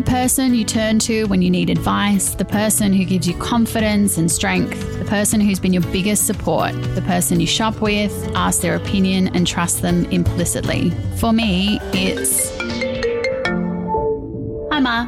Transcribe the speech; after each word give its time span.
the 0.00 0.10
person 0.10 0.54
you 0.54 0.64
turn 0.64 0.98
to 0.98 1.26
when 1.26 1.42
you 1.42 1.50
need 1.50 1.68
advice, 1.68 2.34
the 2.34 2.44
person 2.44 2.90
who 2.90 3.04
gives 3.04 3.28
you 3.28 3.34
confidence 3.34 4.16
and 4.16 4.30
strength, 4.30 4.98
the 4.98 5.04
person 5.04 5.42
who's 5.42 5.60
been 5.60 5.74
your 5.74 5.82
biggest 5.92 6.26
support, 6.26 6.72
the 6.94 7.02
person 7.02 7.38
you 7.38 7.46
shop 7.46 7.82
with, 7.82 8.10
ask 8.34 8.62
their 8.62 8.76
opinion, 8.76 9.28
and 9.36 9.46
trust 9.46 9.82
them 9.82 10.06
implicitly. 10.06 10.90
For 11.18 11.34
me, 11.34 11.78
it's. 11.92 12.56
Hi, 14.72 14.80
Ma. 14.80 15.06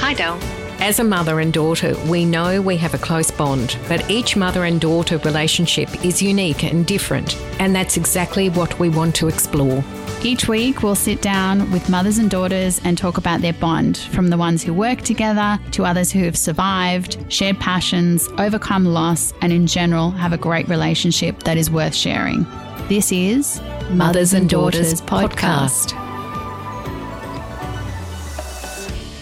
Hi, 0.00 0.12
Del. 0.14 0.40
As 0.80 0.98
a 0.98 1.04
mother 1.04 1.38
and 1.38 1.52
daughter, 1.52 1.94
we 2.08 2.24
know 2.24 2.60
we 2.60 2.76
have 2.78 2.94
a 2.94 2.98
close 2.98 3.30
bond, 3.30 3.78
but 3.86 4.10
each 4.10 4.34
mother 4.34 4.64
and 4.64 4.80
daughter 4.80 5.18
relationship 5.18 6.04
is 6.04 6.20
unique 6.20 6.64
and 6.64 6.84
different, 6.84 7.36
and 7.60 7.76
that's 7.76 7.96
exactly 7.96 8.48
what 8.48 8.76
we 8.80 8.88
want 8.88 9.14
to 9.14 9.28
explore. 9.28 9.84
Each 10.24 10.46
week, 10.46 10.84
we'll 10.84 10.94
sit 10.94 11.20
down 11.20 11.68
with 11.72 11.88
mothers 11.88 12.18
and 12.18 12.30
daughters 12.30 12.80
and 12.84 12.96
talk 12.96 13.18
about 13.18 13.40
their 13.40 13.54
bond, 13.54 13.98
from 13.98 14.28
the 14.28 14.36
ones 14.36 14.62
who 14.62 14.72
work 14.72 15.00
together 15.00 15.58
to 15.72 15.84
others 15.84 16.12
who 16.12 16.20
have 16.20 16.38
survived, 16.38 17.18
shared 17.28 17.58
passions, 17.58 18.28
overcome 18.38 18.84
loss, 18.84 19.34
and 19.42 19.52
in 19.52 19.66
general 19.66 20.12
have 20.12 20.32
a 20.32 20.38
great 20.38 20.68
relationship 20.68 21.42
that 21.42 21.56
is 21.56 21.72
worth 21.72 21.92
sharing. 21.92 22.46
This 22.88 23.10
is 23.10 23.60
Mothers 23.90 24.32
and 24.32 24.48
Daughters 24.48 25.00
podcast. 25.00 25.90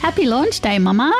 Happy 0.00 0.26
launch 0.26 0.60
day, 0.60 0.78
Mama. 0.78 1.14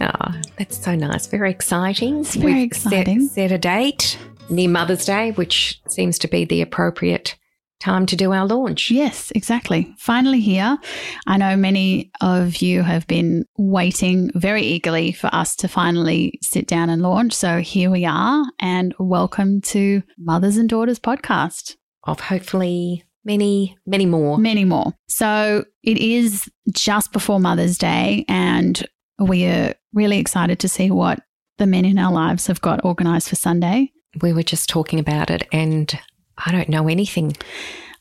Oh, 0.00 0.34
that's 0.56 0.82
so 0.82 0.94
nice. 0.94 1.26
Very 1.26 1.50
exciting. 1.50 2.20
It's 2.20 2.34
very 2.34 2.62
exciting. 2.62 3.28
Set, 3.28 3.34
set 3.34 3.52
a 3.52 3.58
date 3.58 4.16
near 4.48 4.70
Mother's 4.70 5.04
Day, 5.04 5.32
which 5.32 5.82
seems 5.86 6.18
to 6.20 6.28
be 6.28 6.46
the 6.46 6.62
appropriate 6.62 7.36
time 7.80 8.06
to 8.06 8.16
do 8.16 8.32
our 8.32 8.46
launch. 8.46 8.90
Yes, 8.90 9.30
exactly. 9.34 9.94
Finally 9.98 10.40
here. 10.40 10.78
I 11.26 11.36
know 11.36 11.56
many 11.56 12.10
of 12.20 12.56
you 12.56 12.82
have 12.82 13.06
been 13.06 13.44
waiting 13.56 14.30
very 14.34 14.62
eagerly 14.62 15.12
for 15.12 15.28
us 15.32 15.54
to 15.56 15.68
finally 15.68 16.38
sit 16.42 16.66
down 16.66 16.90
and 16.90 17.02
launch. 17.02 17.32
So 17.32 17.60
here 17.60 17.90
we 17.90 18.04
are, 18.04 18.44
and 18.60 18.94
welcome 18.98 19.60
to 19.62 20.02
Mothers 20.18 20.56
and 20.56 20.68
Daughters 20.68 20.98
podcast. 20.98 21.76
Of 22.04 22.20
hopefully 22.20 23.04
many, 23.24 23.76
many 23.86 24.06
more. 24.06 24.38
Many 24.38 24.64
more. 24.64 24.94
So 25.08 25.64
it 25.82 25.98
is 25.98 26.50
just 26.72 27.12
before 27.12 27.38
Mother's 27.38 27.78
Day, 27.78 28.24
and 28.28 28.84
we 29.18 29.46
are 29.46 29.74
really 29.92 30.18
excited 30.18 30.58
to 30.60 30.68
see 30.68 30.90
what 30.90 31.20
the 31.58 31.66
men 31.66 31.84
in 31.84 31.98
our 31.98 32.12
lives 32.12 32.46
have 32.46 32.60
got 32.60 32.84
organized 32.84 33.28
for 33.28 33.36
Sunday. 33.36 33.92
We 34.20 34.32
were 34.32 34.42
just 34.42 34.68
talking 34.68 34.98
about 34.98 35.30
it, 35.30 35.46
and 35.52 35.96
I 36.44 36.52
don't 36.52 36.68
know 36.68 36.88
anything. 36.88 37.36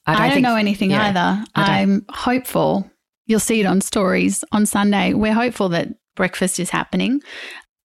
I 0.06 0.14
don't, 0.14 0.22
I 0.22 0.26
don't 0.28 0.34
think, 0.36 0.44
know 0.44 0.56
anything 0.56 0.92
yeah, 0.92 1.08
either. 1.08 1.46
I'm 1.56 2.06
hopeful. 2.10 2.90
You'll 3.26 3.40
see 3.40 3.60
it 3.60 3.66
on 3.66 3.82
stories 3.82 4.44
on 4.52 4.66
Sunday. 4.66 5.14
We're 5.14 5.34
hopeful 5.34 5.70
that 5.70 5.90
breakfast 6.16 6.60
is 6.60 6.70
happening. 6.70 7.22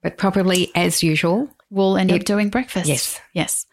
But 0.03 0.19
probably 0.19 0.71
as 0.75 1.03
usual, 1.03 1.49
we'll 1.71 1.97
end 1.97 2.11
it, 2.11 2.21
up 2.21 2.25
doing 2.25 2.49
breakfast. 2.49 2.89
Yes. 2.89 3.21
Yes. 3.35 3.67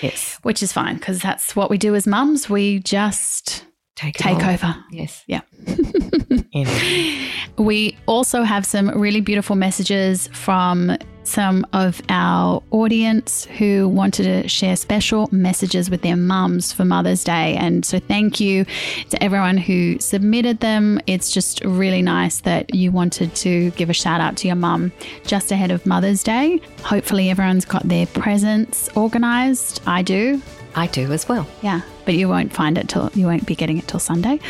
Yes. 0.00 0.38
Which 0.42 0.62
is 0.62 0.72
fine 0.72 0.96
because 0.96 1.20
that's 1.20 1.54
what 1.54 1.70
we 1.70 1.78
do 1.78 1.94
as 1.94 2.06
mums. 2.06 2.48
We 2.48 2.78
just 2.80 3.66
take, 3.96 4.14
take 4.14 4.42
over. 4.42 4.74
Yes. 4.90 5.22
Yeah. 5.26 5.42
we 7.58 7.96
also 8.06 8.42
have 8.42 8.64
some 8.64 8.88
really 8.88 9.20
beautiful 9.20 9.56
messages 9.56 10.28
from 10.28 10.96
some 11.24 11.66
of 11.72 12.00
our 12.08 12.62
audience 12.70 13.44
who 13.46 13.88
wanted 13.88 14.24
to 14.42 14.48
share 14.48 14.76
special 14.76 15.28
messages 15.32 15.90
with 15.90 16.02
their 16.02 16.16
mums 16.16 16.72
for 16.72 16.84
Mother's 16.84 17.24
Day. 17.24 17.56
And 17.56 17.84
so, 17.84 17.98
thank 17.98 18.40
you 18.40 18.64
to 19.10 19.22
everyone 19.22 19.56
who 19.56 19.98
submitted 19.98 20.60
them. 20.60 21.00
It's 21.06 21.32
just 21.32 21.64
really 21.64 22.02
nice 22.02 22.40
that 22.40 22.74
you 22.74 22.92
wanted 22.92 23.34
to 23.36 23.70
give 23.72 23.90
a 23.90 23.94
shout 23.94 24.20
out 24.20 24.36
to 24.38 24.46
your 24.46 24.56
mum 24.56 24.92
just 25.26 25.50
ahead 25.50 25.70
of 25.70 25.84
Mother's 25.86 26.22
Day. 26.22 26.60
Hopefully, 26.82 27.30
everyone's 27.30 27.64
got 27.64 27.82
their 27.88 28.06
presents 28.06 28.88
organized. 28.96 29.82
I 29.86 30.02
do. 30.02 30.40
I 30.76 30.88
do 30.88 31.12
as 31.12 31.28
well. 31.28 31.46
Yeah, 31.62 31.82
but 32.04 32.14
you 32.14 32.28
won't 32.28 32.52
find 32.52 32.76
it 32.78 32.88
till 32.88 33.10
you 33.14 33.26
won't 33.26 33.46
be 33.46 33.54
getting 33.54 33.78
it 33.78 33.86
till 33.88 34.00
Sunday. 34.00 34.40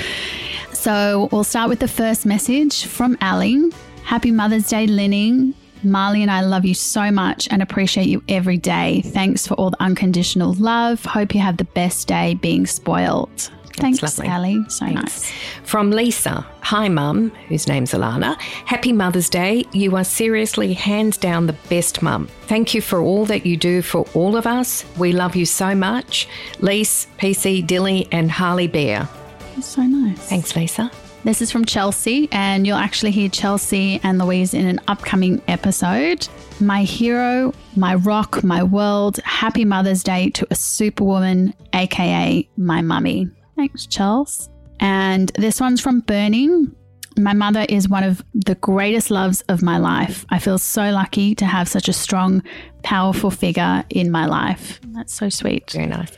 So 0.73 1.29
we'll 1.33 1.45
start 1.45 1.69
with 1.69 1.81
the 1.81 1.89
first 1.89 2.27
message 2.27 2.87
from 2.87 3.17
Ali. 3.21 3.71
Happy 4.03 4.31
Mother's 4.31 4.69
Day, 4.69 4.87
Linning. 4.87 5.55
Marley 5.85 6.23
and 6.23 6.31
I 6.31 6.41
love 6.43 6.65
you 6.65 6.75
so 6.75 7.11
much 7.11 7.49
and 7.51 7.63
appreciate 7.63 8.07
you 8.07 8.23
every 8.29 8.57
day. 8.57 9.03
Thanks 9.03 9.47
for 9.47 9.55
all 9.55 9.71
the 9.71 9.83
unconditional 9.83 10.55
love. 10.55 11.05
Hope 11.05 11.35
you 11.35 11.41
have 11.41 11.57
the 11.57 11.65
best 11.65 12.09
day 12.09 12.35
being 12.35 12.67
spoiled. 12.67 13.51
Thanks, 13.77 14.03
lovely. 14.03 14.65
So 14.69 14.87
Thanks. 14.87 15.03
nice. 15.03 15.33
From 15.65 15.91
Lisa. 15.91 16.47
Hi, 16.61 16.89
Mum, 16.89 17.31
whose 17.49 17.67
name's 17.67 17.93
Alana. 17.93 18.41
Happy 18.41 18.93
Mother's 18.93 19.29
Day. 19.29 19.65
You 19.73 19.97
are 19.97 20.05
seriously 20.05 20.73
hands 20.75 21.17
down 21.17 21.47
the 21.47 21.57
best 21.69 22.01
mum. 22.01 22.29
Thank 22.43 22.73
you 22.75 22.81
for 22.81 23.01
all 23.01 23.27
that 23.27 23.45
you 23.45 23.57
do 23.57 23.83
for 23.83 24.07
all 24.15 24.37
of 24.37 24.47
us. 24.47 24.85
We 24.97 25.13
love 25.13 25.35
you 25.35 25.45
so 25.45 25.75
much. 25.75 26.29
Lise, 26.61 27.09
PC, 27.19 27.67
Dilly, 27.67 28.07
and 28.13 28.31
Harley 28.31 28.69
Bear. 28.69 29.09
That's 29.55 29.67
so 29.67 29.83
nice. 29.83 30.19
Thanks, 30.19 30.55
Lisa. 30.55 30.91
This 31.25 31.41
is 31.41 31.51
from 31.51 31.65
Chelsea, 31.65 32.29
and 32.33 32.67
you'll 32.67 32.77
actually 32.77 33.11
hear 33.11 33.31
Chelsea 33.31 33.99
and 34.03 34.19
Louise 34.19 34.53
in 34.53 34.67
an 34.67 34.79
upcoming 34.89 35.41
episode. 35.49 36.29
My 36.61 36.83
hero, 36.83 37.55
my 37.77 37.95
rock, 37.95 38.45
my 38.45 38.63
world. 38.63 39.17
Happy 39.25 39.65
Mother's 39.65 40.03
Day 40.03 40.29
to 40.31 40.47
a 40.51 40.55
superwoman, 40.55 41.55
aka 41.73 42.47
my 42.59 42.83
mummy. 42.83 43.31
Thanks, 43.57 43.87
Charles. 43.87 44.51
And 44.81 45.31
this 45.31 45.63
one's 45.63 45.81
from 45.81 46.01
Burning. 46.01 46.77
My 47.17 47.33
mother 47.33 47.65
is 47.71 47.89
one 47.89 48.05
of 48.05 48.23
the 48.35 48.57
greatest 48.57 49.11
loves 49.11 49.41
of 49.49 49.63
my 49.63 49.79
life. 49.79 50.27
I 50.29 50.39
feel 50.39 50.59
so 50.59 50.91
lucky 50.91 51.35
to 51.37 51.47
have 51.47 51.69
such 51.69 51.89
a 51.89 51.95
strong, 51.95 52.43
powerful 52.83 53.31
figure 53.31 53.83
in 53.89 54.11
my 54.11 54.27
life. 54.27 54.79
That's 54.89 55.15
so 55.15 55.31
sweet. 55.31 55.71
Very 55.71 55.87
nice. 55.87 56.13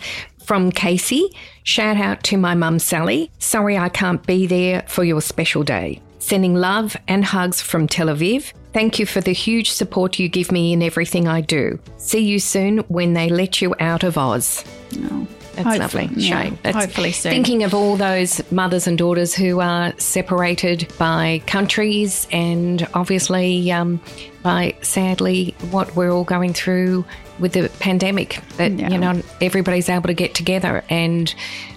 From 0.47 0.71
Casey, 0.71 1.35
shout 1.65 1.97
out 1.97 2.23
to 2.23 2.37
my 2.37 2.55
mum 2.55 2.79
Sally. 2.79 3.33
Sorry 3.41 3.77
I 3.77 3.89
can't 3.89 4.25
be 4.25 4.47
there 4.47 4.85
for 4.87 5.03
your 5.03 5.21
special 5.21 5.65
day. 5.65 6.01
Sending 6.21 6.55
love 6.55 6.97
and 7.09 7.25
hugs 7.25 7.61
from 7.61 7.89
Tel 7.89 8.07
Aviv. 8.07 8.53
Thank 8.73 9.01
you 9.01 9.07
for 9.07 9.21
the 9.21 9.33
huge 9.33 9.73
support 9.73 10.21
you 10.21 10.29
give 10.29 10.53
me 10.53 10.73
in 10.73 10.85
everything 10.85 11.27
I 11.27 11.41
do. 11.41 11.81
See 11.97 12.21
you 12.21 12.39
soon 12.39 12.79
when 12.87 13.13
they 13.13 13.29
let 13.29 13.61
you 13.61 13.75
out 13.81 14.05
of 14.05 14.17
Oz. 14.17 14.65
Oh. 15.11 15.27
That's 15.57 15.79
Hopefully, 15.79 16.07
lovely. 16.07 16.23
Yeah, 16.23 16.51
That's 16.63 16.77
hopefully 16.77 17.13
soon. 17.13 17.33
Thinking 17.33 17.65
of 17.65 17.73
all 17.73 17.97
those 17.97 18.43
mothers 18.53 18.87
and 18.87 18.99
daughters 18.99 19.35
who 19.35 19.61
are 19.61 19.99
separated 19.99 20.93
by 20.99 21.43
countries 21.47 22.29
and 22.31 22.87
obviously 22.93 23.73
um, 23.73 24.01
by 24.43 24.77
sadly 24.83 25.55
what 25.71 25.97
we're 25.97 26.11
all 26.11 26.25
going 26.25 26.53
through 26.53 27.07
with 27.39 27.53
the 27.53 27.71
pandemic 27.81 28.41
that 28.57 28.73
yeah. 28.73 28.91
you 28.91 28.99
know 28.99 29.21
everybody's 29.41 29.89
able 29.89 30.09
to 30.09 30.15
get 30.15 30.35
together 30.35 30.85
and 30.89 31.35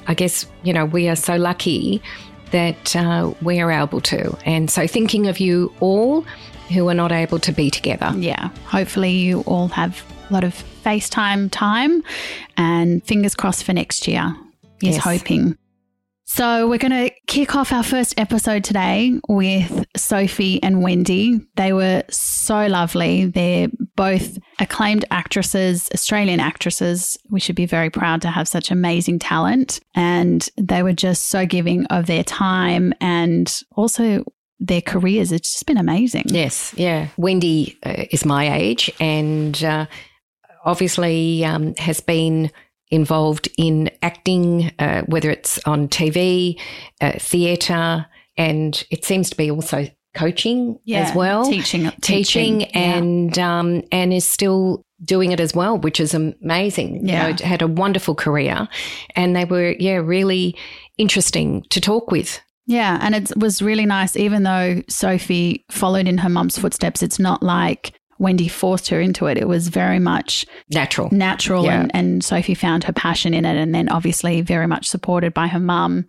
I 0.07 0.13
guess 0.13 0.45
you 0.63 0.73
know 0.73 0.85
we 0.85 1.09
are 1.09 1.15
so 1.15 1.35
lucky 1.35 2.01
that 2.51 2.95
uh, 2.95 3.33
we 3.41 3.59
are 3.59 3.71
able 3.71 4.01
to 4.01 4.37
and 4.45 4.69
so 4.69 4.87
thinking 4.87 5.27
of 5.27 5.39
you 5.39 5.73
all 5.79 6.21
who 6.73 6.87
are 6.89 6.93
not 6.93 7.11
able 7.11 7.39
to 7.39 7.51
be 7.51 7.69
together 7.69 8.13
yeah 8.15 8.49
hopefully 8.65 9.11
you 9.11 9.41
all 9.41 9.67
have 9.69 10.03
a 10.29 10.33
lot 10.33 10.43
of 10.43 10.53
FaceTime 10.83 11.49
time 11.51 12.03
and 12.57 13.03
fingers 13.03 13.35
crossed 13.35 13.63
for 13.63 13.73
next 13.73 14.07
year 14.07 14.35
is 14.83 14.95
yes. 14.95 15.03
hoping. 15.03 15.57
So, 16.25 16.67
we're 16.67 16.77
going 16.77 16.91
to 16.91 17.11
kick 17.25 17.55
off 17.55 17.73
our 17.73 17.81
first 17.81 18.19
episode 18.19 18.63
today 18.63 19.19
with 19.27 19.83
Sophie 19.97 20.61
and 20.61 20.83
Wendy. 20.83 21.41
They 21.55 21.73
were 21.73 22.03
so 22.11 22.67
lovely. 22.67 23.25
They're 23.25 23.69
both 23.95 24.37
acclaimed 24.59 25.05
actresses, 25.09 25.89
Australian 25.91 26.39
actresses. 26.39 27.17
We 27.31 27.39
should 27.39 27.55
be 27.55 27.65
very 27.65 27.89
proud 27.89 28.21
to 28.21 28.29
have 28.29 28.47
such 28.47 28.69
amazing 28.69 29.17
talent. 29.17 29.79
And 29.95 30.47
they 30.55 30.83
were 30.83 30.93
just 30.93 31.29
so 31.29 31.47
giving 31.47 31.87
of 31.87 32.05
their 32.05 32.23
time 32.23 32.93
and 33.01 33.51
also 33.75 34.23
their 34.59 34.81
careers. 34.81 35.31
It's 35.31 35.53
just 35.53 35.65
been 35.65 35.77
amazing. 35.77 36.25
Yes, 36.27 36.75
yeah. 36.77 37.07
Wendy 37.17 37.77
uh, 37.83 38.05
is 38.11 38.23
my 38.23 38.55
age 38.55 38.91
and 38.99 39.63
uh, 39.63 39.87
obviously 40.69 41.43
um, 41.43 41.75
has 41.75 41.99
been 41.99 42.51
involved 42.91 43.49
in 43.57 43.89
acting, 44.01 44.71
uh, 44.79 45.01
whether 45.03 45.29
it's 45.29 45.59
on 45.65 45.87
TV, 45.87 46.59
uh, 47.01 47.13
theatre, 47.19 48.05
and 48.37 48.83
it 48.89 49.05
seems 49.05 49.29
to 49.29 49.37
be 49.37 49.51
also 49.51 49.87
coaching 50.15 50.79
yeah, 50.85 51.01
as 51.01 51.15
well, 51.15 51.45
teaching, 51.45 51.83
teaching, 52.01 52.59
teaching 52.59 52.63
and 52.75 53.37
yeah. 53.37 53.59
um, 53.59 53.83
and 53.91 54.11
is 54.13 54.27
still 54.27 54.83
doing 55.03 55.31
it 55.31 55.39
as 55.39 55.53
well, 55.53 55.77
which 55.77 55.99
is 55.99 56.13
amazing. 56.13 57.05
Yeah, 57.07 57.27
you 57.27 57.33
know, 57.33 57.45
had 57.45 57.61
a 57.61 57.67
wonderful 57.67 58.15
career, 58.15 58.67
and 59.15 59.35
they 59.35 59.45
were 59.45 59.75
yeah 59.79 59.95
really 59.95 60.55
interesting 60.97 61.63
to 61.69 61.81
talk 61.81 62.11
with. 62.11 62.41
Yeah, 62.65 62.99
and 63.01 63.15
it 63.15 63.31
was 63.35 63.61
really 63.63 63.85
nice, 63.85 64.15
even 64.15 64.43
though 64.43 64.83
Sophie 64.87 65.65
followed 65.71 66.07
in 66.07 66.19
her 66.19 66.29
mum's 66.29 66.57
footsteps. 66.57 67.01
It's 67.01 67.19
not 67.19 67.41
like 67.41 67.98
Wendy 68.19 68.47
forced 68.47 68.89
her 68.89 68.99
into 68.99 69.25
it. 69.25 69.37
It 69.37 69.47
was 69.47 69.69
very 69.69 69.99
much 69.99 70.45
natural. 70.69 71.09
Natural. 71.11 71.65
Yeah. 71.65 71.81
And, 71.81 71.91
and 71.95 72.23
Sophie 72.23 72.53
found 72.53 72.83
her 72.83 72.93
passion 72.93 73.33
in 73.33 73.45
it. 73.45 73.57
And 73.57 73.73
then 73.73 73.89
obviously 73.89 74.41
very 74.41 74.67
much 74.67 74.87
supported 74.87 75.33
by 75.33 75.47
her 75.47 75.59
mum 75.59 76.05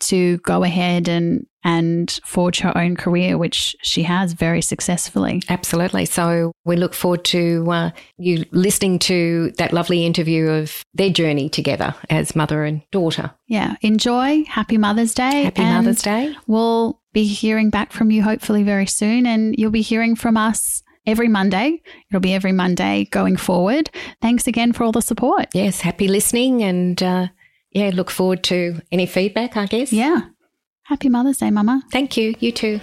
to 0.00 0.38
go 0.38 0.62
ahead 0.62 1.08
and 1.08 1.46
and 1.66 2.20
forge 2.26 2.60
her 2.60 2.76
own 2.76 2.94
career, 2.94 3.38
which 3.38 3.74
she 3.82 4.02
has 4.02 4.34
very 4.34 4.60
successfully. 4.60 5.42
Absolutely. 5.48 6.04
So 6.04 6.52
we 6.66 6.76
look 6.76 6.92
forward 6.92 7.24
to 7.24 7.66
uh, 7.70 7.90
you 8.18 8.44
listening 8.50 8.98
to 9.00 9.50
that 9.56 9.72
lovely 9.72 10.04
interview 10.04 10.50
of 10.50 10.82
their 10.92 11.08
journey 11.08 11.48
together 11.48 11.94
as 12.10 12.36
mother 12.36 12.64
and 12.64 12.82
daughter. 12.92 13.30
Yeah. 13.48 13.76
Enjoy. 13.80 14.44
Happy 14.44 14.76
Mother's 14.76 15.14
Day. 15.14 15.44
Happy 15.44 15.62
Mother's 15.62 16.02
Day. 16.02 16.36
We'll 16.46 17.00
be 17.14 17.24
hearing 17.24 17.70
back 17.70 17.92
from 17.92 18.10
you 18.10 18.22
hopefully 18.22 18.62
very 18.62 18.86
soon, 18.86 19.24
and 19.24 19.54
you'll 19.56 19.70
be 19.70 19.80
hearing 19.80 20.16
from 20.16 20.36
us 20.36 20.82
every 21.06 21.28
Monday. 21.28 21.82
It'll 22.10 22.20
be 22.20 22.34
every 22.34 22.52
Monday 22.52 23.06
going 23.10 23.36
forward. 23.36 23.90
Thanks 24.22 24.46
again 24.46 24.72
for 24.72 24.84
all 24.84 24.92
the 24.92 25.02
support. 25.02 25.48
Yes, 25.54 25.80
happy 25.80 26.08
listening 26.08 26.62
and 26.62 27.02
uh, 27.02 27.28
yeah, 27.72 27.90
look 27.92 28.10
forward 28.10 28.42
to 28.44 28.80
any 28.92 29.06
feedback, 29.06 29.56
I 29.56 29.66
guess. 29.66 29.92
Yeah. 29.92 30.22
Happy 30.84 31.08
Mother's 31.08 31.38
Day, 31.38 31.50
Mama. 31.50 31.82
Thank 31.90 32.16
you. 32.16 32.34
You 32.40 32.52
too. 32.52 32.80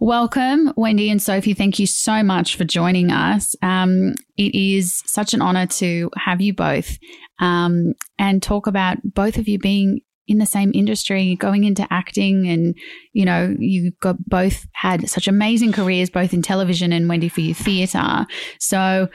Welcome, 0.00 0.72
Wendy 0.76 1.10
and 1.10 1.20
Sophie. 1.20 1.54
Thank 1.54 1.80
you 1.80 1.86
so 1.86 2.22
much 2.22 2.56
for 2.56 2.64
joining 2.64 3.10
us. 3.10 3.56
Um, 3.62 4.14
it 4.36 4.54
is 4.54 5.02
such 5.06 5.34
an 5.34 5.42
honor 5.42 5.66
to 5.66 6.08
have 6.16 6.40
you 6.40 6.54
both 6.54 6.98
um, 7.40 7.94
and 8.16 8.40
talk 8.40 8.68
about 8.68 8.98
both 9.02 9.38
of 9.38 9.48
you 9.48 9.58
being 9.58 10.00
in 10.28 10.38
the 10.38 10.46
same 10.46 10.70
industry, 10.74 11.34
going 11.36 11.64
into 11.64 11.86
acting, 11.90 12.46
and 12.46 12.76
you 13.12 13.24
know, 13.24 13.56
you 13.58 13.92
got 14.00 14.16
both 14.28 14.66
had 14.74 15.08
such 15.08 15.26
amazing 15.26 15.72
careers, 15.72 16.10
both 16.10 16.32
in 16.32 16.42
television 16.42 16.92
and 16.92 17.08
Wendy 17.08 17.28
for 17.28 17.40
you 17.40 17.54
theatre. 17.54 18.26
So 18.60 19.08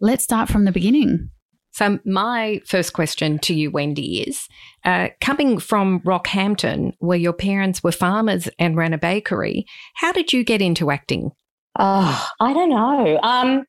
let's 0.00 0.24
start 0.24 0.48
from 0.48 0.64
the 0.64 0.72
beginning. 0.72 1.30
So, 1.72 2.00
my 2.04 2.60
first 2.66 2.92
question 2.92 3.38
to 3.40 3.54
you, 3.54 3.70
Wendy, 3.70 4.22
is 4.22 4.48
uh, 4.84 5.08
coming 5.20 5.58
from 5.58 6.00
Rockhampton, 6.00 6.92
where 6.98 7.18
your 7.18 7.32
parents 7.32 7.82
were 7.82 7.92
farmers 7.92 8.48
and 8.58 8.76
ran 8.76 8.92
a 8.92 8.98
bakery, 8.98 9.66
how 9.94 10.10
did 10.12 10.32
you 10.32 10.42
get 10.42 10.60
into 10.60 10.90
acting? 10.90 11.30
Oh, 11.78 12.28
I 12.40 12.52
don't 12.52 12.70
know. 12.70 13.20
Um, 13.22 13.64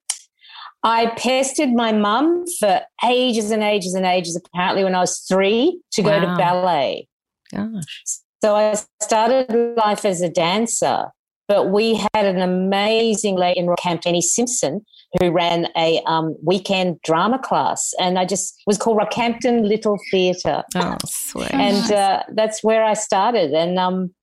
I 0.83 1.07
pestered 1.17 1.73
my 1.73 1.91
mum 1.91 2.45
for 2.59 2.81
ages 3.05 3.51
and 3.51 3.61
ages 3.61 3.93
and 3.93 4.05
ages, 4.05 4.35
apparently, 4.35 4.83
when 4.83 4.95
I 4.95 4.99
was 4.99 5.19
three, 5.19 5.79
to 5.93 6.01
go 6.01 6.19
to 6.19 6.25
ballet. 6.37 7.07
Gosh. 7.53 8.03
So 8.43 8.55
I 8.55 8.75
started 9.01 9.77
life 9.77 10.05
as 10.05 10.21
a 10.21 10.29
dancer, 10.29 11.05
but 11.47 11.69
we 11.69 11.95
had 11.95 12.25
an 12.25 12.41
amazing 12.41 13.35
lady 13.35 13.59
in 13.59 13.67
Rockhampton, 13.67 14.19
Simpson, 14.21 14.83
who 15.19 15.29
ran 15.29 15.67
a 15.77 16.01
um, 16.07 16.35
weekend 16.43 16.99
drama 17.03 17.37
class. 17.37 17.93
And 17.99 18.17
I 18.17 18.25
just 18.25 18.59
was 18.65 18.77
called 18.77 18.97
Rockhampton 18.97 19.67
Little 19.67 19.99
Theatre. 20.09 20.63
Oh, 20.75 20.97
sweet. 21.05 21.53
And 21.53 21.91
uh, 21.91 22.23
that's 22.33 22.63
where 22.63 22.83
I 22.83 22.93
started. 22.93 23.53
And 23.53 23.77
um, 23.77 24.13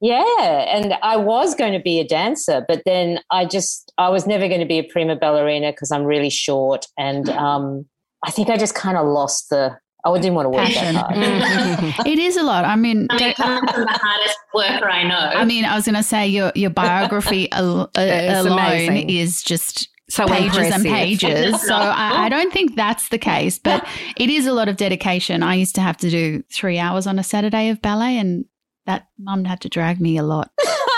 yeah, 0.00 0.64
and 0.68 0.94
I 1.02 1.16
was 1.16 1.54
going 1.54 1.72
to 1.72 1.80
be 1.80 1.98
a 1.98 2.06
dancer, 2.06 2.64
but 2.68 2.82
then 2.86 3.20
I 3.30 3.44
just 3.44 3.92
I 3.98 4.08
was 4.10 4.26
never 4.26 4.46
going 4.46 4.60
to 4.60 4.66
be 4.66 4.78
a 4.78 4.84
prima 4.84 5.16
ballerina 5.16 5.72
because 5.72 5.90
I'm 5.90 6.04
really 6.04 6.30
short, 6.30 6.86
and 6.96 7.26
mm. 7.26 7.36
um, 7.36 7.86
I 8.24 8.30
think 8.30 8.48
I 8.48 8.56
just 8.56 8.74
kind 8.74 8.96
of 8.96 9.06
lost 9.06 9.50
the. 9.50 9.76
I 10.04 10.14
didn't 10.14 10.34
want 10.34 10.46
to 10.46 10.50
work 10.50 10.64
Passion. 10.64 10.94
that 10.94 11.04
hard. 11.04 11.16
Mm-hmm. 11.16 12.06
it 12.06 12.18
is 12.20 12.36
a 12.36 12.42
lot. 12.42 12.64
I 12.64 12.76
mean, 12.76 13.08
I 13.10 13.18
mean 13.18 13.34
I'm 13.38 13.66
the 13.66 13.98
hardest 14.00 14.38
worker 14.54 14.88
I 14.88 15.02
know. 15.02 15.16
I 15.16 15.44
mean, 15.44 15.64
I 15.64 15.74
was 15.74 15.84
going 15.84 15.96
to 15.96 16.04
say 16.04 16.28
your 16.28 16.52
your 16.54 16.70
biography 16.70 17.50
al- 17.52 17.90
uh, 17.96 18.42
alone 18.44 18.58
amazing. 18.58 19.10
is 19.10 19.42
just 19.42 19.88
so 20.08 20.26
pages 20.26 20.56
impressive. 20.56 20.74
and 20.74 20.94
pages. 20.94 21.62
so 21.62 21.74
I, 21.74 22.26
I, 22.26 22.28
don't 22.30 22.52
think 22.52 22.76
that's 22.76 23.10
the 23.10 23.18
case, 23.18 23.58
but 23.58 23.86
it 24.16 24.30
is 24.30 24.46
a 24.46 24.52
lot 24.52 24.68
of 24.68 24.76
dedication. 24.76 25.42
I 25.42 25.56
used 25.56 25.74
to 25.74 25.80
have 25.82 25.96
to 25.98 26.08
do 26.08 26.42
three 26.50 26.78
hours 26.78 27.06
on 27.06 27.18
a 27.18 27.24
Saturday 27.24 27.68
of 27.68 27.82
ballet, 27.82 28.16
and 28.16 28.44
that 28.88 29.06
mum 29.18 29.44
had 29.44 29.60
to 29.60 29.68
drag 29.68 30.00
me 30.00 30.16
a 30.16 30.22
lot. 30.24 30.50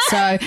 so 0.09 0.39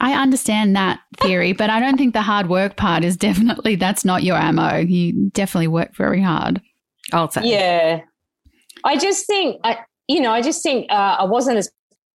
I 0.00 0.12
understand 0.12 0.76
that 0.76 1.00
theory, 1.18 1.52
but 1.52 1.70
I 1.70 1.80
don't 1.80 1.96
think 1.96 2.12
the 2.12 2.22
hard 2.22 2.48
work 2.48 2.76
part 2.76 3.04
is 3.04 3.16
definitely 3.16 3.76
that's 3.76 4.04
not 4.04 4.22
your 4.22 4.36
ammo. 4.36 4.76
You 4.76 5.30
definitely 5.30 5.68
work 5.68 5.96
very 5.96 6.20
hard. 6.20 6.60
I'll 7.12 7.30
say. 7.30 7.42
Yeah. 7.44 8.02
I 8.84 8.96
just 8.98 9.26
think 9.26 9.60
I 9.64 9.78
you 10.08 10.20
know, 10.20 10.32
I 10.32 10.42
just 10.42 10.62
think 10.62 10.90
uh, 10.90 11.16
I 11.20 11.24
wasn't 11.24 11.58
as 11.58 11.70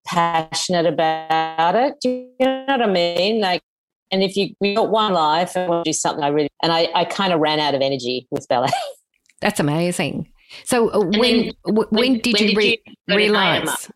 passionate 0.06 0.86
about 0.86 1.76
it. 1.76 1.96
Do 2.02 2.10
you 2.10 2.30
know 2.40 2.66
what 2.68 2.82
I 2.82 2.88
mean? 2.88 3.40
Like 3.42 3.62
and 4.12 4.22
if 4.22 4.36
you, 4.36 4.54
you 4.62 4.76
got 4.76 4.92
one 4.92 5.14
life 5.14 5.56
and 5.56 5.70
want 5.70 5.86
to 5.86 5.90
do 5.90 5.94
something 5.94 6.24
I 6.24 6.28
really 6.28 6.50
and 6.62 6.72
I, 6.72 6.90
I 6.94 7.06
kind 7.06 7.34
of 7.34 7.40
ran 7.40 7.60
out 7.60 7.74
of 7.76 7.82
energy 7.82 8.28
with 8.30 8.48
ballet. 8.50 8.70
That's 9.42 9.60
amazing. 9.60 10.30
So 10.66 10.90
uh, 10.94 11.00
when, 11.00 11.52
then, 11.66 11.76
when, 11.76 11.88
when 11.90 12.20
did 12.20 12.34
when 12.34 12.50
you 12.50 12.58
re- 12.58 12.84
you 13.08 13.16
realize 13.16 13.90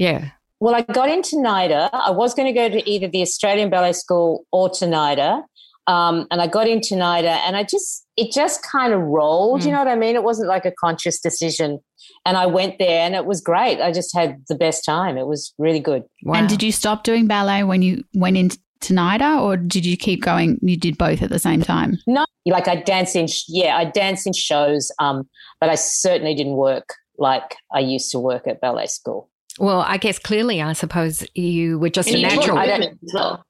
yeah. 0.00 0.30
Well, 0.60 0.74
I 0.74 0.80
got 0.80 1.10
into 1.10 1.36
NIDA. 1.36 1.90
I 1.92 2.10
was 2.10 2.32
going 2.34 2.46
to 2.46 2.52
go 2.52 2.70
to 2.70 2.90
either 2.90 3.06
the 3.06 3.20
Australian 3.20 3.68
Ballet 3.68 3.92
School 3.92 4.46
or 4.50 4.70
to 4.70 4.86
NIDA. 4.86 5.42
Um, 5.86 6.26
and 6.30 6.40
I 6.40 6.46
got 6.46 6.68
into 6.68 6.94
NIDA 6.94 7.38
and 7.46 7.54
I 7.54 7.64
just, 7.64 8.06
it 8.16 8.32
just 8.32 8.62
kind 8.62 8.94
of 8.94 9.00
rolled. 9.00 9.60
Mm. 9.60 9.66
You 9.66 9.72
know 9.72 9.78
what 9.78 9.88
I 9.88 9.96
mean? 9.96 10.14
It 10.14 10.22
wasn't 10.22 10.48
like 10.48 10.64
a 10.64 10.70
conscious 10.70 11.20
decision. 11.20 11.80
And 12.24 12.38
I 12.38 12.46
went 12.46 12.78
there 12.78 13.04
and 13.04 13.14
it 13.14 13.26
was 13.26 13.42
great. 13.42 13.80
I 13.80 13.92
just 13.92 14.14
had 14.14 14.42
the 14.48 14.54
best 14.54 14.84
time. 14.84 15.18
It 15.18 15.26
was 15.26 15.52
really 15.58 15.80
good. 15.80 16.04
Wow. 16.22 16.38
And 16.38 16.48
did 16.48 16.62
you 16.62 16.72
stop 16.72 17.04
doing 17.04 17.26
ballet 17.26 17.62
when 17.62 17.82
you 17.82 18.04
went 18.14 18.38
into 18.38 18.58
NIDA 18.80 19.42
or 19.42 19.58
did 19.58 19.84
you 19.84 19.98
keep 19.98 20.22
going? 20.22 20.58
You 20.62 20.78
did 20.78 20.96
both 20.96 21.22
at 21.22 21.28
the 21.28 21.38
same 21.38 21.60
time? 21.60 21.98
No, 22.06 22.24
like 22.46 22.68
I 22.68 22.76
danced 22.76 23.16
in, 23.16 23.28
yeah, 23.48 23.76
I 23.76 23.84
danced 23.84 24.26
in 24.26 24.32
shows, 24.32 24.90
um, 24.98 25.28
but 25.60 25.68
I 25.68 25.74
certainly 25.74 26.34
didn't 26.34 26.56
work 26.56 26.94
like 27.18 27.56
I 27.72 27.80
used 27.80 28.10
to 28.12 28.18
work 28.18 28.46
at 28.46 28.62
ballet 28.62 28.86
school. 28.86 29.30
Well, 29.60 29.82
I 29.82 29.98
guess 29.98 30.18
clearly, 30.18 30.62
I 30.62 30.72
suppose 30.72 31.24
you 31.34 31.78
were 31.78 31.90
just 31.90 32.08
and 32.08 32.18
a 32.18 32.22
natural. 32.22 32.58
I, 32.58 32.92
well. 33.12 33.44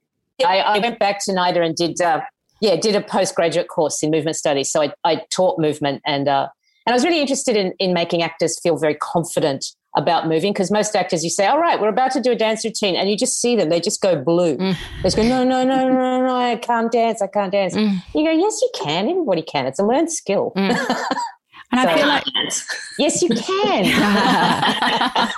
I, 0.45 0.59
I, 0.59 0.79
went 0.79 0.99
back 0.99 1.23
to 1.27 1.33
NIDA 1.33 1.65
and 1.65 1.77
did, 1.77 2.01
uh, 2.01 2.21
yeah, 2.61 2.75
did 2.77 2.97
a 2.97 3.01
postgraduate 3.01 3.69
course 3.69 4.03
in 4.03 4.11
movement 4.11 4.37
studies. 4.37 4.73
So 4.73 4.83
I, 4.83 4.93
I 5.05 5.23
taught 5.31 5.61
movement 5.61 6.03
and 6.05 6.27
uh, 6.29 6.49
and 6.87 6.93
I 6.93 6.97
was 6.97 7.05
really 7.05 7.21
interested 7.21 7.57
in 7.57 7.75
in 7.79 7.95
making 7.95 8.23
actors 8.23 8.59
feel 8.61 8.77
very 8.77 8.97
confident 8.97 9.67
about 9.97 10.27
moving 10.27 10.53
because 10.53 10.71
most 10.71 10.97
actors 10.97 11.23
you 11.23 11.31
say, 11.31 11.47
all 11.47 11.61
right, 11.61 11.81
we're 11.81 11.89
about 11.89 12.11
to 12.13 12.21
do 12.21 12.33
a 12.33 12.37
dance 12.37 12.65
routine, 12.65 12.97
and 12.97 13.09
you 13.09 13.17
just 13.17 13.41
see 13.41 13.55
them, 13.55 13.69
they 13.69 13.81
just 13.81 14.01
go 14.01 14.21
blue. 14.21 14.56
Mm. 14.56 14.77
They 14.97 15.03
just 15.03 15.17
go, 15.17 15.23
no, 15.23 15.45
no, 15.45 15.65
no, 15.65 15.89
no, 15.89 16.27
no, 16.27 16.35
I 16.35 16.56
can't 16.56 16.91
dance, 16.91 17.23
I 17.23 17.27
can't 17.27 17.53
dance. 17.53 17.75
Mm. 17.77 18.03
You 18.15 18.25
go, 18.25 18.31
yes, 18.31 18.61
you 18.63 18.71
can. 18.75 19.09
Everybody 19.09 19.43
can. 19.43 19.67
It's 19.67 19.79
a 19.79 19.85
learned 19.85 20.11
skill. 20.11 20.53
Mm. 20.56 21.05
And 21.72 21.81
so, 21.81 21.89
I 21.89 21.96
feel 21.96 22.08
like 22.08 22.24
yes, 22.98 23.22
you 23.22 23.29
can. 23.29 25.31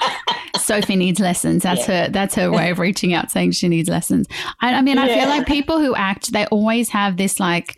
Sophie 0.60 0.96
needs 0.96 1.20
lessons. 1.20 1.62
That's 1.62 1.86
yeah. 1.86 2.04
her. 2.04 2.10
That's 2.10 2.34
her 2.34 2.50
way 2.50 2.70
of 2.70 2.78
reaching 2.78 3.12
out, 3.12 3.30
saying 3.30 3.52
she 3.52 3.68
needs 3.68 3.88
lessons. 3.88 4.26
I, 4.60 4.74
I 4.74 4.82
mean, 4.82 4.98
I 4.98 5.08
feel 5.08 5.28
like 5.28 5.46
people 5.46 5.78
who 5.78 5.94
act, 5.94 6.32
they 6.32 6.46
always 6.46 6.88
have 6.90 7.16
this 7.16 7.38
like. 7.38 7.76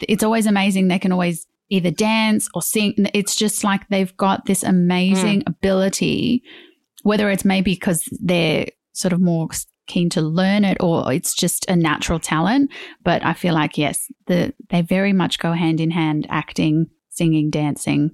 It's 0.00 0.24
always 0.24 0.46
amazing. 0.46 0.88
They 0.88 0.98
can 0.98 1.12
always 1.12 1.46
either 1.70 1.92
dance 1.92 2.48
or 2.54 2.62
sing. 2.62 2.94
It's 3.14 3.36
just 3.36 3.62
like 3.62 3.88
they've 3.88 4.16
got 4.16 4.46
this 4.46 4.64
amazing 4.64 5.42
mm. 5.42 5.48
ability, 5.48 6.42
whether 7.04 7.30
it's 7.30 7.44
maybe 7.44 7.74
because 7.74 8.08
they're 8.20 8.66
sort 8.92 9.12
of 9.12 9.20
more 9.20 9.48
keen 9.86 10.08
to 10.10 10.20
learn 10.20 10.64
it 10.64 10.76
or 10.80 11.12
it's 11.12 11.34
just 11.34 11.68
a 11.68 11.76
natural 11.76 12.18
talent. 12.18 12.70
But 13.04 13.24
I 13.24 13.32
feel 13.32 13.54
like 13.54 13.78
yes, 13.78 14.10
the 14.26 14.52
they 14.70 14.82
very 14.82 15.12
much 15.12 15.38
go 15.38 15.52
hand 15.52 15.80
in 15.80 15.90
hand, 15.90 16.26
acting 16.30 16.88
singing, 17.12 17.50
dancing? 17.50 18.10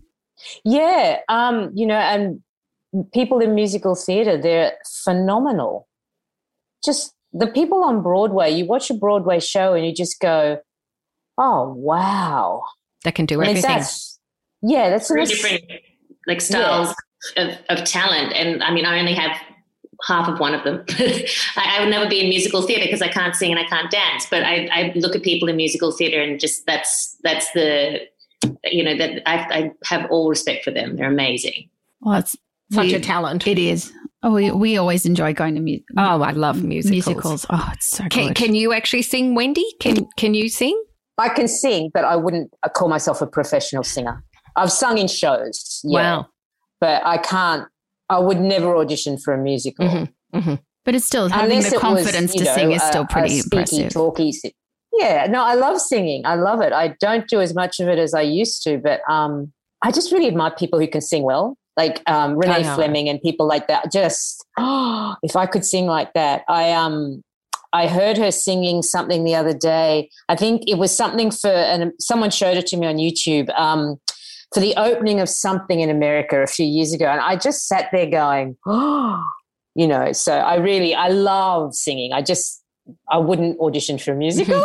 Yeah, 0.65 1.19
um, 1.29 1.71
you 1.75 1.87
know, 1.87 1.97
and 1.97 2.41
people 3.13 3.41
in 3.41 3.55
musical 3.55 3.95
theatre, 3.95 4.37
they're 4.37 4.73
phenomenal. 5.05 5.89
Just 6.85 7.15
the 7.33 7.49
people 7.49 7.83
on 7.85 8.03
Broadway, 8.03 8.51
you 8.51 8.67
watch 8.67 8.91
a 8.91 8.95
Broadway 8.95 9.41
show 9.41 9.75
and 9.75 9.87
you 9.87 9.95
just 9.95 10.21
go, 10.21 10.59
oh, 11.37 11.73
wow. 11.75 12.63
That 13.05 13.15
can 13.15 13.27
do 13.27 13.43
everything. 13.43 13.63
That's, 13.63 14.19
yeah, 14.63 14.91
that's 14.91 15.09
very 15.09 15.25
different 15.27 15.63
like 16.27 16.41
styles 16.41 16.95
yeah. 17.37 17.43
of, 17.45 17.79
of 17.79 17.85
talent. 17.85 18.33
And 18.35 18.63
I 18.63 18.73
mean, 18.73 18.85
I 18.85 18.99
only 18.99 19.15
have 19.15 19.37
half 20.07 20.29
of 20.29 20.39
one 20.39 20.55
of 20.55 20.65
them. 20.65 20.85
I, 21.57 21.77
I, 21.77 21.81
would 21.81 21.91
never 21.91 22.09
be 22.09 22.21
in 22.21 22.29
musical 22.29 22.63
theatre 22.63 22.85
because 22.85 23.03
I 23.03 23.09
can't 23.09 23.35
sing 23.35 23.51
and 23.51 23.59
I 23.59 23.65
can't 23.65 23.91
dance. 23.91 24.27
But 24.31 24.45
I, 24.45 24.69
I, 24.73 24.93
look 24.97 25.17
at 25.17 25.23
people 25.23 25.49
in 25.49 25.57
musical 25.57 25.91
theatre 25.93 26.21
and 26.21 26.39
just 26.39 26.67
that's 26.67 27.17
that's 27.23 27.51
the 27.53 28.01
you 28.65 28.85
know 28.85 28.97
that 28.97 29.29
I, 29.29 29.37
I 29.37 29.71
have 29.85 30.11
all 30.11 30.29
respect 30.29 30.65
for 30.65 30.71
them. 30.71 30.97
They're 30.97 31.11
amazing. 31.11 31.69
Well, 32.01 32.19
it's 32.19 32.37
such 32.73 32.87
we, 32.87 32.95
a 32.95 33.01
talent. 33.01 33.47
It 33.47 33.59
is. 33.59 33.93
Oh, 34.23 34.33
we, 34.33 34.51
we 34.51 34.77
always 34.77 35.07
enjoy 35.07 35.33
going 35.33 35.55
to 35.55 35.61
music. 35.61 35.87
Oh, 35.97 36.23
I 36.23 36.33
love 36.33 36.63
musicals. 36.63 37.07
Musicals. 37.07 37.47
Oh, 37.51 37.71
it's 37.73 37.87
so 37.89 38.05
can, 38.09 38.29
good. 38.29 38.37
Can 38.37 38.55
you 38.55 38.73
actually 38.73 39.03
sing, 39.03 39.35
Wendy? 39.35 39.65
Can 39.81 40.09
Can 40.17 40.35
you 40.35 40.49
sing? 40.49 40.81
I 41.19 41.29
can 41.29 41.49
sing, 41.49 41.91
but 41.93 42.05
I 42.05 42.17
wouldn't 42.17 42.53
call 42.75 42.89
myself 42.89 43.21
a 43.21 43.27
professional 43.27 43.83
singer. 43.83 44.25
I've 44.57 44.73
sung 44.73 44.99
in 44.99 45.09
shows. 45.09 45.81
Yeah, 45.85 46.17
wow. 46.17 46.27
But 46.81 47.05
I 47.05 47.19
can't. 47.19 47.67
I 48.09 48.19
would 48.19 48.41
never 48.41 48.77
audition 48.77 49.19
for 49.19 49.35
a 49.35 49.39
musical. 49.39 49.87
Mm-hmm, 49.87 50.39
mm-hmm. 50.39 50.55
But 50.85 50.95
it's 50.95 51.05
still 51.05 51.29
having 51.29 51.57
Unless 51.57 51.73
the 51.73 51.79
confidence 51.79 52.33
was, 52.33 52.43
to 52.43 52.45
know, 52.45 52.55
sing 52.55 52.73
is 52.73 52.83
still 52.83 53.05
pretty 53.07 53.35
a, 53.35 53.41
a 53.41 53.43
impressive. 53.43 53.93
Talky, 53.93 54.33
Yeah, 54.99 55.27
no, 55.29 55.45
I 55.45 55.55
love 55.55 55.81
singing. 55.81 56.27
I 56.27 56.35
love 56.35 56.61
it. 56.61 56.73
I 56.73 56.97
don't 57.01 57.29
do 57.29 57.41
as 57.41 57.55
much 57.55 57.79
of 57.79 57.89
it 57.89 57.99
as 57.99 58.15
I 58.15 58.23
used 58.23 58.63
to, 58.65 58.79
but 58.79 59.01
um, 59.09 59.53
I 59.83 59.93
just 59.93 60.11
really 60.11 60.27
admire 60.27 60.51
people 60.51 60.81
who 60.81 60.89
can 60.89 61.01
sing 61.01 61.23
well, 61.23 61.57
like 61.77 62.03
um, 62.07 62.37
Renee 62.37 62.65
Fleming 62.75 63.09
and 63.09 63.21
people 63.23 63.47
like 63.47 63.69
that. 63.69 63.93
Just 63.93 64.45
oh, 64.59 65.15
if 65.23 65.37
I 65.37 65.47
could 65.47 65.65
sing 65.65 65.87
like 65.87 66.13
that, 66.15 66.43
I 66.49 66.73
um, 66.73 67.23
I 67.73 67.87
heard 67.87 68.17
her 68.19 68.33
singing 68.33 68.83
something 68.83 69.25
the 69.25 69.37
other 69.37 69.55
day. 69.55 70.11
I 70.29 70.35
think 70.35 70.63
it 70.67 70.79
was 70.79 70.95
something 70.95 71.31
for, 71.31 71.51
and 71.51 71.93
someone 72.01 72.31
showed 72.31 72.57
it 72.57 72.67
to 72.69 72.77
me 72.77 72.87
on 72.87 72.97
YouTube 72.97 73.51
um, 73.59 74.01
for 74.53 74.61
the 74.61 74.75
opening 74.77 75.21
of 75.21 75.29
something 75.29 75.79
in 75.79 75.91
America 75.91 76.43
a 76.43 76.47
few 76.47 76.67
years 76.67 76.93
ago, 76.93 77.07
and 77.07 77.21
I 77.21 77.37
just 77.37 77.69
sat 77.69 77.89
there 77.93 78.11
going, 78.11 78.57
oh, 78.67 79.25
you 79.77 79.87
know. 79.87 80.13
So 80.13 80.35
I 80.35 80.57
really, 80.57 80.95
I 80.95 81.09
love 81.09 81.75
singing. 81.75 82.13
I 82.13 82.23
just 82.23 82.65
I 83.11 83.19
wouldn't 83.19 83.59
audition 83.61 83.99
for 83.99 84.13
a 84.13 84.17
musical. 84.17 84.63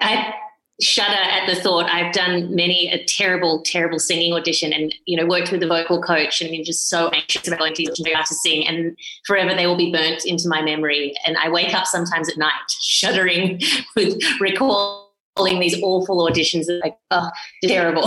I 0.00 0.34
shudder 0.80 1.14
at 1.14 1.46
the 1.46 1.54
thought. 1.60 1.90
I've 1.90 2.12
done 2.12 2.54
many 2.54 2.88
a 2.88 3.02
terrible, 3.04 3.62
terrible 3.62 3.98
singing 3.98 4.32
audition, 4.32 4.72
and 4.72 4.94
you 5.06 5.16
know, 5.16 5.26
worked 5.26 5.52
with 5.52 5.62
a 5.62 5.66
vocal 5.66 6.02
coach, 6.02 6.40
and 6.40 6.50
been 6.50 6.64
just 6.64 6.88
so 6.88 7.08
anxious 7.08 7.48
about 7.48 7.60
going 7.60 7.74
to 7.74 7.84
to 7.84 8.34
sing, 8.34 8.66
and 8.66 8.96
forever 9.26 9.54
they 9.54 9.66
will 9.66 9.76
be 9.76 9.92
burnt 9.92 10.24
into 10.24 10.48
my 10.48 10.62
memory. 10.62 11.14
And 11.26 11.36
I 11.38 11.48
wake 11.48 11.74
up 11.74 11.86
sometimes 11.86 12.28
at 12.28 12.36
night 12.36 12.52
shuddering 12.80 13.60
with 13.96 14.18
recalling 14.40 15.60
these 15.60 15.80
awful 15.82 16.28
auditions. 16.28 16.66
Like, 16.82 16.96
oh, 17.10 17.30
terrible. 17.64 18.02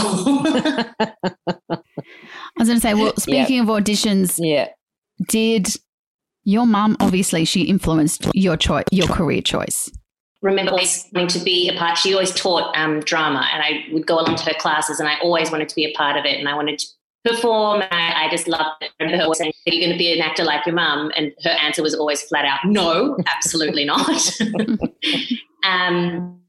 I 1.69 2.62
was 2.62 2.67
going 2.67 2.79
to 2.79 2.81
say, 2.81 2.93
well, 2.93 3.15
speaking 3.17 3.58
yep. 3.58 3.69
of 3.69 3.69
auditions, 3.69 4.38
yeah, 4.38 4.69
did 5.27 5.67
your 6.50 6.65
mum, 6.65 6.98
obviously, 7.00 7.46
she 7.46 7.63
influenced 7.63 8.27
your 8.34 8.58
choice, 8.58 8.86
your 8.91 9.08
career 9.08 9.41
choice. 9.41 9.91
Remember 10.41 10.72
always 10.72 11.06
wanting 11.13 11.27
to 11.27 11.39
be 11.39 11.70
a 11.70 11.77
part. 11.77 11.98
She 11.98 12.13
always 12.13 12.34
taught 12.34 12.75
um, 12.75 13.01
drama, 13.01 13.48
and 13.53 13.62
I 13.62 13.94
would 13.94 14.08
go 14.08 14.20
along 14.20 14.38
to 14.38 14.46
her 14.46 14.53
classes, 14.58 15.00
and 15.00 15.08
I 15.08 15.20
always 15.20 15.51
wanted 15.51 15.70
to 15.70 15.75
be 15.75 15.86
a 15.86 15.94
part 15.94 16.18
of 16.18 16.25
it, 16.25 16.39
and 16.39 16.50
I 16.50 16.56
wanted 16.56 16.79
to 16.79 16.88
perform. 17.25 17.84
I, 17.91 18.25
I 18.25 18.29
just 18.32 18.48
loved 18.48 18.82
it. 18.82 18.91
Her 19.00 19.34
saying, 19.34 19.51
"Are 19.68 19.74
you 19.74 19.79
going 19.79 19.91
to 19.91 19.98
be 19.98 20.12
an 20.13 20.22
actor 20.22 20.44
like 20.44 20.65
your 20.65 20.75
mum?" 20.75 21.12
And 21.15 21.34
her 21.44 21.51
answer 21.51 21.84
was 21.84 21.94
always 21.94 22.24
flat 22.24 22.46
out, 22.46 22.60
"No, 22.65 23.18
absolutely 23.27 23.86
not." 23.86 24.10
um, 25.65 26.41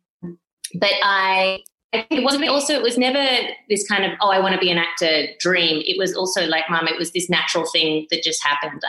but 0.74 0.92
I 1.02 1.58
I 1.92 2.02
think 2.02 2.20
it 2.20 2.24
wasn't 2.24 2.48
also, 2.48 2.74
it 2.74 2.82
was 2.82 2.96
never 2.96 3.26
this 3.68 3.86
kind 3.88 4.04
of, 4.04 4.12
oh, 4.20 4.30
I 4.30 4.38
want 4.38 4.54
to 4.54 4.60
be 4.60 4.70
an 4.70 4.78
actor 4.78 5.26
dream. 5.40 5.82
It 5.84 5.98
was 5.98 6.14
also 6.14 6.46
like, 6.46 6.70
mum, 6.70 6.86
it 6.86 6.96
was 6.96 7.10
this 7.10 7.28
natural 7.28 7.66
thing 7.66 8.06
that 8.10 8.22
just 8.22 8.44
happened. 8.44 8.80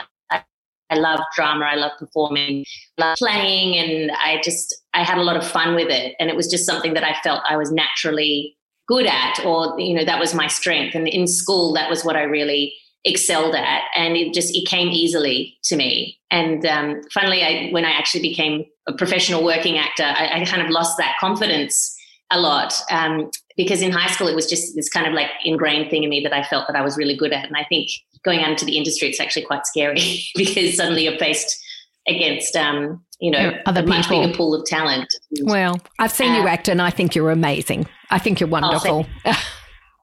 I 0.92 0.96
love 0.98 1.20
drama. 1.34 1.64
I 1.64 1.76
love 1.76 1.92
performing, 1.98 2.64
love 2.98 3.16
playing, 3.18 3.76
and 3.76 4.10
I 4.12 4.40
just 4.42 4.74
I 4.94 5.02
had 5.02 5.18
a 5.18 5.22
lot 5.22 5.36
of 5.36 5.46
fun 5.46 5.74
with 5.74 5.88
it. 5.88 6.14
And 6.18 6.28
it 6.28 6.36
was 6.36 6.48
just 6.48 6.66
something 6.66 6.94
that 6.94 7.04
I 7.04 7.14
felt 7.22 7.42
I 7.48 7.56
was 7.56 7.72
naturally 7.72 8.56
good 8.88 9.06
at, 9.06 9.44
or 9.44 9.78
you 9.80 9.94
know, 9.94 10.04
that 10.04 10.20
was 10.20 10.34
my 10.34 10.46
strength. 10.46 10.94
And 10.94 11.08
in 11.08 11.26
school, 11.26 11.72
that 11.74 11.88
was 11.88 12.04
what 12.04 12.16
I 12.16 12.22
really 12.22 12.74
excelled 13.04 13.54
at, 13.54 13.82
and 13.96 14.16
it 14.16 14.34
just 14.34 14.54
it 14.54 14.66
came 14.66 14.88
easily 14.88 15.58
to 15.64 15.76
me. 15.76 16.18
And 16.30 16.64
um, 16.66 17.00
finally, 17.12 17.42
I, 17.42 17.70
when 17.70 17.84
I 17.84 17.90
actually 17.90 18.22
became 18.22 18.64
a 18.86 18.92
professional 18.92 19.44
working 19.44 19.78
actor, 19.78 20.04
I, 20.04 20.40
I 20.40 20.44
kind 20.44 20.62
of 20.62 20.70
lost 20.70 20.96
that 20.98 21.16
confidence 21.20 21.96
a 22.32 22.40
lot 22.40 22.72
um, 22.90 23.30
because 23.56 23.82
in 23.82 23.92
high 23.92 24.10
school 24.10 24.28
it 24.28 24.34
was 24.34 24.46
just 24.46 24.74
this 24.74 24.88
kind 24.88 25.06
of 25.06 25.12
like 25.12 25.30
ingrained 25.44 25.90
thing 25.90 26.04
in 26.04 26.10
me 26.10 26.20
that 26.20 26.32
I 26.32 26.42
felt 26.42 26.66
that 26.68 26.76
I 26.76 26.82
was 26.82 26.96
really 26.96 27.16
good 27.16 27.32
at, 27.32 27.46
and 27.46 27.56
I 27.56 27.64
think 27.68 27.88
going 28.24 28.40
out 28.40 28.50
into 28.50 28.64
the 28.64 28.76
industry, 28.76 29.08
it's 29.08 29.20
actually 29.20 29.44
quite 29.44 29.66
scary 29.66 30.22
because 30.36 30.76
suddenly 30.76 31.04
you're 31.04 31.18
faced 31.18 31.60
against, 32.08 32.56
um, 32.56 33.04
you 33.20 33.30
know, 33.30 33.52
other 33.66 33.82
a 33.82 33.86
much 33.86 34.04
people. 34.04 34.22
bigger 34.22 34.36
pool 34.36 34.54
of 34.54 34.64
talent. 34.66 35.08
Well, 35.42 35.80
I've 35.98 36.12
seen 36.12 36.32
uh, 36.32 36.38
you 36.38 36.48
act, 36.48 36.68
and 36.68 36.82
I 36.82 36.90
think 36.90 37.14
you're 37.14 37.30
amazing. 37.30 37.86
I 38.10 38.18
think 38.18 38.40
you're 38.40 38.48
oh, 38.48 38.52
wonderful. 38.52 39.06
Oh, 39.24 39.44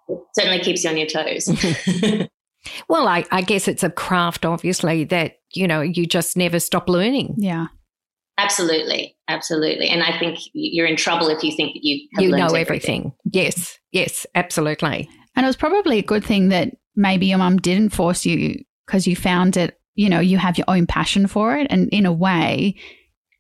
certainly 0.35 0.59
keeps 0.59 0.83
you 0.83 0.89
on 0.89 0.97
your 0.97 1.07
toes. 1.07 1.47
well, 2.89 3.07
I, 3.07 3.25
I 3.31 3.41
guess 3.41 3.67
it's 3.67 3.83
a 3.83 3.89
craft, 3.89 4.45
obviously, 4.45 5.03
that 5.05 5.39
you 5.53 5.67
know 5.67 5.81
you 5.81 6.05
just 6.05 6.37
never 6.37 6.59
stop 6.59 6.87
learning. 6.87 7.35
Yeah. 7.37 7.67
Absolutely, 8.39 9.17
absolutely, 9.27 9.89
and 9.89 10.01
I 10.01 10.17
think 10.17 10.39
you're 10.53 10.85
in 10.85 10.95
trouble 10.95 11.27
if 11.27 11.43
you 11.43 11.51
think 11.51 11.73
that 11.73 11.83
you 11.83 12.07
you 12.17 12.29
know 12.31 12.45
everything. 12.45 12.61
everything. 12.61 13.13
Yes, 13.31 13.77
yes, 13.91 14.25
absolutely. 14.33 15.09
And 15.35 15.45
it 15.45 15.47
was 15.47 15.57
probably 15.57 15.99
a 15.99 16.03
good 16.03 16.23
thing 16.23 16.49
that 16.49 16.75
maybe 16.95 17.25
your 17.25 17.37
mum 17.37 17.57
didn't 17.57 17.89
force 17.89 18.25
you 18.25 18.63
because 18.85 19.07
you 19.07 19.15
found 19.15 19.57
it, 19.57 19.79
you 19.95 20.09
know, 20.09 20.19
you 20.19 20.37
have 20.37 20.57
your 20.57 20.65
own 20.69 20.87
passion 20.87 21.27
for 21.27 21.57
it. 21.57 21.67
And 21.69 21.89
in 21.89 22.05
a 22.05 22.13
way, 22.13 22.75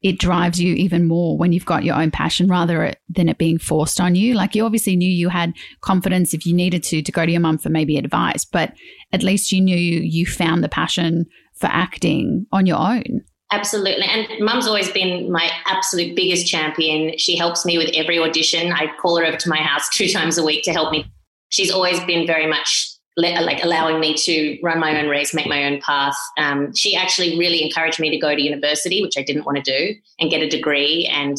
it 0.01 0.19
drives 0.19 0.61
you 0.61 0.73
even 0.75 1.07
more 1.07 1.37
when 1.37 1.51
you've 1.51 1.65
got 1.65 1.83
your 1.83 1.95
own 1.95 2.11
passion 2.11 2.47
rather 2.47 2.93
than 3.09 3.27
it 3.27 3.37
being 3.37 3.57
forced 3.57 3.99
on 3.99 4.15
you. 4.15 4.33
Like 4.33 4.55
you 4.55 4.63
obviously 4.63 4.95
knew 4.95 5.09
you 5.09 5.29
had 5.29 5.53
confidence 5.81 6.33
if 6.33 6.45
you 6.45 6.53
needed 6.53 6.83
to 6.83 7.01
to 7.01 7.11
go 7.11 7.25
to 7.25 7.31
your 7.31 7.41
mum 7.41 7.57
for 7.57 7.69
maybe 7.69 7.97
advice, 7.97 8.45
but 8.45 8.73
at 9.11 9.23
least 9.23 9.51
you 9.51 9.61
knew 9.61 9.75
you 9.75 10.25
found 10.25 10.63
the 10.63 10.69
passion 10.69 11.25
for 11.55 11.67
acting 11.67 12.45
on 12.51 12.65
your 12.65 12.77
own. 12.77 13.23
Absolutely. 13.51 14.05
And 14.05 14.27
mum's 14.39 14.67
always 14.67 14.91
been 14.91 15.31
my 15.31 15.49
absolute 15.65 16.15
biggest 16.15 16.47
champion. 16.47 17.17
She 17.17 17.35
helps 17.35 17.65
me 17.65 17.77
with 17.77 17.89
every 17.95 18.19
audition. 18.19 18.71
I 18.71 18.91
call 19.01 19.17
her 19.17 19.25
over 19.25 19.37
to 19.37 19.49
my 19.49 19.57
house 19.57 19.89
two 19.93 20.07
times 20.07 20.37
a 20.37 20.43
week 20.43 20.63
to 20.63 20.71
help 20.71 20.91
me. 20.91 21.11
She's 21.49 21.71
always 21.71 21.99
been 22.05 22.27
very 22.27 22.45
much 22.45 22.95
like 23.17 23.63
allowing 23.63 23.99
me 23.99 24.13
to 24.13 24.57
run 24.61 24.79
my 24.79 25.01
own 25.01 25.09
race, 25.09 25.33
make 25.33 25.47
my 25.47 25.65
own 25.65 25.81
path. 25.81 26.15
Um, 26.37 26.73
she 26.73 26.95
actually 26.95 27.37
really 27.37 27.61
encouraged 27.61 27.99
me 27.99 28.09
to 28.11 28.17
go 28.17 28.33
to 28.33 28.41
university, 28.41 29.01
which 29.01 29.17
I 29.17 29.23
didn't 29.23 29.45
want 29.45 29.57
to 29.57 29.63
do, 29.63 29.95
and 30.19 30.29
get 30.29 30.41
a 30.41 30.47
degree 30.47 31.09
and 31.11 31.35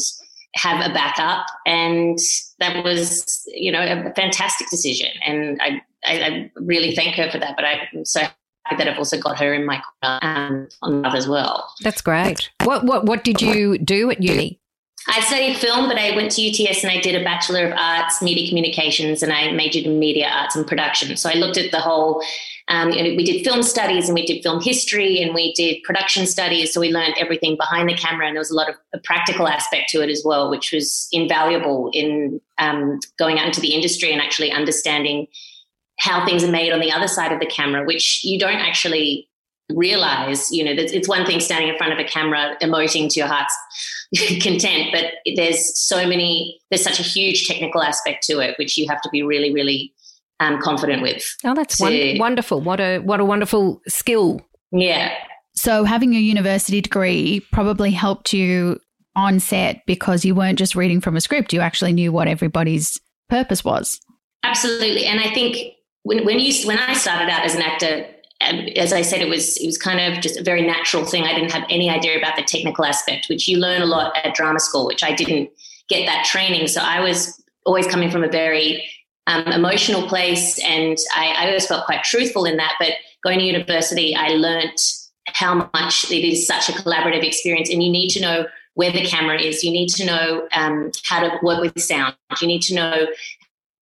have 0.55 0.85
a 0.85 0.93
backup. 0.93 1.45
And 1.65 2.19
that 2.59 2.83
was, 2.83 3.41
you 3.47 3.71
know, 3.71 3.81
a 3.81 4.13
fantastic 4.13 4.69
decision. 4.69 5.09
And 5.25 5.59
I, 5.61 5.81
I, 6.05 6.21
I 6.21 6.51
really 6.55 6.95
thank 6.95 7.15
her 7.15 7.31
for 7.31 7.39
that. 7.39 7.55
But 7.55 7.65
I'm 7.65 8.05
so 8.05 8.21
that 8.69 8.87
I've 8.87 8.97
also 8.97 9.17
got 9.17 9.39
her 9.39 9.53
in 9.53 9.65
my 9.65 9.81
corner 10.01 10.19
um, 10.21 10.69
on 10.81 11.01
that 11.01 11.15
as 11.15 11.27
well. 11.27 11.69
That's 11.81 12.01
great. 12.01 12.49
What 12.63 12.85
what 12.85 13.05
what 13.05 13.23
did 13.23 13.41
you 13.41 13.77
do 13.77 14.09
at 14.11 14.21
uni? 14.21 14.59
I 15.07 15.19
studied 15.21 15.57
film, 15.57 15.87
but 15.87 15.97
I 15.97 16.15
went 16.15 16.31
to 16.33 16.47
UTS 16.47 16.83
and 16.83 16.91
I 16.91 17.01
did 17.01 17.19
a 17.19 17.23
Bachelor 17.23 17.65
of 17.65 17.73
Arts, 17.75 18.21
Media 18.21 18.47
Communications, 18.47 19.23
and 19.23 19.33
I 19.33 19.51
majored 19.51 19.85
in 19.85 19.97
Media 19.97 20.27
Arts 20.31 20.55
and 20.55 20.65
Production. 20.65 21.17
So 21.17 21.29
I 21.29 21.33
looked 21.33 21.57
at 21.57 21.71
the 21.71 21.79
whole, 21.79 22.23
um, 22.67 22.91
you 22.91 23.03
know, 23.03 23.15
we 23.15 23.25
did 23.25 23.43
film 23.43 23.63
studies 23.63 24.07
and 24.07 24.13
we 24.13 24.25
did 24.27 24.43
film 24.43 24.61
history 24.61 25.19
and 25.19 25.33
we 25.33 25.53
did 25.53 25.81
production 25.83 26.27
studies. 26.27 26.71
So 26.71 26.79
we 26.79 26.91
learned 26.91 27.15
everything 27.17 27.57
behind 27.57 27.89
the 27.89 27.95
camera 27.95 28.27
and 28.27 28.35
there 28.35 28.41
was 28.41 28.51
a 28.51 28.55
lot 28.55 28.69
of 28.69 28.75
a 28.93 28.99
practical 28.99 29.47
aspect 29.47 29.89
to 29.89 30.01
it 30.03 30.09
as 30.09 30.21
well, 30.23 30.51
which 30.51 30.71
was 30.71 31.07
invaluable 31.11 31.89
in 31.93 32.39
um, 32.59 32.99
going 33.17 33.39
out 33.39 33.47
into 33.47 33.59
the 33.59 33.73
industry 33.73 34.11
and 34.11 34.21
actually 34.21 34.51
understanding 34.51 35.25
how 36.01 36.25
things 36.25 36.43
are 36.43 36.51
made 36.51 36.73
on 36.73 36.79
the 36.79 36.91
other 36.91 37.07
side 37.07 37.31
of 37.31 37.39
the 37.39 37.45
camera, 37.45 37.85
which 37.85 38.23
you 38.23 38.39
don't 38.39 38.57
actually 38.59 39.29
realize, 39.69 40.51
you 40.51 40.63
know, 40.63 40.71
it's 40.75 41.07
one 41.07 41.25
thing 41.27 41.39
standing 41.39 41.69
in 41.69 41.77
front 41.77 41.93
of 41.93 41.99
a 41.99 42.03
camera 42.03 42.57
emoting 42.59 43.07
to 43.07 43.19
your 43.19 43.27
heart's 43.27 43.55
content, 44.41 44.89
but 44.91 45.05
there's 45.35 45.79
so 45.79 46.07
many, 46.07 46.59
there's 46.71 46.83
such 46.83 46.99
a 46.99 47.03
huge 47.03 47.47
technical 47.47 47.83
aspect 47.83 48.25
to 48.25 48.39
it, 48.39 48.57
which 48.57 48.77
you 48.77 48.87
have 48.89 48.99
to 49.01 49.09
be 49.11 49.21
really, 49.21 49.53
really 49.53 49.93
um, 50.39 50.59
confident 50.59 51.03
with. 51.03 51.23
Oh, 51.45 51.53
that's 51.53 51.77
to, 51.77 52.17
wonderful. 52.17 52.61
What 52.61 52.79
a, 52.79 52.97
what 52.97 53.19
a 53.19 53.25
wonderful 53.25 53.79
skill. 53.87 54.41
Yeah. 54.71 55.13
So 55.53 55.83
having 55.83 56.15
a 56.15 56.19
university 56.19 56.81
degree 56.81 57.41
probably 57.51 57.91
helped 57.91 58.33
you 58.33 58.79
on 59.15 59.39
set 59.39 59.85
because 59.85 60.25
you 60.25 60.33
weren't 60.33 60.57
just 60.57 60.75
reading 60.75 60.99
from 60.99 61.15
a 61.15 61.21
script, 61.21 61.53
you 61.53 61.59
actually 61.59 61.93
knew 61.93 62.11
what 62.11 62.27
everybody's 62.27 62.99
purpose 63.29 63.63
was. 63.63 64.01
Absolutely. 64.43 65.05
And 65.05 65.19
I 65.19 65.31
think 65.31 65.75
when, 66.03 66.25
when 66.25 66.39
you, 66.39 66.67
when 66.67 66.77
I 66.77 66.93
started 66.93 67.29
out 67.29 67.45
as 67.45 67.55
an 67.55 67.61
actor, 67.61 68.07
as 68.75 68.91
I 68.91 69.01
said, 69.01 69.21
it 69.21 69.29
was 69.29 69.57
it 69.57 69.65
was 69.65 69.77
kind 69.77 69.99
of 69.99 70.21
just 70.21 70.39
a 70.39 70.43
very 70.43 70.65
natural 70.65 71.05
thing. 71.05 71.23
I 71.23 71.33
didn't 71.33 71.51
have 71.51 71.63
any 71.69 71.89
idea 71.89 72.17
about 72.17 72.35
the 72.35 72.43
technical 72.43 72.85
aspect, 72.85 73.27
which 73.29 73.47
you 73.47 73.57
learn 73.57 73.81
a 73.81 73.85
lot 73.85 74.17
at 74.23 74.33
drama 74.33 74.59
school, 74.59 74.87
which 74.87 75.03
I 75.03 75.13
didn't 75.13 75.51
get 75.89 76.05
that 76.07 76.25
training. 76.25 76.67
So 76.67 76.81
I 76.81 77.01
was 77.01 77.41
always 77.65 77.85
coming 77.87 78.09
from 78.09 78.23
a 78.23 78.29
very 78.29 78.83
um, 79.27 79.47
emotional 79.47 80.07
place, 80.07 80.59
and 80.63 80.97
I, 81.15 81.35
I, 81.37 81.47
always 81.47 81.67
felt 81.67 81.85
quite 81.85 82.03
truthful 82.03 82.45
in 82.45 82.57
that. 82.57 82.73
But 82.79 82.93
going 83.23 83.39
to 83.39 83.45
university, 83.45 84.15
I 84.15 84.29
learned 84.29 84.77
how 85.27 85.69
much 85.73 86.11
it 86.11 86.27
is 86.27 86.47
such 86.47 86.69
a 86.69 86.71
collaborative 86.71 87.23
experience, 87.23 87.69
and 87.69 87.83
you 87.83 87.91
need 87.91 88.09
to 88.09 88.21
know 88.21 88.47
where 88.73 88.91
the 88.91 89.05
camera 89.05 89.39
is. 89.39 89.63
You 89.63 89.71
need 89.71 89.89
to 89.89 90.05
know 90.05 90.47
um, 90.55 90.91
how 91.05 91.19
to 91.19 91.37
work 91.43 91.61
with 91.61 91.79
sound. 91.79 92.15
You 92.41 92.47
need 92.47 92.63
to 92.63 92.73
know 92.73 93.07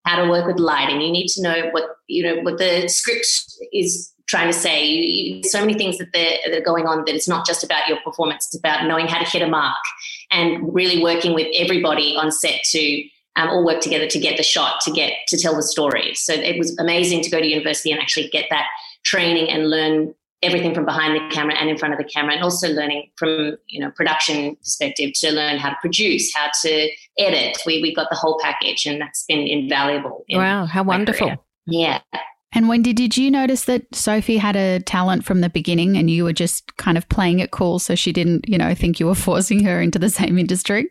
how 0.10 0.24
to 0.24 0.30
work 0.30 0.48
with 0.48 0.60
lighting. 0.60 1.02
You 1.02 1.12
need 1.12 1.28
to 1.30 1.42
know 1.42 1.70
what 1.72 1.84
you 2.08 2.24
know 2.24 2.42
what 2.42 2.58
the 2.58 2.88
script 2.88 3.28
is 3.72 4.14
trying 4.28 4.48
to 4.48 4.58
say. 4.58 4.86
You, 4.86 5.02
you, 5.02 5.44
so 5.44 5.60
many 5.60 5.74
things 5.74 5.98
that, 5.98 6.12
that 6.14 6.56
are 6.56 6.62
going 6.62 6.86
on 6.86 7.04
that 7.06 7.16
it's 7.16 7.28
not 7.28 7.46
just 7.46 7.64
about 7.64 7.88
your 7.88 7.98
performance, 8.02 8.48
it's 8.48 8.58
about 8.58 8.88
knowing 8.88 9.08
how 9.08 9.20
to 9.20 9.26
hit 9.26 9.42
a 9.42 9.48
mark 9.48 9.84
and 10.32 10.74
really 10.74 11.02
working 11.02 11.34
with 11.34 11.48
everybody 11.56 12.16
on 12.16 12.32
set 12.32 12.62
to 12.72 13.04
um, 13.36 13.50
all 13.50 13.66
work 13.66 13.82
together 13.82 14.08
to 14.08 14.20
get 14.20 14.38
the 14.38 14.44
shot, 14.44 14.82
to 14.82 14.92
get 14.92 15.14
to 15.30 15.38
tell 15.38 15.56
the 15.56 15.64
story. 15.64 16.14
So 16.16 16.34
it 16.34 16.58
was 16.58 16.78
amazing 16.78 17.22
to 17.24 17.30
go 17.30 17.40
to 17.40 17.48
university 17.48 17.92
and 17.92 18.02
actually 18.02 18.30
get 18.30 18.46
that 18.50 18.66
training 19.04 19.50
and 19.50 19.70
learn 19.70 20.14
everything 20.42 20.74
from 20.74 20.86
behind 20.86 21.16
the 21.16 21.36
camera 21.36 21.56
and 21.56 21.70
in 21.70 21.78
front 21.78 21.94
of 21.94 21.98
the 21.98 22.06
camera 22.06 22.34
and 22.34 22.44
also 22.44 22.70
learning 22.70 23.10
from 23.18 23.58
you 23.68 23.80
know 23.80 23.92
production 23.92 24.56
perspective 24.56 25.12
to 25.14 25.32
learn 25.32 25.58
how 25.58 25.70
to 25.70 25.76
produce 25.82 26.34
how 26.34 26.50
to 26.62 26.90
edit 27.20 27.58
we, 27.66 27.82
we 27.82 27.94
got 27.94 28.08
the 28.10 28.16
whole 28.16 28.40
package 28.42 28.86
and 28.86 29.02
that's 29.02 29.26
been 29.28 29.48
invaluable 29.48 30.24
in 30.28 30.38
wow 30.38 30.66
how 30.66 30.84
wonderful 30.84 31.32
yeah 31.68 32.00
and 32.52 32.68
Wendy, 32.68 32.94
did 32.94 33.16
you 33.16 33.30
notice 33.30 33.66
that 33.66 33.84
Sophie 33.94 34.38
had 34.38 34.56
a 34.56 34.80
talent 34.80 35.24
from 35.24 35.42
the 35.42 35.50
beginning 35.50 35.96
and 35.96 36.10
you 36.10 36.24
were 36.24 36.34
just 36.34 36.76
kind 36.78 36.98
of 36.98 37.08
playing 37.08 37.40
it 37.40 37.52
cool 37.52 37.78
so 37.78 37.94
she 37.94 38.12
didn't, 38.12 38.50
you 38.50 38.58
know, 38.58 38.74
think 38.74 39.00
you 39.00 39.06
were 39.06 39.14
forcing 39.14 39.64
her 39.66 39.80
into 39.80 40.00
the 40.00 40.10
same 40.10 40.40
industry? 40.40 40.90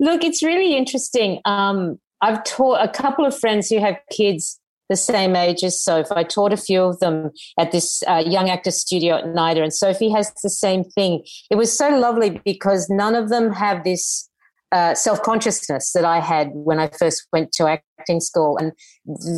Look, 0.00 0.24
it's 0.24 0.42
really 0.42 0.76
interesting. 0.76 1.40
Um, 1.44 2.00
I've 2.22 2.42
taught 2.42 2.84
a 2.84 2.88
couple 2.88 3.24
of 3.24 3.38
friends 3.38 3.68
who 3.68 3.78
have 3.78 3.96
kids 4.10 4.58
the 4.88 4.96
same 4.96 5.36
age 5.36 5.62
as 5.62 5.80
Sophie. 5.80 6.10
I 6.14 6.22
taught 6.22 6.52
a 6.52 6.56
few 6.56 6.82
of 6.82 6.98
them 7.00 7.30
at 7.58 7.72
this 7.72 8.02
uh, 8.06 8.22
young 8.24 8.48
actor 8.50 8.70
studio 8.70 9.16
at 9.16 9.24
NIDA, 9.24 9.62
and 9.62 9.74
Sophie 9.74 10.10
has 10.10 10.32
the 10.42 10.50
same 10.50 10.84
thing. 10.84 11.24
It 11.50 11.56
was 11.56 11.76
so 11.76 11.88
lovely 11.90 12.40
because 12.44 12.88
none 12.88 13.14
of 13.14 13.28
them 13.28 13.52
have 13.52 13.84
this 13.84 14.28
uh, 14.76 14.94
self 14.94 15.22
consciousness 15.22 15.92
that 15.92 16.04
I 16.04 16.20
had 16.20 16.50
when 16.52 16.78
I 16.78 16.88
first 16.88 17.26
went 17.32 17.52
to 17.52 17.80
acting 17.98 18.20
school, 18.20 18.58
and 18.58 18.72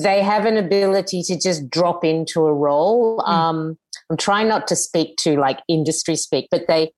they 0.02 0.20
have 0.22 0.44
an 0.46 0.56
ability 0.56 1.22
to 1.24 1.38
just 1.38 1.70
drop 1.70 2.04
into 2.04 2.44
a 2.46 2.52
role. 2.52 3.18
Mm. 3.20 3.28
Um, 3.28 3.78
I'm 4.10 4.16
trying 4.16 4.48
not 4.48 4.66
to 4.68 4.76
speak 4.76 5.16
to 5.18 5.38
like 5.38 5.60
industry 5.68 6.16
speak, 6.16 6.48
but 6.50 6.66
they 6.66 6.92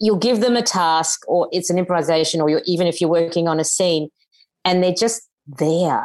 you'll 0.00 0.16
give 0.16 0.40
them 0.40 0.56
a 0.56 0.62
task 0.62 1.20
or 1.26 1.48
it's 1.50 1.70
an 1.70 1.78
improvisation 1.78 2.40
or 2.40 2.48
you're, 2.50 2.62
even 2.66 2.86
if 2.86 3.00
you're 3.00 3.10
working 3.10 3.48
on 3.48 3.58
a 3.58 3.64
scene 3.64 4.08
and 4.64 4.82
they're 4.82 4.92
just 4.92 5.22
there 5.46 6.04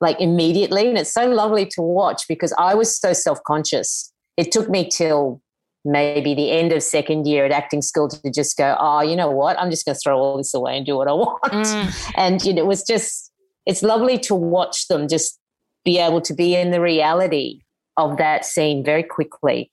like 0.00 0.20
immediately. 0.20 0.88
And 0.88 0.98
it's 0.98 1.12
so 1.12 1.28
lovely 1.28 1.66
to 1.66 1.82
watch 1.82 2.22
because 2.28 2.52
I 2.58 2.74
was 2.74 2.96
so 2.96 3.12
self 3.12 3.42
conscious. 3.44 4.12
It 4.36 4.52
took 4.52 4.68
me 4.68 4.88
till 4.88 5.40
maybe 5.88 6.34
the 6.34 6.50
end 6.50 6.72
of 6.72 6.82
second 6.82 7.26
year 7.26 7.44
at 7.44 7.50
acting 7.50 7.82
school 7.82 8.08
to 8.08 8.30
just 8.30 8.56
go, 8.56 8.76
oh, 8.78 9.00
you 9.00 9.16
know 9.16 9.30
what? 9.30 9.58
I'm 9.58 9.70
just 9.70 9.84
going 9.84 9.94
to 9.94 10.00
throw 10.04 10.18
all 10.18 10.36
this 10.36 10.54
away 10.54 10.76
and 10.76 10.84
do 10.84 10.96
what 10.96 11.08
I 11.08 11.12
want. 11.14 11.42
Mm. 11.42 12.12
And 12.16 12.42
you 12.42 12.52
know, 12.52 12.62
it 12.62 12.66
was 12.66 12.82
just, 12.82 13.32
it's 13.66 13.82
lovely 13.82 14.18
to 14.20 14.34
watch 14.34 14.88
them 14.88 15.08
just 15.08 15.38
be 15.84 15.98
able 15.98 16.20
to 16.20 16.34
be 16.34 16.54
in 16.54 16.70
the 16.70 16.80
reality 16.80 17.60
of 17.96 18.18
that 18.18 18.44
scene 18.44 18.84
very 18.84 19.02
quickly. 19.02 19.70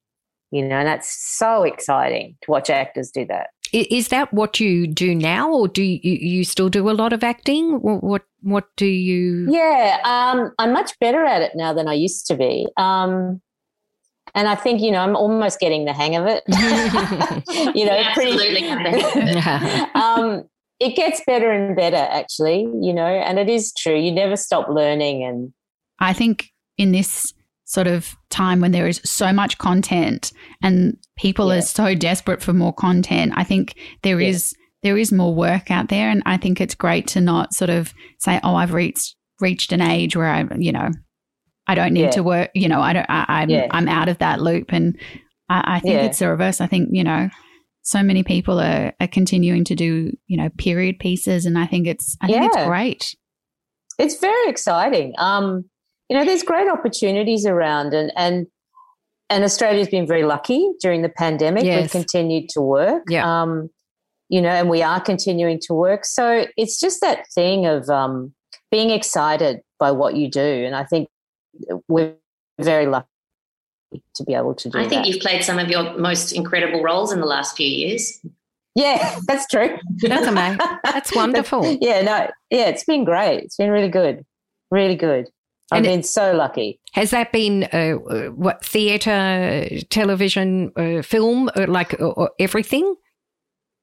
You 0.52 0.66
know, 0.66 0.78
and 0.78 0.88
that's 0.88 1.38
so 1.38 1.64
exciting 1.64 2.38
to 2.44 2.52
watch 2.52 2.70
actors 2.70 3.12
do 3.12 3.26
that. 3.26 3.50
Is 3.74 4.08
that 4.10 4.32
what 4.32 4.60
you 4.60 4.88
do 4.88 5.14
now, 5.14 5.52
or 5.52 5.68
do 5.68 5.84
you, 5.84 6.00
you 6.02 6.44
still 6.46 6.70
do 6.70 6.90
a 6.90 6.94
lot 6.94 7.12
of 7.12 7.24
acting? 7.24 7.80
What 7.82 8.22
what 8.42 8.68
do 8.78 8.86
you? 8.86 9.52
Yeah, 9.52 10.00
um, 10.06 10.54
I'm 10.60 10.72
much 10.72 10.98
better 11.00 11.26
at 11.26 11.42
it 11.42 11.54
now 11.56 11.74
than 11.74 11.90
I 11.90 11.94
used 11.94 12.26
to 12.28 12.36
be. 12.36 12.68
Um, 12.78 13.42
and 14.36 14.48
I 14.48 14.56
think 14.56 14.82
you 14.82 14.92
know 14.92 15.00
I'm 15.00 15.16
almost 15.16 15.60
getting 15.60 15.86
the 15.86 15.94
hang 15.94 16.16
of 16.16 16.26
it. 16.28 16.44
you 17.76 17.86
know, 17.86 17.98
absolutely. 17.98 18.68
um, 19.96 20.44
it 20.80 20.96
gets 20.96 21.22
better 21.26 21.52
and 21.52 21.76
better, 21.76 21.96
actually. 21.96 22.68
You 22.82 22.94
know, 22.94 23.08
and 23.08 23.40
it 23.40 23.50
is 23.50 23.74
true. 23.74 23.96
You 23.96 24.12
never 24.12 24.36
stop 24.36 24.68
learning, 24.70 25.24
and 25.24 25.54
I 26.00 26.14
think 26.14 26.52
in 26.78 26.92
this 26.92 27.34
sort 27.64 27.88
of 27.88 28.16
time 28.30 28.62
when 28.62 28.72
there 28.72 28.88
is 28.88 29.02
so 29.04 29.34
much 29.34 29.58
content 29.58 30.32
and 30.62 30.96
people 31.18 31.48
yeah. 31.48 31.58
are 31.58 31.62
so 31.62 31.96
desperate 31.96 32.40
for 32.44 32.54
more 32.54 32.74
content. 32.74 33.34
I 33.36 33.44
think 33.44 33.76
there 34.04 34.22
yeah. 34.22 34.30
is 34.30 34.54
there 34.84 34.98
is 34.98 35.12
more 35.12 35.34
work 35.34 35.72
out 35.72 35.88
there, 35.88 36.10
and 36.10 36.22
I 36.26 36.38
think 36.38 36.60
it's 36.60 36.76
great 36.76 37.08
to 37.08 37.22
not 37.22 37.54
sort 37.54 37.70
of 37.70 37.94
say, 38.20 38.40
"Oh, 38.44 38.56
I've 38.56 38.74
reached 38.74 39.16
reached 39.40 39.72
an 39.72 39.82
age 39.82 40.16
where 40.16 40.30
I, 40.30 40.46
you 40.58 40.72
know, 40.72 40.90
I 41.68 41.76
don't 41.76 41.94
need 41.94 42.02
yeah. 42.02 42.12
to 42.12 42.24
work. 42.24 42.52
You 42.54 42.68
know, 42.68 42.82
I 42.82 42.94
don't. 42.94 43.06
I, 43.10 43.44
am 43.44 43.52
I'm, 43.52 43.70
I'm 43.72 43.88
out 43.88 44.10
of 44.10 44.20
that 44.20 44.42
loop." 44.42 44.72
And 44.72 44.98
I, 45.50 45.76
I 45.76 45.80
think 45.80 45.96
it's 46.04 46.20
the 46.20 46.30
reverse. 46.30 46.62
I 46.62 46.68
think 46.68 46.90
you 46.92 47.04
know, 47.04 47.30
so 47.82 48.04
many 48.04 48.24
people 48.24 48.60
are, 48.60 48.94
are 49.00 49.08
continuing 49.08 49.64
to 49.66 49.76
do 49.76 50.12
you 50.28 50.38
know 50.38 50.50
period 50.58 51.00
pieces, 51.00 51.46
and 51.46 51.58
I 51.58 51.66
think 51.66 51.88
it's 51.88 52.18
I 52.22 52.28
think 52.28 52.46
it's 52.46 52.66
great. 52.66 53.16
It's 53.98 54.20
very 54.20 54.50
exciting. 54.50 55.14
Um, 55.18 55.66
you 56.10 56.18
know, 56.18 56.26
there's 56.26 56.44
great 56.44 56.70
opportunities 56.70 57.46
around, 57.46 57.94
and 57.94 58.12
and 58.16 58.48
and 59.30 59.44
Australia's 59.44 59.90
been 59.90 60.08
very 60.08 60.24
lucky 60.24 60.72
during 60.82 61.02
the 61.02 61.10
pandemic. 61.10 61.64
Yes. 61.64 61.82
We've 61.82 61.92
continued 61.92 62.50
to 62.50 62.62
work. 62.62 63.04
Yeah. 63.10 63.42
Um, 63.42 63.70
you 64.30 64.42
know, 64.42 64.50
and 64.50 64.70
we 64.70 64.82
are 64.82 65.00
continuing 65.00 65.60
to 65.68 65.74
work. 65.74 66.06
So 66.06 66.48
it's 66.58 66.80
just 66.80 67.02
that 67.02 67.26
thing 67.34 67.68
of 67.68 67.90
um, 67.90 68.34
being 68.72 68.90
excited 68.90 69.60
by 69.80 69.92
what 69.92 70.16
you 70.16 70.30
do, 70.30 70.42
and 70.42 70.76
I 70.76 70.84
think 70.84 71.10
we're 71.88 72.16
very 72.60 72.88
lucky 72.88 73.08
to 74.16 74.24
be 74.24 74.34
able 74.34 74.56
to 74.56 74.70
do. 74.70 74.78
I 74.78 74.88
think 74.88 75.04
that. 75.04 75.08
you've 75.08 75.22
played 75.22 75.44
some 75.44 75.60
of 75.60 75.70
your 75.70 75.98
most 75.98 76.32
incredible 76.32 76.82
roles 76.82 77.12
in 77.12 77.20
the 77.20 77.26
last 77.26 77.56
few 77.56 77.68
years. 77.68 78.20
Yeah, 78.76 79.20
that's 79.28 79.48
true. 79.48 79.78
That's 80.02 80.28
amazing. 80.28 80.60
That's 80.84 81.16
wonderful. 81.16 81.78
yeah, 81.82 82.02
no, 82.02 82.30
yeah, 82.50 82.68
it's 82.68 82.84
been 82.84 83.06
great. 83.06 83.44
It's 83.44 83.56
been 83.56 83.72
really 83.72 83.90
good, 83.90 84.26
really 84.70 84.96
good. 84.96 85.30
I've 85.72 85.78
and 85.78 85.86
been 85.86 86.04
so 86.04 86.34
lucky. 86.34 86.80
Has 86.94 87.12
that 87.12 87.32
been 87.32 87.64
uh, 87.74 87.98
uh 87.98 88.28
what 88.30 88.64
theatre, 88.64 89.68
television, 89.90 90.72
uh, 90.76 91.02
film, 91.02 91.50
uh, 91.56 91.66
like 91.68 92.00
uh, 92.00 92.28
everything? 92.38 92.96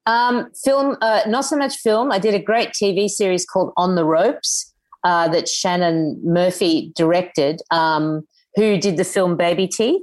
Um, 0.04 0.50
film, 0.64 0.96
uh, 1.00 1.22
not 1.26 1.44
so 1.44 1.56
much 1.56 1.76
film. 1.76 2.12
I 2.12 2.18
did 2.18 2.34
a 2.34 2.42
great 2.42 2.70
TV 2.70 3.08
series 3.08 3.46
called 3.46 3.72
On 3.76 3.94
the 3.94 4.04
Ropes 4.04 4.71
that 5.02 5.48
Shannon 5.48 6.20
Murphy 6.24 6.92
directed, 6.94 7.60
um, 7.70 8.26
who 8.54 8.78
did 8.78 8.96
the 8.96 9.04
film 9.04 9.36
Baby 9.36 9.66
Teeth. 9.66 10.02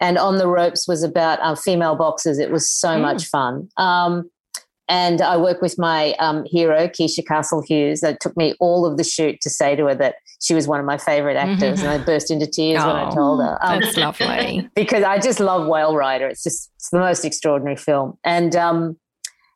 And 0.00 0.18
On 0.18 0.36
the 0.36 0.48
Ropes 0.48 0.86
was 0.86 1.02
about 1.02 1.58
female 1.58 1.94
boxers. 1.94 2.38
It 2.38 2.50
was 2.50 2.68
so 2.68 2.88
mm. 2.88 3.02
much 3.02 3.26
fun. 3.26 3.68
Um, 3.76 4.28
and 4.88 5.22
I 5.22 5.36
work 5.36 5.62
with 5.62 5.78
my 5.78 6.12
um, 6.18 6.44
hero, 6.44 6.88
Keisha 6.88 7.26
Castle 7.26 7.62
Hughes. 7.66 8.02
It 8.02 8.18
took 8.20 8.36
me 8.36 8.54
all 8.60 8.84
of 8.84 8.98
the 8.98 9.04
shoot 9.04 9.40
to 9.40 9.48
say 9.48 9.74
to 9.76 9.86
her 9.86 9.94
that 9.94 10.16
she 10.42 10.52
was 10.52 10.68
one 10.68 10.78
of 10.78 10.84
my 10.84 10.98
favorite 10.98 11.36
actors. 11.36 11.78
Mm-hmm. 11.78 11.88
And 11.88 12.02
I 12.02 12.04
burst 12.04 12.30
into 12.30 12.46
tears 12.46 12.82
oh, 12.82 12.88
when 12.88 12.96
I 12.96 13.10
told 13.10 13.40
her. 13.40 13.58
Um, 13.62 13.80
that's 13.80 13.96
lovely. 13.96 14.68
because 14.74 15.02
I 15.02 15.18
just 15.18 15.40
love 15.40 15.66
Whale 15.66 15.96
Rider. 15.96 16.28
It's 16.28 16.42
just 16.42 16.70
it's 16.76 16.90
the 16.90 16.98
most 16.98 17.24
extraordinary 17.24 17.76
film. 17.76 18.18
And 18.24 18.54
um, 18.54 18.98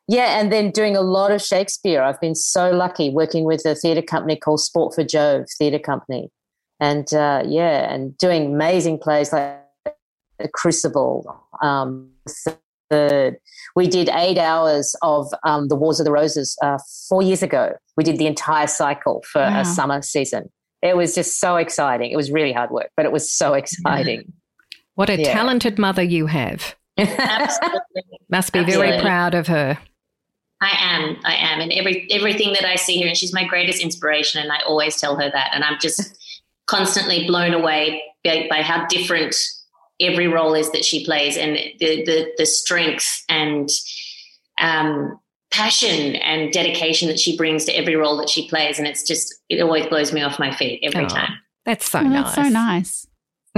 yeah, 0.09 0.39
and 0.39 0.51
then 0.51 0.71
doing 0.71 0.95
a 0.95 1.01
lot 1.01 1.31
of 1.31 1.41
Shakespeare. 1.41 2.01
I've 2.01 2.19
been 2.19 2.35
so 2.35 2.71
lucky 2.71 3.09
working 3.09 3.43
with 3.43 3.65
a 3.65 3.75
theatre 3.75 4.01
company 4.01 4.35
called 4.35 4.59
Sport 4.59 4.95
for 4.95 5.03
Jove 5.03 5.45
Theatre 5.57 5.79
Company. 5.79 6.29
And 6.79 7.13
uh, 7.13 7.43
yeah, 7.45 7.93
and 7.93 8.17
doing 8.17 8.53
amazing 8.53 8.99
plays 8.99 9.31
like 9.31 9.59
The 10.37 10.47
Crucible, 10.51 11.47
um, 11.61 12.09
Third 12.89 13.37
we 13.75 13.87
did 13.87 14.09
eight 14.09 14.37
hours 14.37 14.95
of 15.01 15.31
um, 15.43 15.67
the 15.67 15.75
Wars 15.75 15.99
of 15.99 16.05
the 16.05 16.11
Roses 16.11 16.57
uh, 16.61 16.77
four 17.07 17.21
years 17.21 17.43
ago. 17.43 17.73
We 17.95 18.03
did 18.03 18.17
the 18.17 18.27
entire 18.27 18.67
cycle 18.67 19.23
for 19.31 19.41
wow. 19.41 19.61
a 19.61 19.65
summer 19.65 20.01
season. 20.01 20.49
It 20.81 20.95
was 20.95 21.13
just 21.13 21.39
so 21.39 21.57
exciting. 21.57 22.11
It 22.11 22.15
was 22.15 22.31
really 22.31 22.53
hard 22.53 22.71
work, 22.71 22.89
but 22.95 23.05
it 23.05 23.11
was 23.11 23.31
so 23.31 23.53
exciting. 23.53 24.33
What 24.95 25.09
a 25.09 25.17
yeah. 25.17 25.31
talented 25.31 25.77
mother 25.77 26.03
you 26.03 26.25
have. 26.25 26.75
Absolutely. 26.97 28.19
Must 28.29 28.51
be 28.51 28.59
Absolutely. 28.59 28.87
very 28.87 29.01
proud 29.01 29.33
of 29.33 29.47
her. 29.47 29.77
I 30.61 30.75
am. 30.77 31.17
I 31.23 31.35
am. 31.35 31.61
And 31.61 31.71
every 31.71 32.07
everything 32.11 32.53
that 32.53 32.65
I 32.65 32.75
see 32.75 32.97
here, 32.97 33.07
and 33.07 33.17
she's 33.17 33.33
my 33.33 33.45
greatest 33.45 33.81
inspiration. 33.81 34.41
And 34.41 34.51
I 34.51 34.59
always 34.67 34.99
tell 34.99 35.15
her 35.15 35.29
that. 35.29 35.51
And 35.53 35.63
I'm 35.63 35.79
just 35.79 36.17
constantly 36.67 37.25
blown 37.25 37.53
away 37.53 38.03
by, 38.23 38.47
by 38.49 38.61
how 38.61 38.85
different 38.87 39.35
every 39.99 40.27
role 40.27 40.53
is 40.53 40.71
that 40.71 40.85
she 40.85 41.05
plays 41.05 41.37
and 41.37 41.55
the 41.79 42.03
the, 42.05 42.31
the 42.37 42.45
strength 42.45 43.23
and 43.29 43.69
um, 44.59 45.19
passion 45.51 46.15
and 46.17 46.51
dedication 46.51 47.07
that 47.07 47.19
she 47.19 47.35
brings 47.35 47.65
to 47.65 47.71
every 47.73 47.95
role 47.95 48.17
that 48.17 48.29
she 48.29 48.47
plays 48.47 48.77
and 48.77 48.87
it's 48.87 49.03
just 49.03 49.33
it 49.49 49.61
always 49.61 49.85
blows 49.87 50.13
me 50.13 50.21
off 50.21 50.39
my 50.39 50.53
feet 50.53 50.79
every 50.83 51.05
oh, 51.05 51.09
time 51.09 51.31
that's 51.65 51.89
so 51.89 51.99
oh, 51.99 52.03
nice 52.03 52.35
that's 52.35 52.47
so 52.47 52.53
nice 52.53 53.07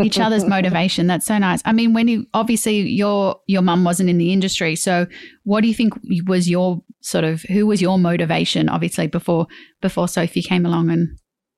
each 0.02 0.20
other's 0.20 0.46
motivation 0.46 1.06
that's 1.06 1.26
so 1.26 1.38
nice 1.38 1.62
i 1.66 1.74
mean 1.74 1.94
when 1.94 2.08
you 2.08 2.26
obviously 2.34 2.80
your 2.80 3.36
your 3.48 3.62
mum 3.62 3.84
wasn't 3.84 4.10
in 4.10 4.18
the 4.18 4.32
industry 4.32 4.76
so 4.76 5.06
what 5.44 5.62
do 5.62 5.68
you 5.68 5.74
think 5.74 5.94
was 6.26 6.50
your 6.50 6.82
sort 7.02 7.26
of 7.26 7.42
who 7.44 7.68
was 7.68 7.82
your 7.82 8.00
motivation 8.00 8.70
obviously 8.70 9.06
before 9.06 9.48
before 9.82 10.08
sophie 10.08 10.42
came 10.42 10.66
along 10.66 10.90
and 10.90 11.10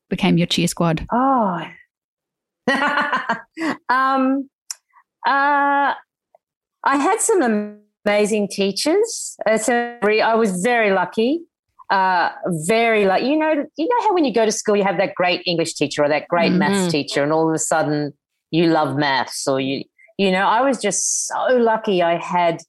became 0.09 0.37
your 0.37 0.47
cheer 0.47 0.67
squad 0.67 1.05
oh 1.11 1.61
um 3.89 4.49
uh, 5.25 5.93
I 6.83 6.97
had 6.97 7.21
some 7.21 7.77
amazing 8.05 8.49
teachers. 8.49 9.37
So 9.61 9.97
I 10.03 10.35
was 10.35 10.61
very 10.61 10.91
lucky. 10.91 11.41
Uh, 11.89 12.31
very 12.65 13.05
like 13.05 13.23
you 13.23 13.37
know 13.37 13.51
you 13.77 13.87
know 13.87 14.07
how 14.07 14.13
when 14.15 14.25
you 14.25 14.33
go 14.33 14.45
to 14.45 14.51
school 14.51 14.75
you 14.75 14.83
have 14.83 14.97
that 14.97 15.13
great 15.13 15.43
English 15.45 15.75
teacher 15.75 16.03
or 16.03 16.09
that 16.09 16.27
great 16.27 16.49
mm-hmm. 16.49 16.59
maths 16.59 16.91
teacher 16.91 17.21
and 17.21 17.31
all 17.31 17.47
of 17.47 17.53
a 17.53 17.59
sudden 17.59 18.11
you 18.53 18.67
love 18.67 18.95
maths 18.95 19.47
or 19.47 19.59
you 19.59 19.83
you 20.17 20.31
know 20.31 20.45
I 20.45 20.61
was 20.61 20.79
just 20.79 21.27
so 21.27 21.57
lucky 21.57 22.01
I 22.01 22.17
had 22.17 22.59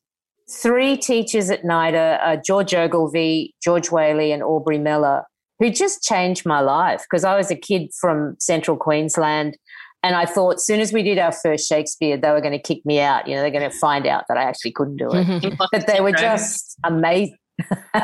three 0.51 0.97
teachers 0.97 1.51
at 1.51 1.63
NIDA 1.63 2.19
uh, 2.23 2.37
George 2.45 2.75
Ogilvie, 2.75 3.55
George 3.63 3.91
Whaley 3.91 4.33
and 4.33 4.43
Aubrey 4.43 4.79
Mellor 4.79 5.23
who 5.61 5.71
just 5.71 6.03
changed 6.03 6.45
my 6.45 6.61
life 6.61 7.05
because 7.09 7.25
I 7.25 7.37
was 7.37 7.51
a 7.51 7.57
kid 7.57 7.91
from 8.01 8.35
central 8.41 8.77
Queensland 8.77 9.57
and 10.05 10.17
I 10.17 10.27
thought, 10.27 10.57
as 10.57 10.67
soon 10.67 10.81
as 10.81 10.93
we 10.93 11.03
did 11.03 11.19
our 11.19 11.33
first 11.33 11.67
Shakespeare, 11.67 12.19
they 12.19 12.31
were 12.31 12.43
going 12.43 12.53
to 12.53 12.59
kick 12.59 12.85
me 12.85 13.01
out. 13.01 13.27
You 13.27 13.37
know, 13.37 13.41
they're 13.41 13.51
going 13.51 13.71
to 13.71 13.75
find 13.75 14.07
out 14.07 14.25
that 14.29 14.37
I 14.37 14.43
actually 14.43 14.73
couldn't 14.73 14.99
do 14.99 15.09
it. 15.11 15.55
but 15.73 15.87
they 15.87 16.03
were 16.03 16.13
just 16.13 16.77
amazing. 16.85 17.39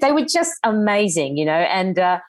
they 0.00 0.12
were 0.12 0.24
just 0.24 0.52
amazing, 0.62 1.36
you 1.36 1.44
know, 1.44 1.52
and 1.52 1.98
uh, 1.98 2.20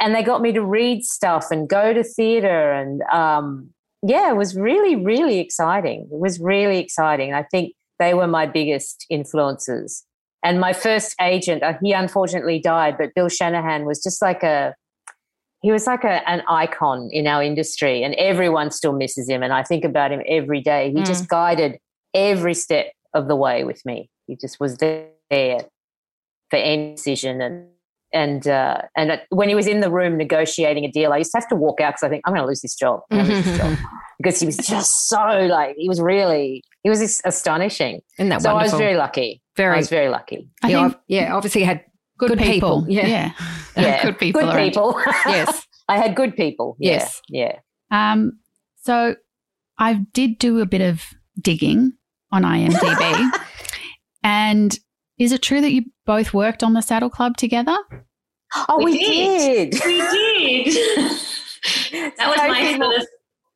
and 0.00 0.14
they 0.14 0.22
got 0.22 0.40
me 0.40 0.52
to 0.52 0.64
read 0.64 1.04
stuff 1.04 1.50
and 1.50 1.68
go 1.68 1.92
to 1.92 2.02
theatre, 2.02 2.72
and 2.72 3.02
um, 3.12 3.68
yeah, 4.02 4.30
it 4.30 4.36
was 4.36 4.56
really, 4.56 4.96
really 4.96 5.38
exciting. 5.38 6.08
It 6.12 6.18
was 6.18 6.40
really 6.40 6.78
exciting. 6.78 7.32
I 7.32 7.44
think 7.44 7.74
they 7.98 8.14
were 8.14 8.26
my 8.26 8.46
biggest 8.46 9.06
influences. 9.08 10.04
And 10.44 10.58
my 10.58 10.72
first 10.72 11.14
agent, 11.20 11.62
uh, 11.62 11.74
he 11.80 11.92
unfortunately 11.92 12.58
died, 12.58 12.96
but 12.98 13.10
Bill 13.14 13.28
Shanahan 13.28 13.84
was 13.84 14.02
just 14.02 14.20
like 14.20 14.42
a 14.42 14.74
he 15.62 15.70
was 15.70 15.86
like 15.86 16.02
a, 16.02 16.28
an 16.28 16.42
icon 16.48 17.08
in 17.12 17.28
our 17.28 17.42
industry 17.42 18.02
and 18.02 18.14
everyone 18.16 18.70
still 18.72 18.92
misses 18.92 19.28
him 19.28 19.42
and 19.42 19.52
i 19.52 19.62
think 19.62 19.84
about 19.84 20.10
him 20.10 20.20
every 20.26 20.60
day 20.60 20.90
he 20.90 20.98
mm. 20.98 21.06
just 21.06 21.28
guided 21.28 21.78
every 22.14 22.52
step 22.52 22.86
of 23.14 23.28
the 23.28 23.36
way 23.36 23.62
with 23.62 23.80
me 23.86 24.10
he 24.26 24.36
just 24.36 24.58
was 24.58 24.76
there 24.78 25.06
for 26.50 26.56
any 26.56 26.96
decision 26.96 27.40
and 27.40 27.66
and 28.12 28.46
uh, 28.46 28.82
and 28.96 29.20
when 29.30 29.48
he 29.48 29.54
was 29.54 29.66
in 29.66 29.80
the 29.80 29.90
room 29.90 30.16
negotiating 30.16 30.84
a 30.84 30.90
deal, 30.90 31.12
I 31.12 31.18
used 31.18 31.32
to 31.32 31.38
have 31.38 31.48
to 31.48 31.56
walk 31.56 31.80
out 31.80 31.94
because 31.94 32.02
I 32.02 32.08
think 32.08 32.22
I'm 32.26 32.32
going 32.32 32.42
to 32.42 32.48
lose 32.48 32.60
this 32.60 32.74
job, 32.74 33.00
lose 33.10 33.28
this 33.28 33.58
job. 33.58 33.78
because 34.18 34.38
he 34.38 34.46
was 34.46 34.56
just 34.56 35.08
so 35.08 35.46
like 35.50 35.74
he 35.76 35.88
was 35.88 36.00
really 36.00 36.62
he 36.82 36.90
was 36.90 37.20
astonishing. 37.24 38.00
And 38.18 38.30
that 38.30 38.42
so 38.42 38.54
wonderful? 38.54 38.76
I 38.76 38.78
was 38.78 38.80
very 38.80 38.96
lucky. 38.96 39.42
Very, 39.56 39.74
I 39.74 39.78
was 39.78 39.88
very 39.88 40.08
lucky. 40.08 40.48
I 40.62 40.70
yeah, 40.70 40.88
think, 40.88 41.00
yeah, 41.08 41.36
obviously 41.36 41.62
had 41.62 41.84
good, 42.18 42.30
good 42.30 42.38
people. 42.38 42.82
people. 42.82 42.86
Yeah. 42.88 43.06
Yeah. 43.06 43.32
yeah. 43.76 44.02
good 44.02 44.18
people. 44.18 44.40
Good 44.40 44.56
people. 44.56 45.00
yes. 45.26 45.66
I 45.88 45.98
had 45.98 46.14
good 46.14 46.36
people. 46.36 46.76
Yeah. 46.78 46.92
Yes. 46.92 47.20
Yeah. 47.28 47.58
Um, 47.90 48.38
so 48.82 49.16
I 49.78 49.94
did 50.12 50.38
do 50.38 50.60
a 50.60 50.66
bit 50.66 50.80
of 50.80 51.02
digging 51.40 51.92
on 52.30 52.42
IMDb. 52.42 53.30
and 54.22 54.78
is 55.22 55.32
it 55.32 55.42
true 55.42 55.60
that 55.60 55.72
you 55.72 55.84
both 56.06 56.34
worked 56.34 56.62
on 56.62 56.74
the 56.74 56.80
Saddle 56.80 57.10
Club 57.10 57.36
together? 57.36 57.76
Oh, 58.68 58.78
we, 58.78 58.92
we 58.92 58.98
did. 58.98 59.70
did. 59.70 59.84
We 59.84 60.64
did. 60.64 60.74
that 62.18 62.28
was 62.28 62.38
my 62.38 62.76
first 62.78 63.08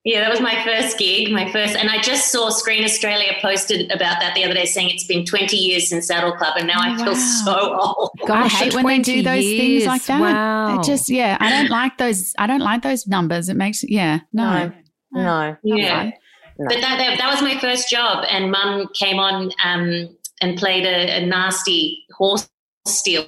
yeah, 0.07 0.20
that 0.20 0.31
was 0.31 0.40
my 0.40 0.62
first 0.62 0.98
gig, 0.98 1.33
my 1.33 1.50
first, 1.50 1.74
and 1.74 1.90
I 1.90 2.00
just 2.00 2.31
saw 2.31 2.48
Screen 2.50 2.85
Australia 2.85 3.33
posted 3.42 3.90
about 3.90 4.20
that 4.20 4.37
the 4.37 4.44
other 4.44 4.55
day, 4.55 4.64
saying 4.64 4.90
it's 4.90 5.05
been 5.05 5.24
20 5.26 5.57
years 5.57 5.88
since 5.88 6.07
Saddle 6.07 6.31
Club, 6.31 6.55
and 6.57 6.68
now 6.68 6.79
I 6.79 6.96
feel 6.96 7.16
so 7.16 7.76
old. 7.76 8.11
Gosh, 8.24 8.55
I 8.55 8.64
hate 8.64 8.74
when 8.74 8.85
they 8.85 9.02
do 9.02 9.22
those 9.24 9.44
years. 9.44 9.61
things 9.61 9.87
like 9.87 10.05
that. 10.05 10.20
Wow. 10.20 10.79
It 10.79 10.85
just, 10.85 11.11
yeah, 11.11 11.37
I 11.40 11.50
don't 11.50 11.70
like 11.70 11.98
those. 11.98 12.33
I 12.38 12.46
don't 12.46 12.61
like 12.61 12.83
those 12.83 13.09
numbers. 13.09 13.48
It 13.48 13.57
makes, 13.57 13.83
yeah, 13.83 14.20
no, 14.33 14.72
no, 15.11 15.22
no. 15.22 15.57
yeah. 15.64 16.12
No. 16.57 16.68
But 16.68 16.81
that, 16.83 16.98
that, 16.98 17.18
that 17.18 17.29
was 17.29 17.42
my 17.42 17.59
first 17.59 17.90
job, 17.90 18.24
and 18.31 18.52
Mum 18.52 18.88
came 18.94 19.18
on 19.18 19.50
um, 19.64 20.15
and 20.40 20.59
played 20.59 20.85
a, 20.85 21.22
a 21.22 21.27
nasty 21.27 22.05
horse 22.16 22.49
steal 22.87 23.27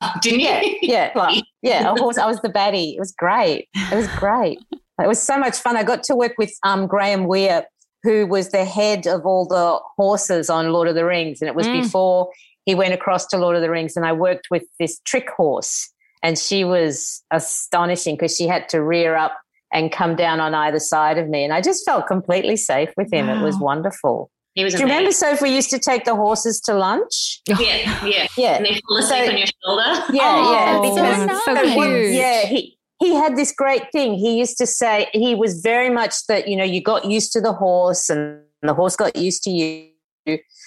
didn't 0.22 0.40
you? 0.40 0.78
Yeah, 0.82 1.10
yeah, 1.14 1.40
yeah. 1.62 1.92
A 1.92 1.98
horse. 1.98 2.18
I 2.18 2.26
was 2.26 2.40
the 2.40 2.48
baddie. 2.48 2.94
It 2.94 3.00
was 3.00 3.12
great. 3.12 3.68
It 3.74 3.94
was 3.94 4.08
great. 4.16 4.58
It 4.72 5.06
was 5.06 5.20
so 5.20 5.38
much 5.38 5.58
fun. 5.58 5.76
I 5.76 5.82
got 5.82 6.02
to 6.04 6.16
work 6.16 6.34
with 6.38 6.52
um, 6.62 6.86
Graham 6.86 7.26
Weir, 7.26 7.64
who 8.02 8.26
was 8.26 8.50
the 8.50 8.64
head 8.64 9.06
of 9.06 9.26
all 9.26 9.46
the 9.46 9.80
horses 9.96 10.50
on 10.50 10.72
Lord 10.72 10.88
of 10.88 10.94
the 10.94 11.04
Rings. 11.04 11.40
And 11.40 11.48
it 11.48 11.54
was 11.54 11.66
mm. 11.66 11.82
before 11.82 12.30
he 12.64 12.74
went 12.74 12.94
across 12.94 13.26
to 13.28 13.38
Lord 13.38 13.56
of 13.56 13.62
the 13.62 13.70
Rings. 13.70 13.96
And 13.96 14.06
I 14.06 14.12
worked 14.12 14.48
with 14.50 14.64
this 14.78 15.00
trick 15.00 15.30
horse. 15.30 15.92
And 16.22 16.36
she 16.36 16.64
was 16.64 17.22
astonishing 17.30 18.16
because 18.16 18.34
she 18.34 18.48
had 18.48 18.68
to 18.70 18.82
rear 18.82 19.14
up 19.14 19.38
and 19.72 19.92
come 19.92 20.16
down 20.16 20.40
on 20.40 20.54
either 20.54 20.80
side 20.80 21.18
of 21.18 21.28
me. 21.28 21.44
And 21.44 21.52
I 21.52 21.60
just 21.60 21.84
felt 21.84 22.08
completely 22.08 22.56
safe 22.56 22.90
with 22.96 23.12
him. 23.12 23.28
Wow. 23.28 23.40
It 23.40 23.44
was 23.44 23.56
wonderful. 23.58 24.30
He 24.58 24.64
was 24.64 24.74
Do 24.74 24.80
you 24.80 24.86
remember, 24.86 25.12
Soph, 25.12 25.40
we 25.40 25.54
used 25.54 25.70
to 25.70 25.78
take 25.78 26.04
the 26.04 26.16
horses 26.16 26.60
to 26.62 26.74
lunch? 26.74 27.42
Yeah, 27.46 28.04
yeah. 28.04 28.26
yeah. 28.36 28.56
And 28.56 28.66
they 28.66 28.80
fall 28.88 28.96
asleep 28.96 29.24
so, 29.24 29.30
on 29.30 29.38
your 29.38 29.46
shoulder. 29.46 30.12
Yeah, 30.12 30.34
oh, 30.36 30.52
yeah. 30.52 30.80
Because, 30.80 31.44
so, 31.44 31.54
nice. 31.54 31.74
so 31.74 31.74
cute. 31.74 32.12
Yeah, 32.14 32.40
he, 32.46 32.76
he 32.98 33.14
had 33.14 33.36
this 33.36 33.52
great 33.52 33.92
thing. 33.92 34.14
He 34.14 34.36
used 34.36 34.58
to 34.58 34.66
say 34.66 35.10
he 35.12 35.36
was 35.36 35.60
very 35.60 35.90
much 35.90 36.26
that, 36.26 36.48
you 36.48 36.56
know, 36.56 36.64
you 36.64 36.82
got 36.82 37.04
used 37.04 37.30
to 37.34 37.40
the 37.40 37.52
horse 37.52 38.10
and 38.10 38.40
the 38.62 38.74
horse 38.74 38.96
got 38.96 39.14
used 39.14 39.44
to 39.44 39.50
you. 39.50 39.92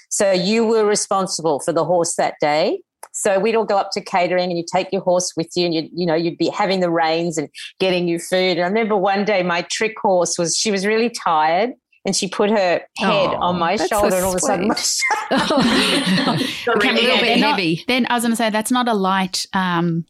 So 0.09 0.31
you 0.31 0.65
were 0.65 0.85
responsible 0.85 1.59
for 1.59 1.73
the 1.73 1.83
horse 1.83 2.15
that 2.15 2.35
day. 2.39 2.79
So 3.11 3.39
we'd 3.39 3.55
all 3.55 3.65
go 3.65 3.77
up 3.77 3.89
to 3.91 3.99
catering 3.99 4.51
and 4.51 4.57
you 4.57 4.63
take 4.73 4.87
your 4.93 5.01
horse 5.01 5.33
with 5.35 5.49
you 5.57 5.65
and 5.65 5.73
you 5.73 5.89
you 5.93 6.05
know 6.05 6.15
you'd 6.15 6.37
be 6.37 6.47
having 6.47 6.79
the 6.79 6.89
reins 6.89 7.37
and 7.37 7.49
getting 7.77 8.07
you 8.07 8.19
food. 8.19 8.51
And 8.57 8.61
I 8.61 8.67
remember 8.67 8.95
one 8.95 9.25
day 9.25 9.43
my 9.43 9.63
trick 9.63 9.95
horse 10.01 10.37
was 10.37 10.55
she 10.55 10.71
was 10.71 10.85
really 10.85 11.09
tired 11.09 11.73
and 12.05 12.15
she 12.15 12.27
put 12.27 12.49
her 12.49 12.81
head 12.97 13.29
oh, 13.29 13.37
on 13.39 13.59
my 13.59 13.75
shoulder 13.75 14.11
so 14.11 14.17
and 14.17 14.25
all 14.25 14.31
of 14.31 14.35
a 14.35 14.39
sudden 14.39 14.67
my 14.67 14.75
became 16.73 16.97
a 16.97 17.01
little 17.01 17.17
bit 17.21 17.37
heavy. 17.37 17.83
then 17.87 18.07
I 18.09 18.15
was 18.15 18.23
going 18.23 18.31
to 18.31 18.35
say 18.35 18.49
that's 18.49 18.71
not 18.71 18.87
a 18.87 18.93
light 18.93 19.45
um, 19.53 20.05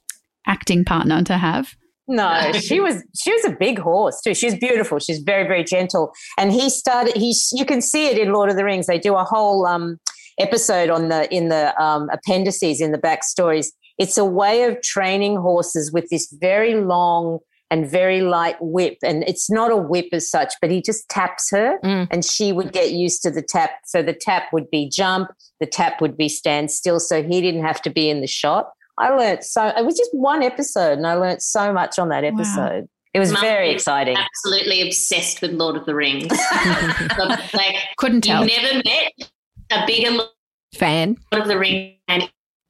acting 0.48 0.86
partner 0.86 1.24
to 1.24 1.38
have. 1.38 1.76
No, 2.08 2.52
she 2.60 2.80
was 2.80 3.04
she 3.16 3.32
was 3.32 3.46
a 3.46 3.52
big 3.52 3.80
horse 3.80 4.22
too. 4.22 4.34
She's 4.34 4.58
beautiful. 4.58 5.00
She's 5.00 5.20
very 5.20 5.48
very 5.48 5.64
gentle. 5.64 6.12
And 6.38 6.52
he 6.52 6.70
started. 6.70 7.16
He 7.16 7.36
you 7.54 7.66
can 7.66 7.82
see 7.82 8.08
it 8.08 8.18
in 8.18 8.34
Lord 8.34 8.50
of 8.50 8.56
the 8.56 8.66
Rings. 8.66 8.88
They 8.88 9.00
do 9.00 9.16
a 9.16 9.24
whole 9.24 9.66
um, 9.66 9.98
episode 10.40 10.90
on 10.90 11.10
the 11.10 11.34
in 11.34 11.50
the 11.50 11.80
um, 11.82 12.10
appendices 12.12 12.82
in 12.82 12.92
the 12.92 12.98
backstories. 12.98 13.68
It's 13.98 14.18
a 14.18 14.26
way 14.26 14.64
of 14.64 14.82
training 14.82 15.38
horses 15.38 15.92
with 15.92 16.10
this 16.10 16.34
very 16.42 16.76
long 16.76 17.40
and 17.72 17.90
very 17.90 18.22
light 18.22 18.58
whip. 18.60 18.98
And 19.02 19.24
it's 19.24 19.50
not 19.50 19.72
a 19.72 19.78
whip 19.78 20.10
as 20.12 20.30
such, 20.30 20.54
but 20.62 20.70
he 20.70 20.82
just 20.82 21.10
taps 21.10 21.50
her 21.52 21.80
mm. 21.84 22.08
and 22.12 22.24
she 22.24 22.52
would 22.52 22.74
get 22.74 22.92
used 22.92 23.24
to 23.24 23.32
the 23.32 23.42
tap. 23.42 23.72
So 23.86 24.04
the 24.04 24.14
tap 24.14 24.52
would 24.52 24.70
be 24.70 24.90
jump, 24.90 25.30
the 25.62 25.66
tap 25.66 26.02
would 26.02 26.18
be 26.18 26.28
stand 26.28 26.70
still. 26.70 27.00
So 27.00 27.24
he 27.24 27.42
didn't 27.42 27.64
have 27.64 27.82
to 27.84 27.90
be 27.90 28.10
in 28.10 28.20
the 28.20 28.28
shot. 28.28 28.70
I 28.98 29.10
learned 29.10 29.44
so 29.46 29.68
it 29.68 29.86
was 29.86 29.98
just 29.98 30.12
one 30.14 30.44
episode 30.44 30.98
and 30.98 31.08
I 31.08 31.16
learned 31.16 31.42
so 31.42 31.72
much 31.72 31.98
on 31.98 32.10
that 32.10 32.26
episode. 32.26 32.82
Wow. 32.82 32.88
It 33.14 33.20
was 33.20 33.32
Mum 33.32 33.42
very 33.42 33.72
exciting. 33.72 34.16
Absolutely 34.18 34.82
obsessed 34.82 35.42
with 35.42 35.52
Lord 35.52 35.76
of 35.76 35.86
the 35.86 35.96
Rings. 35.96 36.32
like 37.54 37.76
couldn't 37.98 38.22
tell. 38.22 38.48
You 38.48 38.62
never 38.62 38.82
met 38.86 39.14
a 39.72 39.86
bigger 39.88 40.18
fan 40.76 41.18
Lord 41.32 41.44
of 41.44 41.48
the 41.48 41.58
Rings 41.58 41.96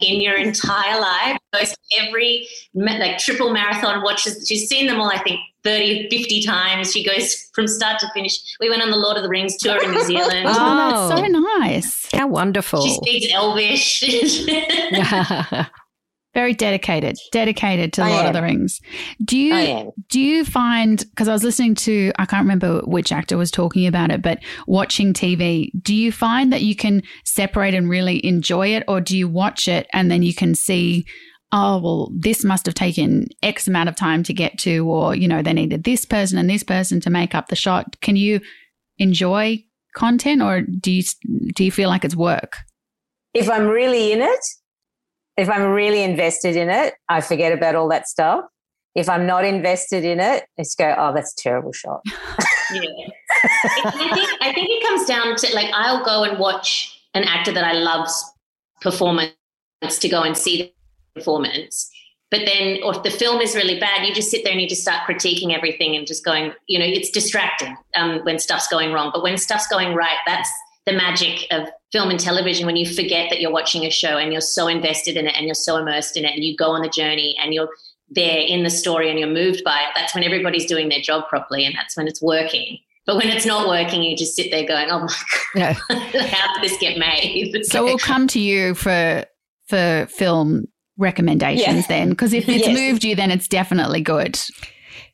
in 0.01 0.21
your 0.21 0.35
entire 0.35 0.99
life. 0.99 1.37
Goes 1.53 1.75
every 1.97 2.47
like 2.73 3.17
triple 3.17 3.51
marathon 3.51 4.03
watches. 4.03 4.47
She's 4.47 4.67
seen 4.67 4.87
them 4.87 4.99
all, 4.99 5.11
I 5.11 5.19
think, 5.19 5.39
30, 5.63 6.09
50 6.09 6.43
times. 6.43 6.91
She 6.91 7.05
goes 7.05 7.49
from 7.53 7.67
start 7.67 7.99
to 7.99 8.07
finish. 8.13 8.39
We 8.59 8.69
went 8.69 8.81
on 8.81 8.91
the 8.91 8.97
Lord 8.97 9.17
of 9.17 9.23
the 9.23 9.29
Rings 9.29 9.57
tour 9.57 9.83
in 9.83 9.91
New 9.91 10.03
Zealand. 10.03 10.45
oh, 10.47 10.53
that's 10.53 11.19
so 11.19 11.23
oh. 11.23 11.57
nice. 11.59 12.07
How 12.13 12.27
wonderful. 12.27 12.81
She 12.81 12.93
speaks 12.95 13.33
Elvish. 13.33 14.03
Very 16.33 16.53
dedicated, 16.53 17.17
dedicated 17.33 17.91
to 17.93 18.03
I 18.03 18.09
Lord 18.09 18.21
am. 18.21 18.27
of 18.27 18.33
the 18.33 18.41
Rings. 18.41 18.79
Do 19.23 19.37
you 19.37 19.91
do 20.07 20.19
you 20.19 20.45
find 20.45 20.97
because 21.09 21.27
I 21.27 21.33
was 21.33 21.43
listening 21.43 21.75
to 21.75 22.13
I 22.17 22.25
can't 22.25 22.43
remember 22.43 22.79
which 22.85 23.11
actor 23.11 23.37
was 23.37 23.51
talking 23.51 23.85
about 23.85 24.11
it, 24.11 24.21
but 24.21 24.39
watching 24.65 25.13
TV, 25.13 25.71
do 25.81 25.93
you 25.93 26.09
find 26.09 26.53
that 26.53 26.61
you 26.61 26.73
can 26.73 27.03
separate 27.25 27.73
and 27.73 27.89
really 27.89 28.25
enjoy 28.25 28.69
it, 28.69 28.83
or 28.87 29.01
do 29.01 29.17
you 29.17 29.27
watch 29.27 29.67
it 29.67 29.87
and 29.91 30.09
then 30.09 30.23
you 30.23 30.33
can 30.33 30.55
see, 30.55 31.05
oh 31.51 31.79
well, 31.79 32.11
this 32.17 32.45
must 32.45 32.65
have 32.65 32.75
taken 32.75 33.27
X 33.43 33.67
amount 33.67 33.89
of 33.89 33.97
time 33.97 34.23
to 34.23 34.33
get 34.33 34.57
to, 34.59 34.87
or 34.87 35.13
you 35.13 35.27
know 35.27 35.41
they 35.41 35.51
needed 35.51 35.83
this 35.83 36.05
person 36.05 36.37
and 36.37 36.49
this 36.49 36.63
person 36.63 37.01
to 37.01 37.09
make 37.09 37.35
up 37.35 37.49
the 37.49 37.57
shot. 37.57 37.99
Can 37.99 38.15
you 38.15 38.39
enjoy 38.99 39.61
content, 39.95 40.41
or 40.41 40.61
do 40.61 40.91
you 40.91 41.03
do 41.53 41.65
you 41.65 41.71
feel 41.73 41.89
like 41.89 42.05
it's 42.05 42.15
work? 42.15 42.55
If 43.33 43.49
I'm 43.49 43.67
really 43.67 44.13
in 44.13 44.21
it, 44.21 44.39
if 45.41 45.49
I'm 45.49 45.71
really 45.71 46.03
invested 46.03 46.55
in 46.55 46.69
it, 46.69 46.93
I 47.09 47.19
forget 47.19 47.51
about 47.51 47.73
all 47.73 47.89
that 47.89 48.07
stuff. 48.07 48.45
If 48.93 49.09
I'm 49.09 49.25
not 49.25 49.43
invested 49.43 50.05
in 50.05 50.19
it, 50.19 50.45
it's 50.55 50.75
go, 50.75 50.93
oh, 50.95 51.13
that's 51.15 51.33
a 51.33 51.35
terrible 51.41 51.73
shot. 51.73 52.01
yeah. 52.71 52.81
I 53.43 53.91
think, 53.91 54.29
I 54.41 54.53
think 54.53 54.67
it 54.69 54.85
comes 54.85 55.07
down 55.07 55.35
to 55.37 55.55
like, 55.55 55.71
I'll 55.73 56.05
go 56.05 56.23
and 56.23 56.37
watch 56.37 57.01
an 57.15 57.23
actor 57.23 57.51
that 57.53 57.63
I 57.63 57.73
love's 57.73 58.23
performance 58.81 59.33
to 59.99 60.09
go 60.09 60.21
and 60.21 60.37
see 60.37 60.57
the 60.61 61.19
performance. 61.19 61.89
But 62.29 62.41
then, 62.45 62.77
or 62.83 62.95
if 62.95 63.01
the 63.01 63.09
film 63.09 63.41
is 63.41 63.55
really 63.55 63.79
bad, 63.79 64.05
you 64.07 64.13
just 64.13 64.29
sit 64.29 64.43
there 64.43 64.53
and 64.53 64.61
you 64.61 64.69
just 64.69 64.83
start 64.83 65.09
critiquing 65.09 65.57
everything 65.57 65.95
and 65.95 66.05
just 66.05 66.23
going, 66.23 66.53
you 66.67 66.77
know, 66.77 66.85
it's 66.85 67.09
distracting 67.09 67.75
um, 67.95 68.19
when 68.25 68.37
stuff's 68.37 68.67
going 68.67 68.93
wrong. 68.93 69.09
But 69.11 69.23
when 69.23 69.39
stuff's 69.39 69.67
going 69.67 69.95
right, 69.95 70.17
that's 70.27 70.49
the 70.85 70.93
magic 70.93 71.45
of 71.51 71.67
film 71.91 72.09
and 72.09 72.19
television 72.19 72.65
when 72.65 72.75
you 72.75 72.91
forget 72.91 73.29
that 73.29 73.41
you're 73.41 73.51
watching 73.51 73.85
a 73.85 73.89
show 73.89 74.17
and 74.17 74.31
you're 74.31 74.41
so 74.41 74.67
invested 74.67 75.17
in 75.17 75.27
it 75.27 75.35
and 75.35 75.45
you're 75.45 75.53
so 75.53 75.77
immersed 75.77 76.17
in 76.17 76.25
it 76.25 76.33
and 76.33 76.43
you 76.43 76.55
go 76.55 76.71
on 76.71 76.81
the 76.81 76.89
journey 76.89 77.35
and 77.41 77.53
you're 77.53 77.69
there 78.09 78.39
in 78.39 78.63
the 78.63 78.69
story 78.69 79.09
and 79.09 79.19
you're 79.19 79.29
moved 79.29 79.63
by 79.63 79.79
it 79.81 79.89
that's 79.95 80.13
when 80.13 80.23
everybody's 80.23 80.65
doing 80.65 80.89
their 80.89 80.99
job 80.99 81.27
properly 81.29 81.65
and 81.65 81.75
that's 81.75 81.95
when 81.95 82.07
it's 82.07 82.21
working 82.21 82.77
but 83.05 83.15
when 83.15 83.29
it's 83.29 83.45
not 83.45 83.67
working 83.67 84.03
you 84.03 84.17
just 84.17 84.35
sit 84.35 84.51
there 84.51 84.65
going 84.65 84.89
oh 84.89 84.99
my 84.99 85.07
god 85.07 85.17
yeah. 85.55 85.73
how 86.27 86.53
did 86.53 86.63
this 86.63 86.77
get 86.79 86.97
made 86.97 87.53
so 87.65 87.83
we'll 87.83 87.97
come 87.97 88.27
to 88.27 88.39
you 88.39 88.73
for 88.73 89.25
for 89.67 90.07
film 90.09 90.65
recommendations 90.97 91.65
yeah. 91.65 91.87
then 91.87 92.09
because 92.09 92.33
if 92.33 92.49
it's 92.49 92.67
yes. 92.67 92.77
moved 92.77 93.03
you 93.03 93.15
then 93.15 93.31
it's 93.31 93.47
definitely 93.47 94.01
good 94.01 94.37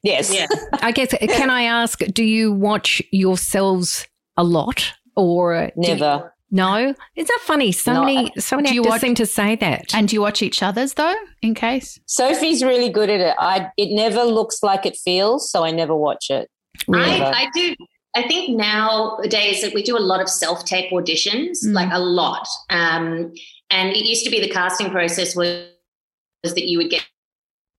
Yes. 0.03 0.33
Yeah. 0.33 0.45
I 0.81 0.91
guess, 0.91 1.09
can 1.09 1.49
I 1.49 1.63
ask, 1.63 1.99
do 2.13 2.23
you 2.23 2.51
watch 2.51 3.01
yourselves 3.11 4.07
a 4.37 4.43
lot 4.43 4.93
or 5.17 5.71
do 5.81 5.89
you- 5.89 5.95
Never. 5.95 6.33
no? 6.51 6.93
Is 7.17 7.27
that 7.27 7.39
funny? 7.43 7.73
So 7.73 7.91
No, 7.93 8.05
many, 8.05 8.31
so 8.39 8.55
many 8.55 8.73
you 8.73 8.81
actors 8.81 8.89
watch- 8.91 9.01
seem 9.01 9.15
to 9.15 9.25
say 9.25 9.55
that. 9.57 9.93
And 9.93 10.07
do 10.07 10.15
you 10.15 10.21
watch 10.21 10.41
each 10.41 10.63
other's 10.63 10.93
though, 10.93 11.15
in 11.41 11.53
case? 11.55 11.99
Sophie's 12.05 12.63
really 12.63 12.87
good 12.89 13.09
at 13.09 13.19
it. 13.19 13.35
I 13.37 13.67
it 13.75 13.89
never 13.93 14.23
looks 14.23 14.63
like 14.63 14.85
it 14.85 14.95
feels, 14.95 15.51
so 15.51 15.65
I 15.65 15.71
never 15.71 15.95
watch 15.95 16.29
it. 16.29 16.49
Really? 16.87 17.19
Never. 17.19 17.25
I, 17.25 17.41
I 17.43 17.47
do. 17.53 17.75
I 18.15 18.27
think 18.27 18.57
nowadays 18.57 19.61
that 19.61 19.73
we 19.75 19.83
do 19.83 19.95
a 19.97 19.99
lot 19.99 20.21
of 20.21 20.29
self-tape 20.29 20.91
auditions, 20.91 21.63
Mm. 21.65 21.73
like 21.73 21.89
a 21.91 21.99
lot. 21.99 22.47
Um, 22.69 23.33
and 23.69 23.89
it 23.91 24.05
used 24.05 24.23
to 24.25 24.31
be 24.31 24.39
the 24.39 24.49
casting 24.49 24.89
process 24.89 25.35
was, 25.35 25.65
was 26.43 26.53
that 26.55 26.65
you 26.65 26.77
would 26.79 26.89
get 26.89 27.05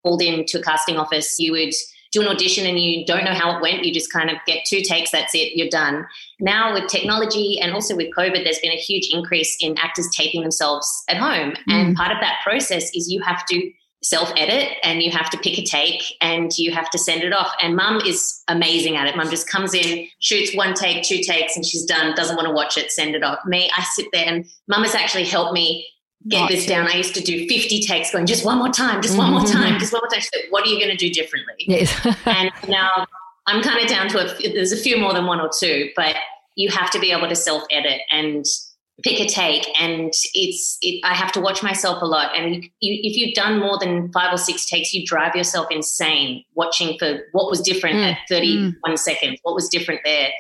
called 0.05 0.23
into 0.23 0.61
a 0.61 0.63
casting 0.63 0.97
office, 0.97 1.41
you 1.41 1.53
would 1.53 1.75
do 2.13 2.23
an 2.23 2.29
audition 2.29 2.67
and 2.67 2.79
you 2.79 3.05
don't 3.05 3.25
know 3.25 3.35
how 3.35 3.57
it 3.57 3.63
went. 3.63 3.85
You 3.85 3.93
just 3.93 4.13
kind 4.13 4.31
of 4.31 4.37
get 4.47 4.65
two 4.67 4.81
takes, 4.83 5.11
that's 5.11 5.35
it, 5.35 5.57
you're 5.57 5.69
done. 5.69 6.07
Now 6.41 6.73
with 6.73 6.89
technology 6.89 7.61
and 7.61 7.73
also 7.73 7.97
with 7.97 8.09
COVID, 8.17 8.45
there's 8.45 8.61
been 8.61 8.73
a 8.73 8.77
huge 8.77 9.09
increase 9.13 9.57
in 9.61 9.77
actors 9.79 10.09
taping 10.17 10.43
themselves 10.43 11.05
at 11.09 11.17
home. 11.17 11.55
Mm. 11.69 11.73
And 11.73 11.97
part 11.97 12.13
of 12.13 12.19
that 12.21 12.41
process 12.43 12.91
is 12.95 13.11
you 13.11 13.21
have 13.23 13.45
to 13.47 13.73
self 14.03 14.33
edit 14.37 14.77
and 14.85 15.03
you 15.03 15.11
have 15.11 15.29
to 15.31 15.39
pick 15.39 15.59
a 15.59 15.65
take 15.65 16.03
and 16.21 16.57
you 16.57 16.73
have 16.73 16.89
to 16.91 16.99
send 16.99 17.23
it 17.23 17.33
off. 17.33 17.53
And 17.63 17.75
mum 17.75 18.01
is 18.07 18.43
amazing 18.49 18.97
at 18.97 19.07
it. 19.07 19.17
Mum 19.17 19.29
just 19.29 19.49
comes 19.49 19.75
in, 19.75 20.07
shoots 20.21 20.55
one 20.55 20.75
take, 20.75 21.03
two 21.03 21.19
takes, 21.19 21.57
and 21.57 21.65
she's 21.65 21.85
done, 21.85 22.15
doesn't 22.15 22.37
want 22.37 22.47
to 22.47 22.55
watch 22.55 22.79
it, 22.79 22.93
send 22.93 23.15
it 23.15 23.25
off. 23.25 23.39
Me, 23.45 23.71
I 23.77 23.83
sit 23.83 24.07
there 24.13 24.27
and 24.27 24.47
mum 24.69 24.85
has 24.85 24.95
actually 24.95 25.25
helped 25.25 25.53
me 25.53 25.87
get 26.27 26.49
this 26.49 26.65
to. 26.65 26.69
down. 26.71 26.89
I 26.89 26.97
used 26.97 27.15
to 27.15 27.21
do 27.21 27.47
50 27.49 27.81
takes 27.83 28.11
going, 28.11 28.27
just 28.27 28.45
one 28.45 28.59
more 28.59 28.71
time, 28.71 29.01
just 29.03 29.17
one 29.17 29.31
more 29.31 29.45
time, 29.45 29.79
just 29.79 29.93
one 29.93 30.03
more 30.03 30.11
time. 30.11 30.21
Said, 30.21 30.43
what 30.51 30.67
are 30.67 30.71
you 30.71 30.79
going 30.79 30.91
to 30.91 30.97
do 30.97 31.11
differently? 31.13 31.55
yes. 31.59 31.95
and 32.27 32.51
now 32.69 33.07
I'm 33.47 33.63
kind 33.63 33.81
of 33.83 33.89
down 33.89 34.09
to 34.09 34.19
a, 34.19 34.53
there's 34.53 34.73
a 34.73 34.77
few 34.77 34.99
more 34.99 35.13
than 35.15 35.27
one 35.27 35.41
or 35.41 35.51
two, 35.59 35.91
but 35.95 36.17
you 36.57 36.71
have 36.71 36.91
to 36.91 36.99
be 36.99 37.13
able 37.13 37.29
to 37.29 37.37
self 37.37 37.63
edit 37.71 38.01
and 38.11 38.45
pick 39.05 39.21
a 39.21 39.27
take. 39.29 39.65
And 39.81 40.13
it's, 40.35 40.77
it, 40.83 41.01
I 41.05 41.15
have 41.15 41.31
to 41.33 41.41
watch 41.41 41.63
myself 41.63 42.03
a 42.03 42.05
lot. 42.05 42.37
And 42.37 42.65
you, 42.65 42.71
if 42.81 43.17
you've 43.17 43.35
done 43.35 43.61
more 43.61 43.79
than 43.79 44.11
five 44.13 44.33
or 44.35 44.39
six 44.39 44.67
takes, 44.67 44.93
you 44.93 45.07
drive 45.07 45.37
yourself 45.37 45.69
insane 45.71 46.45
watching 46.55 46.99
for 46.99 47.21
what 47.33 47.49
was 47.49 47.61
different 47.61 47.97
Mm. 47.99 48.11
at 48.13 48.19
31 48.29 48.97
seconds, 48.97 49.39
what 49.45 49.55
was 49.55 49.69
different 49.69 50.01
there. 50.05 50.31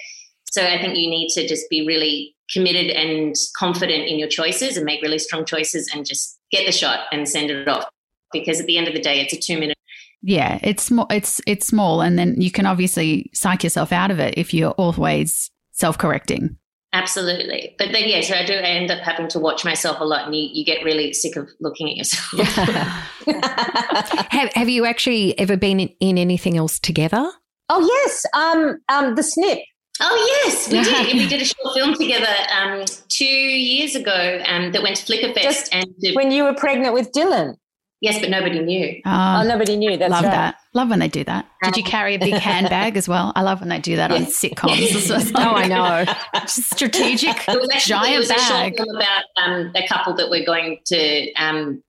So 0.51 0.62
I 0.62 0.81
think 0.81 0.97
you 0.97 1.09
need 1.09 1.29
to 1.35 1.47
just 1.47 1.71
be 1.71 1.87
really 1.87 2.35
committed 2.52 2.90
and 2.90 3.34
confident 3.56 4.06
in 4.08 4.18
your 4.18 4.28
choices 4.28 4.76
and 4.76 4.84
make 4.84 5.02
really 5.02 5.18
strong 5.18 5.44
choices 5.44 5.90
and 5.94 6.06
just 6.06 6.38
get 6.50 6.66
the 6.66 6.72
shot 6.72 7.00
and 7.12 7.28
send 7.28 7.50
it 7.50 7.68
off. 7.68 7.84
Because 8.32 8.61
at 8.61 8.66
the 8.66 8.76
end 8.76 8.88
of 8.88 8.94
the 8.94 9.00
day, 9.00 9.20
it's 9.20 9.32
a 9.32 9.38
two 9.38 9.58
minute 9.58 9.76
Yeah, 10.22 10.58
it's 10.62 10.82
small. 10.82 11.06
It's 11.11 11.40
it's 11.46 11.66
small, 11.66 12.02
and 12.02 12.18
then 12.18 12.40
you 12.40 12.50
can 12.50 12.66
obviously 12.66 13.30
psych 13.32 13.64
yourself 13.64 13.92
out 13.92 14.11
of 14.11 14.18
it 14.18 14.34
if 14.37 14.52
you're 14.52 14.72
always 14.72 15.50
self-correcting. 15.72 16.56
Absolutely. 16.92 17.74
But 17.78 17.92
then, 17.92 18.08
yeah, 18.08 18.22
so 18.22 18.34
I 18.34 18.44
do 18.44 18.54
I 18.54 18.62
end 18.62 18.90
up 18.90 19.00
having 19.00 19.28
to 19.28 19.38
watch 19.38 19.64
myself 19.64 20.00
a 20.00 20.04
lot 20.04 20.26
and 20.26 20.34
you, 20.34 20.48
you 20.52 20.64
get 20.64 20.82
really 20.84 21.12
sick 21.12 21.37
of 21.37 21.48
looking 21.61 21.88
at 21.90 21.96
yourself. 21.96 22.48
have, 24.30 24.52
have 24.54 24.68
you 24.70 24.87
actually 24.87 25.38
ever 25.38 25.56
been 25.56 25.80
in, 25.80 25.88
in 26.00 26.18
anything 26.18 26.56
else 26.56 26.78
together? 26.78 27.30
oh 27.68 27.80
yes, 27.80 28.24
um, 28.34 28.78
um, 28.88 29.14
the 29.14 29.22
snip. 29.22 29.58
Oh, 30.00 30.42
yes, 30.44 30.68
we 30.70 30.82
did. 30.82 31.14
we 31.14 31.26
did 31.28 31.42
a 31.42 31.44
short 31.44 31.74
film 31.74 31.94
together 31.94 32.26
um, 32.56 32.84
two 33.08 33.24
years 33.24 33.94
ago 33.94 34.40
um, 34.46 34.72
that 34.72 34.82
went 34.82 34.96
to 34.96 35.04
Flickerfest. 35.12 35.42
Just 35.42 35.74
and 35.74 35.87
did, 36.00 36.14
When 36.16 36.30
you 36.30 36.44
were 36.44 36.54
pregnant 36.54 36.94
with 36.94 37.12
Dylan. 37.12 37.56
yes, 38.00 38.18
but 38.20 38.30
nobody 38.30 38.61
knew. 38.61 39.00
Oh, 39.04 39.11
Uh, 39.11 39.44
nobody 39.44 39.76
knew. 39.76 39.96
That's 39.96 40.11
love 40.11 40.24
right. 40.24 40.30
that. 40.30 40.56
Love 40.74 40.90
when 40.90 40.98
they 41.00 41.08
do 41.08 41.24
that. 41.24 41.46
Did 41.64 41.76
you 41.76 41.82
Um, 41.82 41.90
carry 41.90 42.14
a 42.14 42.18
big 42.18 42.34
handbag 42.50 42.96
as 42.96 43.08
well? 43.08 43.32
I 43.34 43.42
love 43.42 43.61
when 43.61 43.68
they 43.68 43.80
do 43.80 43.96
that 43.96 44.11
on 44.12 44.26
sitcoms. 44.26 44.76
It's 44.78 45.08
just 45.08 45.32
Oh, 45.34 45.40
I 45.54 45.66
know. 45.66 46.04
just 46.42 46.70
strategic 46.74 47.37
It 47.48 47.61
was 47.61 47.68
actually 47.72 47.94
it 47.96 48.00
giant 48.02 48.18
was 48.18 48.30
a 48.30 48.34
bag. 48.34 48.74
short 48.76 48.87
film 48.87 48.96
about 48.96 49.24
um, 49.37 49.72
a 49.74 49.87
couple 49.88 50.14
that 50.14 50.30
we're 50.30 50.46
going 50.46 50.78
to, 50.87 51.32
um, 51.34 51.82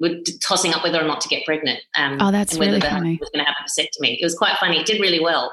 we're 0.00 0.20
tossing 0.40 0.72
up 0.74 0.84
whether 0.84 1.00
or 1.00 1.04
not 1.08 1.20
to 1.22 1.28
get 1.28 1.44
pregnant. 1.44 1.80
Um, 1.96 2.18
Oh, 2.20 2.30
that's 2.30 2.52
and 2.52 2.60
whether 2.60 2.70
really 2.72 2.80
the 2.80 2.86
funny. 2.86 3.16
husband 3.16 3.20
was 3.20 3.30
going 3.30 3.44
to 3.44 3.50
have 3.50 3.56
a 3.60 3.64
vasectomy. 3.68 4.16
It 4.20 4.24
was 4.24 4.36
quite 4.36 4.56
funny. 4.58 4.78
It 4.78 4.86
did 4.86 5.00
really 5.00 5.18
well. 5.18 5.50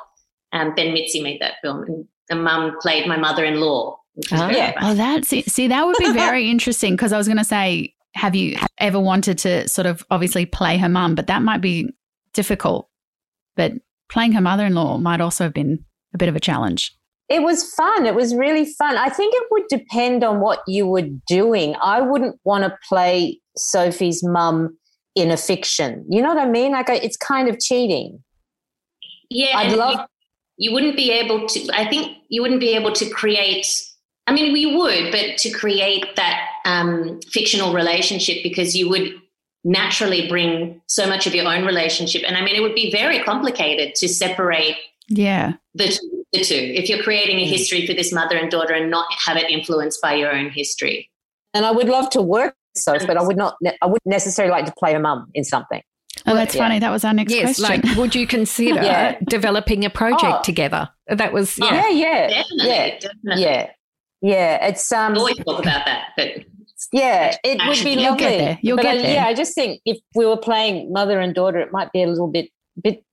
Um, 0.56 0.74
ben 0.76 0.94
Mitzi 0.94 1.22
made 1.22 1.40
that 1.42 1.56
film 1.62 1.84
and 1.84 2.06
the 2.30 2.36
mum 2.36 2.76
played 2.82 3.08
my 3.08 3.18
mother-in-law. 3.18 3.98
Oh. 4.32 4.38
very 4.38 4.56
Yeah. 4.56 4.72
funny. 4.80 4.92
Oh, 4.92 4.96
that 4.96 5.26
see, 5.26 5.42
see 5.44 5.68
that 5.68 5.86
would 5.86 5.98
be 6.00 6.12
very 6.14 6.50
interesting 6.50 6.94
because 6.96 7.12
I 7.14 7.18
was 7.18 7.28
going 7.28 7.38
to 7.38 7.44
say, 7.44 7.94
have 8.16 8.34
you 8.34 8.58
ever 8.80 9.00
wanted 9.00 9.38
to 9.40 9.68
sort 9.68 9.86
of 9.86 10.04
obviously 10.10 10.46
play 10.46 10.78
her 10.78 10.88
mum, 10.90 11.14
but 11.16 11.28
that 11.28 11.42
might 11.42 11.60
be 11.62 11.90
difficult. 12.34 12.90
But 13.58 13.74
playing 14.10 14.32
her 14.32 14.42
mother-in-law 14.42 14.98
might 15.00 15.20
also 15.22 15.44
have 15.44 15.54
been 15.54 15.84
a 16.14 16.18
bit 16.18 16.30
of 16.30 16.36
a 16.36 16.40
challenge. 16.40 16.96
It 17.28 17.42
was 17.42 17.70
fun. 17.74 18.06
It 18.06 18.16
was 18.16 18.34
really 18.36 18.66
fun. 18.66 18.96
I 18.98 19.10
think 19.10 19.34
it 19.36 19.44
would 19.52 19.64
depend 19.68 20.24
on 20.24 20.40
what 20.40 20.60
you 20.68 20.86
were 20.88 21.08
doing. 21.28 21.76
I 21.82 22.00
wouldn't 22.00 22.40
want 22.46 22.64
to 22.64 22.78
play 22.88 23.40
Sophie's 23.58 24.24
mum 24.24 24.78
in 25.16 25.32
a 25.32 25.38
fiction. 25.38 26.06
You 26.10 26.22
know 26.22 26.30
what 26.30 26.38
I 26.38 26.46
mean? 26.50 26.72
Like, 26.72 26.88
it's 26.90 27.18
kind 27.18 27.50
of 27.50 27.60
cheating. 27.60 28.24
Yeah, 29.30 29.58
I'd 29.58 29.68
and 29.72 29.78
love- 29.78 30.08
You, 30.58 30.70
you 30.70 30.74
wouldn't 30.74 30.96
be 30.96 31.12
able 31.12 31.48
to. 31.48 31.70
I 31.74 31.88
think 31.88 32.18
you 32.30 32.42
wouldn't 32.42 32.60
be 32.60 32.76
able 32.76 32.92
to 32.94 33.10
create. 33.10 33.68
I 34.28 34.34
mean, 34.34 34.54
we 34.54 34.76
would, 34.76 35.12
but 35.12 35.38
to 35.38 35.50
create 35.52 36.16
that 36.16 36.48
um, 36.66 37.20
fictional 37.30 37.74
relationship 37.74 38.38
because 38.42 38.76
you 38.76 38.90
would 38.90 39.14
naturally 39.64 40.28
bring 40.28 40.82
so 40.88 41.08
much 41.08 41.28
of 41.28 41.36
your 41.36 41.48
own 41.48 41.66
relationship, 41.66 42.24
and 42.26 42.38
I 42.38 42.42
mean, 42.44 42.56
it 42.56 42.62
would 42.62 42.76
be 42.76 42.92
very 42.92 43.22
complicated 43.24 43.96
to 43.96 44.08
separate 44.08 44.78
Yeah. 45.08 45.54
the 45.74 45.88
two, 45.90 46.24
the 46.34 46.44
two 46.44 46.56
if 46.56 46.90
you're 46.90 47.04
creating 47.04 47.38
a 47.40 47.46
history 47.46 47.86
for 47.86 47.94
this 47.94 48.12
mother 48.14 48.36
and 48.36 48.50
daughter 48.50 48.74
and 48.74 48.90
not 48.90 49.08
have 49.26 49.38
it 49.38 49.50
influenced 49.50 50.02
by 50.02 50.14
your 50.16 50.32
own 50.32 50.50
history. 50.50 51.10
And 51.54 51.66
I 51.66 51.72
would 51.72 51.88
love 51.88 52.10
to 52.12 52.22
work 52.22 52.56
with 52.74 52.84
Sophie, 52.84 53.06
but 53.06 53.18
I 53.18 53.24
would 53.24 53.38
not. 53.38 53.56
I 53.82 53.86
wouldn't 53.86 54.06
necessarily 54.06 54.52
like 54.52 54.66
to 54.66 54.74
play 54.78 54.94
a 54.94 55.00
mum 55.00 55.30
in 55.34 55.44
something. 55.44 55.82
Oh, 56.26 56.34
that's 56.36 56.56
yeah. 56.56 56.62
funny. 56.64 56.80
That 56.80 56.92
was 56.92 57.04
our 57.04 57.14
next 57.14 57.34
Yes, 57.34 57.60
question. 57.60 57.88
like 57.90 57.98
would 57.98 58.16
you 58.16 58.26
consider 58.38 58.82
Yeah. 58.82 59.18
developing 59.28 59.84
a 59.86 59.90
project 59.90 60.24
Oh. 60.24 60.42
together? 60.44 60.90
That 61.08 61.34
was 61.34 61.58
Oh, 61.62 61.66
yeah. 61.66 61.90
Yeah, 61.90 61.90
yeah, 61.90 62.28
Definitely, 62.30 62.68
yeah, 62.68 63.00
definitely. 63.00 63.44
yeah, 63.44 63.70
yeah. 64.22 64.68
It's 64.68 64.92
um, 64.92 65.14
We 65.14 65.20
always 65.20 65.38
talk 65.38 65.60
about 65.60 65.86
that, 65.86 66.04
but 66.18 66.28
yeah, 66.92 67.36
it 67.44 67.60
would 67.68 67.84
be 67.84 67.92
You'll 68.02 68.16
get 68.16 68.24
lovely. 68.32 68.38
there. 68.38 68.60
You'll 68.62 68.78
but 68.78 68.84
get 68.84 68.96
I, 68.96 69.02
there. 69.02 69.14
Yeah, 69.16 69.26
I 69.26 69.34
just 69.34 69.56
think 69.56 69.82
if 69.86 69.98
we 70.16 70.26
were 70.26 70.38
playing 70.38 70.92
mother 70.92 71.20
and 71.20 71.34
daughter, 71.34 71.60
it 71.60 71.72
might 71.72 71.92
be 71.92 72.04
a 72.04 72.08
little 72.08 72.28
bit, 72.28 72.50
bit. 72.82 73.04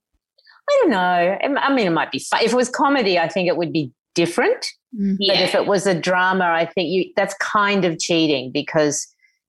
I 0.69 0.79
don't 0.81 0.91
know. 0.91 1.57
I 1.59 1.73
mean, 1.73 1.87
it 1.87 1.91
might 1.91 2.11
be 2.11 2.19
fun. 2.19 2.41
If 2.41 2.53
it 2.53 2.55
was 2.55 2.69
comedy, 2.69 3.19
I 3.19 3.27
think 3.27 3.47
it 3.49 3.57
would 3.57 3.73
be 3.73 3.91
different. 4.15 4.65
Mm. 4.97 5.17
But 5.27 5.37
yeah. 5.37 5.43
if 5.43 5.55
it 5.55 5.65
was 5.65 5.85
a 5.87 5.99
drama, 5.99 6.45
I 6.45 6.65
think 6.65 6.89
you 6.89 7.11
that's 7.15 7.33
kind 7.41 7.83
of 7.83 7.99
cheating 7.99 8.51
because 8.53 9.05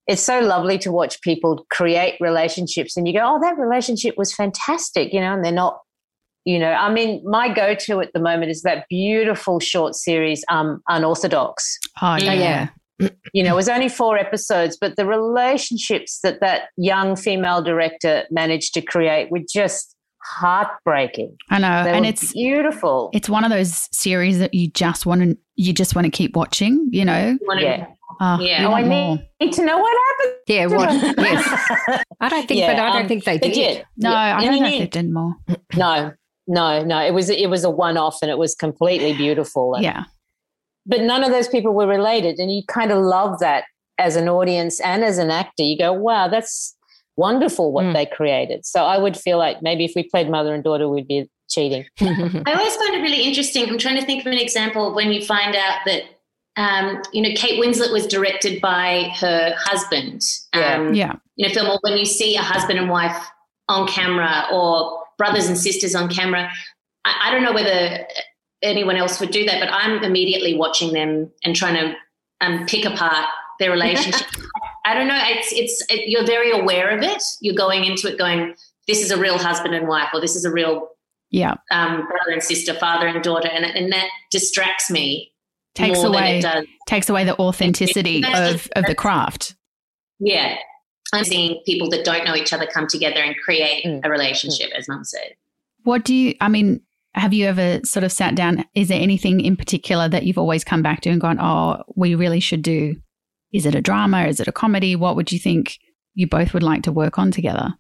it's 0.07 0.23
so 0.23 0.41
lovely 0.41 0.79
to 0.79 0.93
watch 0.93 1.21
people 1.23 1.65
create 1.71 2.17
relationships 2.21 2.97
and 2.97 3.07
you 3.09 3.15
go, 3.15 3.21
oh, 3.23 3.41
that 3.41 3.57
relationship 3.59 4.17
was 4.19 4.35
fantastic, 4.35 5.13
you 5.13 5.21
know, 5.21 5.33
and 5.33 5.45
they're 5.45 5.53
not, 5.53 5.81
you 6.45 6.59
know, 6.59 6.73
I 6.73 6.93
mean, 6.93 7.23
my 7.25 7.53
go 7.53 7.75
to 7.75 8.01
at 8.01 8.13
the 8.13 8.21
moment 8.21 8.51
is 8.51 8.63
that 8.63 8.85
beautiful 8.91 9.61
short 9.61 9.95
series, 9.95 10.45
um, 10.49 10.83
Unorthodox. 10.89 11.79
Oh, 12.03 12.17
Yeah. 12.17 12.33
yeah. 12.35 12.69
You 13.33 13.43
know, 13.43 13.55
it 13.55 13.57
was 13.57 13.69
only 13.69 13.89
four 13.89 14.17
episodes, 14.19 14.77
but 14.81 14.95
the 14.97 15.05
relationships 15.07 16.21
that 16.23 16.41
that 16.41 16.69
young 16.77 17.17
female 17.17 17.61
director 17.61 18.25
managed 18.31 18.73
to 18.75 18.83
create 18.83 19.31
were 19.33 19.41
just 19.53 19.97
heartbreaking. 20.23 21.37
I 21.51 21.59
know. 21.59 21.85
They 21.85 21.91
and 21.93 22.07
it's 22.07 22.33
beautiful. 22.33 23.11
it's 23.13 23.29
one 23.29 23.43
of 23.45 23.51
those 23.51 23.89
series 23.93 24.39
that 24.39 24.55
you 24.55 24.69
just 24.69 25.07
want 25.07 25.23
to 25.23 25.37
you 25.57 25.73
just 25.73 25.95
want 25.97 26.05
to 26.05 26.11
keep 26.11 26.37
watching, 26.37 26.89
you 26.93 27.05
know. 27.05 27.31
You 27.31 27.39
wanna- 27.47 27.63
yeah. 27.63 27.87
Oh, 28.21 28.41
Yeah. 28.41 28.67
Oh, 28.69 28.73
I 28.73 28.83
need, 28.83 29.29
need 29.41 29.53
to 29.55 29.65
know 29.65 29.79
what 29.79 29.97
happened. 30.09 30.39
Yeah, 30.47 30.67
what, 30.67 30.93
yes. 31.19 32.05
I 32.21 32.29
don't 32.29 32.47
think, 32.49 32.61
Yeah, 32.61 32.75
but 32.75 32.81
I 32.83 32.93
don't 32.93 33.03
um, 33.03 33.09
think 33.09 33.25
they 33.25 33.39
They 33.39 33.51
did. 33.51 33.55
did. 33.79 33.87
No, 33.97 34.11
Yeah. 34.11 34.17
I 34.19 34.31
And 34.31 34.45
don't 34.45 34.55
you 34.55 34.61
know 34.61 34.67
if 34.69 34.79
they 34.81 34.87
did 34.87 35.13
more. 35.13 35.35
No, 35.77 36.13
no, 36.47 36.83
no. 36.85 36.99
It 37.01 37.13
was 37.15 37.31
it 37.31 37.49
was 37.51 37.65
a 37.65 37.71
one 37.71 37.97
off, 37.97 38.19
and 38.23 38.31
it 38.31 38.39
was 38.39 38.55
completely 38.55 39.13
beautiful. 39.15 39.75
And- 39.75 39.85
Yeah. 39.85 40.05
But 40.87 41.01
none 41.01 41.25
of 41.25 41.31
those 41.31 41.49
people 41.49 41.73
were 41.73 41.87
related, 41.87 42.39
and 42.39 42.53
you 42.55 42.63
kind 42.69 42.93
of 42.93 42.99
love 42.99 43.39
that 43.41 43.65
as 43.99 44.17
an 44.17 44.29
audience 44.29 44.81
and 44.81 45.03
as 45.03 45.17
an 45.19 45.31
actor. 45.31 45.63
You 45.63 45.79
go, 45.79 45.93
"Wow, 45.93 46.29
that's 46.29 46.77
wonderful 47.17 47.73
what 47.73 47.85
Mm. 47.87 47.95
they 47.95 48.07
created." 48.07 48.67
So 48.67 48.85
I 48.85 48.99
would 48.99 49.17
feel 49.17 49.39
like 49.39 49.63
maybe 49.63 49.85
if 49.87 49.93
we 49.97 50.03
played 50.03 50.29
mother 50.29 50.53
and 50.55 50.63
daughter, 50.63 50.87
we'd 50.89 51.09
be 51.09 51.29
cheating. 51.49 51.87
I 52.01 52.53
always 52.55 52.77
find 52.77 52.95
it 52.95 53.03
really 53.03 53.23
interesting. 53.23 53.69
I'm 53.69 53.79
trying 53.79 53.99
to 53.99 54.05
think 54.05 54.21
of 54.27 54.27
an 54.33 54.39
example 54.39 54.95
when 54.95 55.11
you 55.13 55.25
find 55.25 55.55
out 55.57 55.79
that, 55.87 56.03
um, 56.57 57.03
you 57.13 57.23
know, 57.23 57.31
Kate 57.35 57.63
Winslet 57.63 57.93
was 57.93 58.07
directed 58.07 58.61
by 58.61 59.13
her 59.21 59.55
husband. 59.57 60.23
Yeah. 60.55 60.77
Um, 60.77 60.95
Yeah. 60.95 61.17
In 61.37 61.51
a 61.51 61.55
film, 61.55 61.69
or 61.69 61.79
when 61.83 61.99
you 61.99 62.05
see 62.05 62.37
a 62.37 62.43
husband 62.43 62.79
and 62.79 62.89
wife 62.89 63.17
on 63.69 63.89
camera 63.89 64.47
or 64.53 65.03
brothers 65.19 65.49
and 65.49 65.59
sisters 65.59 65.95
on 65.95 66.09
camera, 66.09 66.49
I, 67.05 67.15
I 67.25 67.31
don't 67.33 67.43
know 67.43 67.53
whether 67.53 68.07
anyone 68.63 68.97
else 68.97 69.19
would 69.21 69.31
do 69.31 69.45
that, 69.47 69.59
but 69.61 69.69
I'm 69.73 70.03
immediately 70.05 70.57
watching 70.57 70.93
them 70.93 71.31
and 71.45 71.57
trying 71.57 71.75
to 71.75 71.97
um, 72.41 72.67
pick 72.67 72.85
apart 72.85 73.27
their 73.59 73.71
relationship. 73.71 74.27
I 74.85 74.95
don't 74.95 75.09
know. 75.09 75.19
It's 75.23 75.53
it's 75.53 75.85
it, 75.89 76.09
you're 76.09 76.27
very 76.27 76.53
aware 76.53 76.97
of 76.97 77.03
it. 77.03 77.23
You're 77.41 77.55
going 77.55 77.85
into 77.85 78.07
it 78.09 78.19
going, 78.19 78.55
this 78.87 79.03
is 79.03 79.11
a 79.11 79.17
real 79.17 79.39
husband 79.39 79.75
and 79.75 79.89
wife, 79.89 80.09
or 80.13 80.21
this 80.21 80.37
is 80.37 80.45
a 80.45 80.51
real 80.51 80.89
yeah, 81.31 81.55
um, 81.73 82.07
brother 82.07 82.31
and 82.33 82.43
sister, 82.43 82.75
father 82.75 83.09
and 83.09 83.23
daughter, 83.23 83.49
and 83.49 83.65
and 83.65 83.93
that 83.93 84.09
distracts 84.31 84.91
me. 84.91 85.33
Takes 85.75 85.97
more 85.99 86.05
than 86.11 86.15
away 86.15 86.39
it 86.39 86.43
does. 86.43 86.67
takes 86.87 87.09
away 87.11 87.25
the 87.25 87.39
authenticity 87.39 88.21
That's 88.23 88.55
of 88.55 88.61
just- 88.63 88.73
of 88.77 88.85
the 88.87 88.95
craft. 88.95 89.55
Yeah. 90.21 90.57
I'm 91.13 91.25
seeing 91.25 91.61
people 91.67 91.91
that 91.91 92.05
don't 92.05 92.25
know 92.25 92.35
each 92.35 92.53
other 92.53 92.67
come 92.67 92.87
together 92.89 93.21
and 93.21 93.37
create 93.37 93.85
Mm. 93.85 94.01
a 94.05 94.11
relationship, 94.11 94.71
as 94.77 94.89
Mum 94.89 95.05
said. 95.05 95.35
What 95.85 96.05
do 96.05 96.15
you? 96.15 96.35
I 96.41 96.49
mean, 96.49 96.81
have 97.15 97.33
you 97.35 97.47
ever 97.47 97.81
sort 97.85 98.05
of 98.05 98.11
sat 98.11 98.35
down? 98.35 98.65
Is 98.75 98.89
there 98.89 99.01
anything 99.01 99.41
in 99.41 99.57
particular 99.57 100.09
that 100.09 100.25
you've 100.25 100.39
always 100.39 100.65
come 100.65 100.83
back 100.83 101.03
to 101.03 101.11
and 101.11 101.21
gone, 101.21 101.39
"Oh, 101.41 101.83
we 101.95 102.15
really 102.15 102.41
should 102.41 102.63
do"? 102.63 102.97
Is 103.53 103.67
it 103.67 103.75
a 103.75 103.81
drama? 103.83 104.25
Is 104.25 104.41
it 104.41 104.49
a 104.49 104.53
comedy? 104.53 104.97
What 104.97 105.15
would 105.15 105.31
you 105.31 105.39
think 105.39 105.79
you 106.15 106.27
both 106.27 106.55
would 106.55 106.63
like 106.63 106.83
to 106.85 106.93
work 106.93 107.19
on 107.19 107.31
together? 107.31 107.75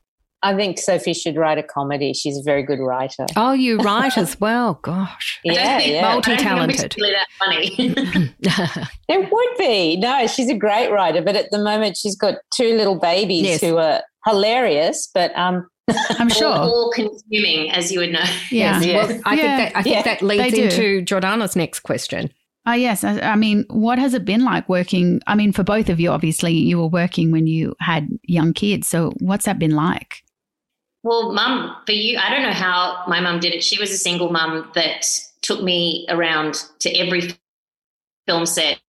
I 0.45 0.55
think 0.55 0.79
Sophie 0.79 1.15
should 1.15 1.37
write 1.37 1.59
a 1.59 1.63
comedy. 1.63 2.13
She's 2.13 2.37
a 2.37 2.43
very 2.45 2.63
good 2.63 2.79
writer. 2.79 3.27
Oh, 3.37 3.53
you 3.53 3.79
write 3.79 4.17
as 4.17 4.39
well. 4.41 4.79
Gosh. 4.83 5.41
I 5.49 5.53
Yeah, 5.55 5.79
think- 5.79 5.93
yeah. 5.93 6.07
I 6.09 6.13
don't 6.13 6.25
think 6.25 6.47
I'm 6.47 6.59
Multi-talented. 6.59 6.97
that 6.99 7.27
funny. 7.39 8.35
It 9.09 9.31
would 9.33 9.59
be. 9.59 9.97
No, 9.97 10.27
she's 10.27 10.49
a 10.51 10.55
great 10.57 10.91
writer, 10.91 11.23
but 11.23 11.37
at 11.37 11.51
the 11.51 11.59
moment 11.59 11.97
she's 11.97 12.17
got 12.17 12.37
two 12.55 12.75
little 12.77 12.99
babies 12.99 13.43
Yes. 13.43 13.61
who 13.61 13.77
are 13.79 14.03
hilarious. 14.27 15.09
But 15.13 15.37
um, 15.37 15.67
I'm 16.19 16.29
sure. 16.29 16.53
all 16.53 16.91
consuming, 16.95 17.71
as 17.71 17.93
you 17.93 18.01
would 18.01 18.13
know. 18.13 18.25
Yeah. 18.51 18.81
Yeah. 18.81 19.07
Well, 19.07 19.21
I 19.25 19.35
Yeah. 19.35 19.43
think 19.57 19.73
that 19.75 19.77
I 19.79 19.83
think 19.83 19.97
Yeah, 19.97 20.03
that 20.03 20.23
leads 20.23 20.43
they 20.43 20.51
do. 20.51 20.63
into 20.65 21.15
Jordana's 21.15 21.57
next 21.57 21.81
question. 21.81 22.31
Oh, 22.67 22.73
yes. 22.73 23.05
I, 23.05 23.21
I 23.21 23.37
mean, 23.37 23.67
what 23.69 23.99
has 23.99 24.15
it 24.15 24.25
been 24.25 24.43
like 24.43 24.67
working? 24.71 25.21
I 25.27 25.35
mean, 25.35 25.53
for 25.53 25.63
both 25.63 25.91
of 25.91 26.01
you, 26.01 26.09
obviously, 26.11 26.53
you 26.55 26.79
were 26.79 26.87
working 26.89 27.31
when 27.31 27.47
you 27.47 27.75
had 27.81 28.09
young 28.23 28.55
kids. 28.55 28.89
So, 28.89 29.13
what's 29.21 29.45
that 29.45 29.59
been 29.59 29.73
like? 29.77 30.23
Well, 31.05 31.33
mum, 31.33 31.77
for 31.85 31.93
you, 31.93 32.19
I 32.19 32.31
don't 32.31 32.43
know 32.43 32.51
how 32.51 33.05
my 33.07 33.21
mum 33.21 33.38
did 33.38 33.53
it. 33.53 33.62
She 33.62 33.79
was 33.79 33.90
a 33.90 33.99
single 33.99 34.31
mum 34.31 34.73
that 34.75 35.07
took 35.43 35.62
me 35.62 36.07
around 36.09 36.64
to 36.81 36.90
every 36.97 37.37
film 38.27 38.47
set. 38.47 38.81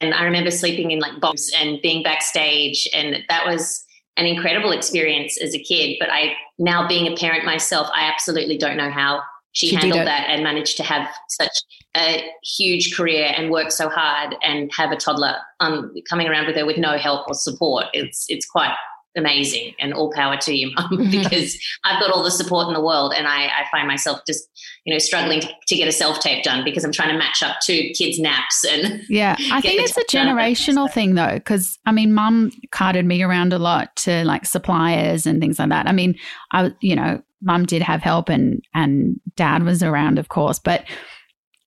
And 0.00 0.14
I 0.14 0.22
remember 0.22 0.52
sleeping 0.52 0.92
in 0.92 1.00
like 1.00 1.20
boxes 1.20 1.52
and 1.58 1.82
being 1.82 2.04
backstage. 2.04 2.88
And 2.94 3.16
that 3.28 3.44
was 3.44 3.84
an 4.16 4.26
incredible 4.26 4.70
experience 4.70 5.42
as 5.42 5.54
a 5.54 5.58
kid. 5.58 5.96
But 5.98 6.08
I, 6.08 6.36
now 6.56 6.86
being 6.86 7.12
a 7.12 7.16
parent 7.16 7.44
myself, 7.44 7.88
I 7.92 8.08
absolutely 8.08 8.56
don't 8.56 8.76
know 8.76 8.90
how 8.90 9.22
she, 9.50 9.68
She 9.68 9.74
handled 9.74 10.06
that 10.06 10.26
and 10.28 10.44
managed 10.44 10.76
to 10.76 10.84
have 10.84 11.08
such 11.30 11.58
a 11.96 12.22
huge 12.44 12.94
career 12.94 13.32
and 13.36 13.50
work 13.50 13.72
so 13.72 13.88
hard 13.88 14.36
and 14.42 14.70
have 14.76 14.92
a 14.92 14.96
toddler 14.96 15.34
um, 15.58 15.92
coming 16.08 16.28
around 16.28 16.46
with 16.46 16.54
her 16.56 16.64
with 16.64 16.78
no 16.78 16.96
help 16.96 17.26
or 17.26 17.34
support. 17.34 17.86
It's, 17.92 18.26
it's 18.28 18.46
quite 18.46 18.74
amazing 19.16 19.74
and 19.78 19.92
all 19.94 20.12
power 20.12 20.36
to 20.36 20.54
you, 20.54 20.70
mum, 20.74 21.08
because 21.10 21.58
I've 21.84 22.00
got 22.00 22.10
all 22.10 22.22
the 22.22 22.30
support 22.30 22.68
in 22.68 22.74
the 22.74 22.82
world 22.82 23.12
and 23.16 23.26
I, 23.26 23.46
I 23.46 23.64
find 23.70 23.88
myself 23.88 24.20
just, 24.26 24.48
you 24.84 24.92
know, 24.92 24.98
struggling 24.98 25.40
to, 25.40 25.48
to 25.68 25.76
get 25.76 25.88
a 25.88 25.92
self 25.92 26.20
tape 26.20 26.44
done 26.44 26.64
because 26.64 26.84
I'm 26.84 26.92
trying 26.92 27.10
to 27.10 27.18
match 27.18 27.42
up 27.42 27.56
two 27.64 27.90
kids' 27.96 28.18
naps 28.18 28.64
and 28.64 29.02
Yeah, 29.08 29.36
I 29.50 29.60
think 29.60 29.80
it's 29.80 29.96
a 29.96 30.04
generational 30.04 30.90
thing 30.90 31.14
though, 31.14 31.34
because 31.34 31.78
I 31.86 31.92
mean, 31.92 32.14
mum 32.14 32.52
carted 32.70 33.04
me 33.04 33.22
around 33.22 33.52
a 33.52 33.58
lot 33.58 33.94
to 33.96 34.24
like 34.24 34.46
suppliers 34.46 35.26
and 35.26 35.40
things 35.40 35.58
like 35.58 35.70
that. 35.70 35.86
I 35.86 35.92
mean, 35.92 36.16
I, 36.52 36.72
you 36.80 36.94
know, 36.94 37.22
mum 37.42 37.66
did 37.66 37.82
have 37.82 38.02
help 38.02 38.28
and 38.28 38.62
and 38.74 39.20
dad 39.36 39.62
was 39.62 39.82
around, 39.82 40.18
of 40.18 40.28
course, 40.28 40.58
but 40.58 40.84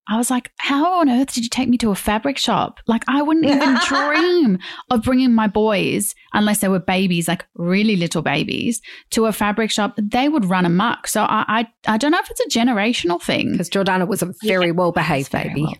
I 0.10 0.18
was 0.18 0.32
like, 0.32 0.52
how 0.58 1.00
on 1.00 1.10
earth 1.10 1.34
did 1.34 1.44
you 1.44 1.50
take 1.50 1.70
me 1.70 1.78
to 1.78 1.92
a 1.92 1.96
fabric 1.96 2.38
shop? 2.38 2.80
Like, 2.88 3.04
I 3.08 3.22
wouldn't 3.22 3.46
even 3.46 3.78
dream 3.88 4.58
of 4.90 5.04
bringing 5.04 5.34
my 5.34 5.48
boys, 5.48 6.16
unless 6.34 6.60
they 6.60 6.68
were 6.68 6.80
babies, 6.80 7.28
like 7.28 7.46
really 7.54 7.96
little 7.96 8.24
babies, 8.24 8.82
to 9.12 9.28
a 9.28 9.32
fabric 9.32 9.70
shop. 9.70 9.96
They 10.02 10.28
would 10.28 10.46
run 10.46 10.66
amok. 10.66 11.08
So 11.08 11.24
I, 11.24 11.46
I, 11.48 11.68
I 11.94 11.98
don't 11.98 12.12
know 12.12 12.20
if 12.20 12.32
it's 12.32 12.40
a 12.40 12.60
generational 12.60 13.22
thing. 13.22 13.52
Because 13.52 13.70
Jordana 13.70 14.08
was 14.08 14.24
a 14.24 14.34
very 14.44 14.72
well 14.72 14.92
behaved 14.92 15.30
Very 15.30 15.50
baby. 15.50 15.62
well 15.62 15.76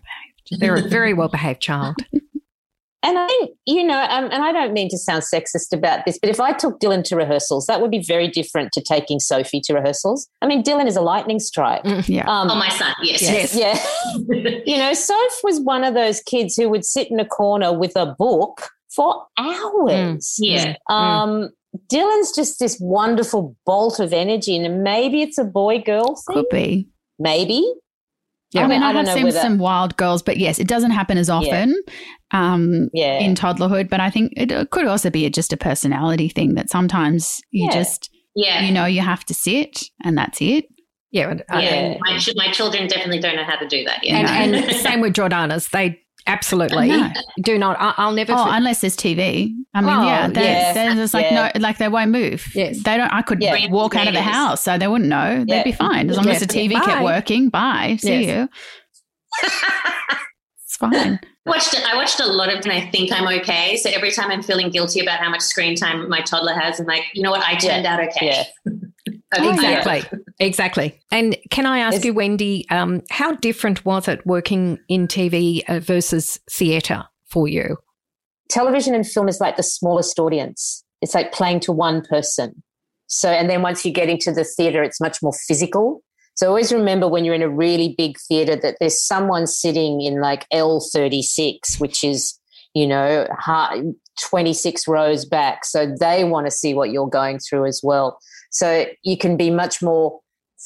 Very, 0.58 0.88
very 0.88 1.12
well 1.12 1.28
behaved 1.28 1.60
child. 1.60 1.96
and 3.02 3.18
I 3.18 3.26
think 3.26 3.50
you 3.66 3.84
know, 3.84 4.00
um, 4.00 4.24
and 4.30 4.42
I 4.42 4.52
don't 4.52 4.72
mean 4.72 4.88
to 4.90 4.98
sound 4.98 5.22
sexist 5.22 5.72
about 5.72 6.04
this, 6.04 6.18
but 6.18 6.30
if 6.30 6.40
I 6.40 6.52
took 6.52 6.80
Dylan 6.80 7.02
to 7.04 7.16
rehearsals, 7.16 7.66
that 7.66 7.80
would 7.80 7.90
be 7.90 8.02
very 8.02 8.28
different 8.28 8.72
to 8.72 8.82
taking 8.82 9.18
Sophie 9.18 9.60
to 9.64 9.74
rehearsals. 9.74 10.28
I 10.42 10.46
mean, 10.46 10.62
Dylan 10.62 10.86
is 10.86 10.96
a 10.96 11.00
lightning 11.00 11.38
strike. 11.38 11.82
Yeah. 12.06 12.28
Um, 12.28 12.50
oh, 12.50 12.56
my 12.56 12.68
son, 12.70 12.94
yes. 13.02 13.22
Yes. 13.22 13.54
yeah. 13.54 14.60
you 14.66 14.76
know, 14.76 14.92
Soph 14.92 15.40
was 15.42 15.60
one 15.60 15.84
of 15.84 15.94
those 15.94 16.20
kids 16.20 16.56
who 16.56 16.68
would 16.68 16.84
sit 16.84 17.10
in 17.10 17.20
a 17.20 17.24
corner 17.26 17.76
with 17.76 17.96
a 17.96 18.14
book 18.18 18.68
for 18.94 19.26
hours. 19.38 20.36
yeah. 20.38 20.74
Um, 20.88 21.50
Dylan's 21.88 22.34
just 22.34 22.58
this 22.58 22.78
wonderful 22.80 23.56
bolt 23.64 24.00
of 24.00 24.12
energy, 24.12 24.56
and 24.56 24.82
maybe 24.82 25.22
it's 25.22 25.38
a 25.38 25.44
boy 25.44 25.80
girl 25.80 26.16
thing. 26.26 26.36
Could 26.36 26.48
be. 26.50 26.88
Maybe. 27.18 27.74
I 28.56 28.66
mean, 28.66 28.82
I, 28.82 28.92
don't 28.92 29.06
have 29.06 29.14
seen 29.14 29.24
whether- 29.24 29.40
some 29.40 29.58
wild 29.58 29.96
girls, 29.96 30.22
but 30.22 30.36
yes, 30.36 30.58
it 30.58 30.66
doesn't 30.66 30.90
happen 30.90 31.18
as 31.18 31.30
often 31.30 31.74
um, 32.32 32.88
Yeah. 32.92 33.18
in 33.18 33.34
toddlerhood. 33.34 33.88
But 33.88 34.00
I 34.00 34.10
think 34.10 34.32
it 34.36 34.70
could 34.70 34.86
also 34.86 35.10
be 35.10 35.28
just 35.30 35.52
a 35.52 35.56
personality 35.56 36.28
thing 36.28 36.54
that 36.54 36.68
sometimes 36.70 37.40
you 37.50 37.66
Yeah. 37.66 37.72
just, 37.72 38.10
Yeah. 38.34 38.62
you 38.62 38.72
know, 38.72 38.86
you 38.86 39.00
have 39.02 39.24
to 39.26 39.34
sit 39.34 39.84
and 40.04 40.16
that's 40.18 40.40
it. 40.40 40.64
Yeah. 41.12 41.30
and- 41.30 41.42
yeah. 41.52 41.60
Yeah. 41.60 41.96
My, 42.00 42.20
my 42.36 42.52
children 42.52 42.86
definitely 42.88 43.20
don't 43.20 43.36
know 43.36 43.44
how 43.44 43.56
to 43.56 43.66
do 43.68 43.84
that 43.84 44.04
yet. 44.04 44.24
And, 44.28 44.54
and 44.56 44.76
same 44.76 45.00
with 45.00 45.12
Jordana's. 45.14 45.68
They 45.68 46.00
absolutely 46.26 46.88
No. 46.88 47.10
do 47.42 47.58
not. 47.58 47.76
I, 47.80 47.94
I'll 47.96 48.12
never. 48.12 48.32
Oh, 48.32 48.44
for- 48.44 48.50
unless 48.52 48.80
there's 48.80 48.96
TV. 48.96 49.54
I 49.74 49.80
mean, 49.80 49.90
Oh, 49.94 50.02
yeah, 50.04 50.28
they're, 50.28 50.44
yeah. 50.44 50.72
they're 50.72 50.94
just 50.94 51.14
like 51.14 51.26
Yeah. 51.30 51.52
no, 51.54 51.60
like 51.60 51.78
they 51.78 51.88
won't 51.88 52.10
move. 52.10 52.46
Yes. 52.54 52.82
they 52.82 52.96
don't. 52.96 53.12
I 53.12 53.22
could 53.22 53.40
Yeah. 53.42 53.68
walk 53.70 53.94
out 53.96 54.06
of 54.08 54.14
the 54.14 54.22
house, 54.22 54.62
so 54.64 54.78
they 54.78 54.88
wouldn't 54.88 55.08
know. 55.10 55.44
They'd 55.46 55.64
be 55.64 55.72
fine 55.72 56.10
as 56.10 56.16
long 56.16 56.26
Yeah. 56.26 56.32
as 56.34 56.40
the 56.40 56.46
TV 56.46 56.74
Bye. 56.74 56.80
kept 56.84 57.02
working. 57.04 57.48
Bye, 57.48 57.96
see 58.00 58.24
Yes. 58.24 58.48
you. 59.42 59.50
It's 60.64 60.76
fine. 60.76 61.18
watched 61.46 61.74
I 61.84 61.96
watched 61.96 62.20
a 62.20 62.26
lot 62.26 62.48
of 62.48 62.60
and 62.64 62.72
I 62.72 62.82
think 62.90 63.10
I'm 63.12 63.26
okay. 63.40 63.76
So 63.76 63.90
every 63.90 64.12
time 64.12 64.30
I'm 64.30 64.42
feeling 64.42 64.70
guilty 64.70 65.00
about 65.00 65.18
how 65.18 65.28
much 65.28 65.40
screen 65.40 65.74
time 65.74 66.08
my 66.08 66.20
toddler 66.20 66.54
has, 66.54 66.78
I'm 66.78 66.86
like, 66.86 67.02
you 67.12 67.22
know 67.22 67.30
what, 67.32 67.42
I 67.42 67.56
turned 67.56 67.86
out 67.86 67.98
okay. 68.00 68.44
Yeah. 69.12 69.18
I 69.32 69.40
think 69.40 69.60
I- 69.60 69.78
Exactly. 69.78 70.18
Exactly. 70.38 71.00
And 71.10 71.36
can 71.50 71.66
I 71.66 71.78
ask 71.80 71.98
Is- 71.98 72.04
you, 72.04 72.14
Wendy, 72.14 72.66
um, 72.70 73.02
how 73.10 73.32
different 73.36 73.84
was 73.84 74.08
it 74.08 74.24
working 74.26 74.78
in 74.88 75.08
TV 75.08 75.62
uh, 75.68 75.80
versus 75.80 76.38
theatre 76.50 77.04
for 77.26 77.48
you? 77.48 77.76
television 78.50 78.94
and 78.96 79.06
film 79.06 79.28
is 79.28 79.40
like 79.40 79.56
the 79.56 79.62
smallest 79.62 80.18
audience. 80.18 80.84
It's 81.00 81.14
like 81.14 81.32
playing 81.32 81.60
to 81.60 81.72
one 81.72 82.02
person. 82.02 82.62
So, 83.06 83.30
and 83.30 83.48
then 83.48 83.62
once 83.62 83.84
you 83.84 83.92
get 83.92 84.08
into 84.08 84.32
the 84.32 84.44
theater, 84.44 84.82
it's 84.82 85.00
much 85.00 85.22
more 85.22 85.32
physical. 85.46 86.02
So, 86.34 86.48
always 86.48 86.72
remember 86.72 87.08
when 87.08 87.24
you're 87.24 87.34
in 87.34 87.42
a 87.42 87.48
really 87.48 87.94
big 87.96 88.16
theater 88.28 88.56
that 88.56 88.76
there's 88.80 89.00
someone 89.00 89.46
sitting 89.46 90.00
in 90.00 90.20
like 90.20 90.46
L36, 90.52 91.78
which 91.78 92.04
is, 92.04 92.38
you 92.74 92.86
know, 92.86 93.26
26 94.20 94.86
rows 94.88 95.24
back. 95.24 95.64
So, 95.64 95.94
they 95.98 96.24
want 96.24 96.46
to 96.46 96.50
see 96.50 96.74
what 96.74 96.90
you're 96.90 97.08
going 97.08 97.38
through 97.38 97.66
as 97.66 97.80
well. 97.82 98.18
So, 98.50 98.86
you 99.02 99.16
can 99.16 99.36
be 99.36 99.50
much 99.50 99.80
more 99.82 100.20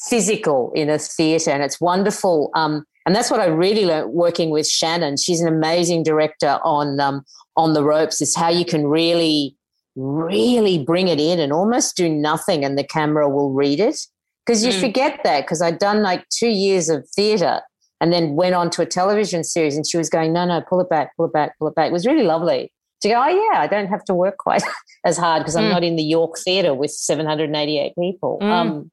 physical 0.09 0.71
in 0.75 0.89
a 0.89 0.99
theater, 0.99 1.51
and 1.51 1.63
it's 1.63 1.79
wonderful. 1.79 2.49
Um, 2.53 2.85
and 3.05 3.15
that's 3.15 3.31
what 3.31 3.39
I 3.39 3.45
really 3.45 3.85
learned 3.85 4.11
working 4.11 4.49
with 4.49 4.67
Shannon. 4.67 5.17
She's 5.17 5.39
an 5.39 5.47
amazing 5.47 6.03
director 6.03 6.59
on 6.63 6.99
um, 6.99 7.23
on 7.55 7.73
the 7.73 7.83
ropes. 7.83 8.21
Is 8.21 8.35
how 8.35 8.49
you 8.49 8.65
can 8.65 8.87
really, 8.87 9.55
really 9.95 10.83
bring 10.83 11.07
it 11.07 11.19
in 11.19 11.39
and 11.39 11.53
almost 11.53 11.95
do 11.95 12.09
nothing, 12.09 12.65
and 12.65 12.77
the 12.77 12.83
camera 12.83 13.29
will 13.29 13.51
read 13.51 13.79
it. 13.79 13.99
Because 14.45 14.65
you 14.65 14.71
Mm. 14.73 14.81
forget 14.81 15.19
that. 15.23 15.41
Because 15.41 15.61
I'd 15.61 15.79
done 15.79 16.03
like 16.03 16.27
two 16.29 16.49
years 16.49 16.89
of 16.89 17.07
theater, 17.15 17.61
and 18.01 18.11
then 18.11 18.35
went 18.35 18.55
on 18.55 18.69
to 18.71 18.81
a 18.81 18.85
television 18.85 19.43
series, 19.43 19.75
and 19.75 19.87
she 19.87 19.97
was 19.97 20.09
going, 20.09 20.33
"No, 20.33 20.45
no, 20.45 20.61
pull 20.61 20.81
it 20.81 20.89
back, 20.89 21.15
pull 21.15 21.27
it 21.27 21.33
back, 21.33 21.57
pull 21.57 21.67
it 21.67 21.75
back." 21.75 21.87
It 21.87 21.93
was 21.93 22.05
really 22.05 22.23
lovely 22.23 22.71
to 23.05 23.13
go. 23.13 23.23
Oh 23.23 23.27
yeah, 23.51 23.59
I 23.61 23.67
don't 23.67 23.87
have 23.87 24.03
to 24.05 24.13
work 24.13 24.37
quite 24.37 24.63
as 25.05 25.17
hard 25.17 25.41
because 25.41 25.55
I'm 25.55 25.65
Mm. 25.65 25.69
not 25.71 25.83
in 25.83 25.95
the 25.95 26.03
York 26.03 26.37
Theatre 26.37 26.73
with 26.73 26.91
788 26.91 27.93
people. 27.97 28.39
Mm. 28.41 28.49
Um, 28.51 28.91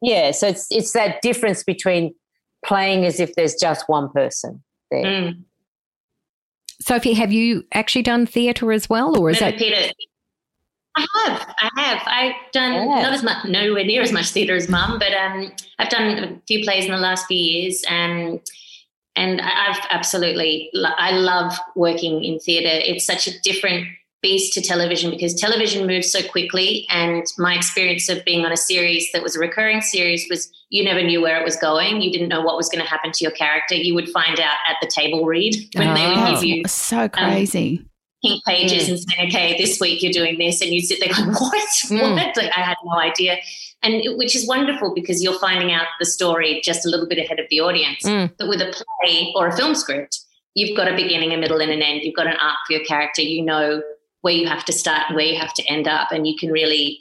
yeah, 0.00 0.30
so 0.30 0.46
it's 0.48 0.66
it's 0.70 0.92
that 0.92 1.20
difference 1.22 1.62
between 1.64 2.14
playing 2.64 3.04
as 3.04 3.20
if 3.20 3.34
there's 3.34 3.54
just 3.54 3.88
one 3.88 4.10
person 4.10 4.62
there. 4.90 5.04
Mm. 5.04 5.42
Sophie, 6.80 7.14
have 7.14 7.32
you 7.32 7.64
actually 7.74 8.02
done 8.02 8.24
theatre 8.26 8.70
as 8.72 8.88
well, 8.88 9.18
or 9.18 9.30
is 9.30 9.40
No, 9.40 9.50
that 9.50 9.58
Peter, 9.58 9.92
I 10.96 11.06
have, 11.26 11.54
I 11.58 11.80
have. 11.82 12.02
I've 12.06 12.52
done 12.52 12.72
Yeah. 12.72 13.02
not 13.02 13.12
as 13.12 13.22
much, 13.22 13.44
nowhere 13.46 13.84
near 13.84 14.02
as 14.02 14.12
much 14.12 14.30
theatre 14.30 14.54
as 14.54 14.68
mum, 14.68 14.98
but 14.98 15.12
um, 15.12 15.52
I've 15.78 15.88
done 15.90 16.18
a 16.24 16.40
few 16.46 16.62
plays 16.64 16.84
in 16.84 16.90
the 16.92 16.96
last 16.98 17.26
few 17.26 17.36
years, 17.36 17.84
and 17.88 18.40
and 19.18 19.40
I've 19.40 19.80
absolutely, 19.90 20.70
I 20.74 21.10
love 21.10 21.52
working 21.74 22.22
in 22.22 22.38
theatre. 22.38 22.68
It's 22.70 23.04
such 23.04 23.26
a 23.26 23.38
different 23.40 23.88
beast 24.22 24.52
to 24.54 24.60
television 24.60 25.10
because 25.10 25.34
television 25.34 25.86
moves 25.86 26.10
so 26.10 26.22
quickly, 26.22 26.86
and 26.90 27.24
my 27.36 27.54
experience 27.54 28.08
of 28.08 28.24
being 28.24 28.44
on 28.44 28.52
a 28.52 28.56
series 28.56 29.10
that 29.12 29.22
was 29.22 29.36
a 29.36 29.40
recurring 29.40 29.80
series 29.80 30.26
was 30.30 30.50
you 30.70 30.84
never 30.84 31.02
knew 31.02 31.20
where 31.20 31.40
it 31.40 31.44
was 31.44 31.56
going. 31.56 32.00
You 32.00 32.12
didn't 32.12 32.28
know 32.28 32.42
what 32.42 32.56
was 32.56 32.68
going 32.68 32.82
to 32.84 32.88
happen 32.88 33.10
to 33.12 33.24
your 33.24 33.32
character. 33.32 33.74
You 33.74 33.94
would 33.94 34.08
find 34.10 34.38
out 34.38 34.56
at 34.68 34.76
the 34.80 34.88
table 34.88 35.24
read 35.24 35.54
when 35.74 35.94
they 35.94 36.06
would 36.06 36.18
Oh. 36.18 36.34
Give 36.34 36.44
you 36.44 36.62
so 36.66 37.02
um, 37.02 37.08
crazy. 37.10 37.84
Pink 38.22 38.44
pages 38.44 38.86
mm. 38.86 38.90
and 38.90 39.00
saying, 39.00 39.28
okay, 39.28 39.56
this 39.58 39.80
week 39.80 40.02
you're 40.02 40.12
doing 40.12 40.38
this. 40.38 40.60
And 40.60 40.70
you 40.70 40.80
sit 40.80 41.00
there 41.00 41.14
going, 41.14 41.28
what? 41.32 41.68
Mm. 41.86 42.14
What? 42.14 42.36
Like, 42.36 42.50
I 42.56 42.60
had 42.60 42.76
no 42.84 42.98
idea. 42.98 43.38
And 43.82 43.94
it, 43.94 44.16
which 44.18 44.34
is 44.34 44.46
wonderful 44.46 44.94
because 44.94 45.22
you're 45.22 45.38
finding 45.38 45.72
out 45.72 45.86
the 46.00 46.06
story 46.06 46.60
just 46.64 46.84
a 46.84 46.88
little 46.88 47.06
bit 47.06 47.18
ahead 47.18 47.38
of 47.38 47.46
the 47.50 47.60
audience. 47.60 48.04
Mm. 48.04 48.32
But 48.38 48.48
with 48.48 48.60
a 48.60 48.72
play 49.02 49.32
or 49.36 49.48
a 49.48 49.56
film 49.56 49.74
script, 49.74 50.20
you've 50.54 50.76
got 50.76 50.88
a 50.88 50.96
beginning, 50.96 51.32
a 51.32 51.36
middle, 51.36 51.60
and 51.60 51.70
an 51.70 51.82
end. 51.82 52.02
You've 52.02 52.16
got 52.16 52.26
an 52.26 52.36
arc 52.40 52.56
for 52.66 52.72
your 52.72 52.84
character. 52.84 53.22
You 53.22 53.44
know 53.44 53.82
where 54.22 54.34
you 54.34 54.48
have 54.48 54.64
to 54.64 54.72
start 54.72 55.04
and 55.08 55.16
where 55.16 55.26
you 55.26 55.38
have 55.38 55.54
to 55.54 55.64
end 55.70 55.86
up. 55.86 56.10
And 56.10 56.26
you 56.26 56.36
can 56.36 56.50
really 56.50 57.00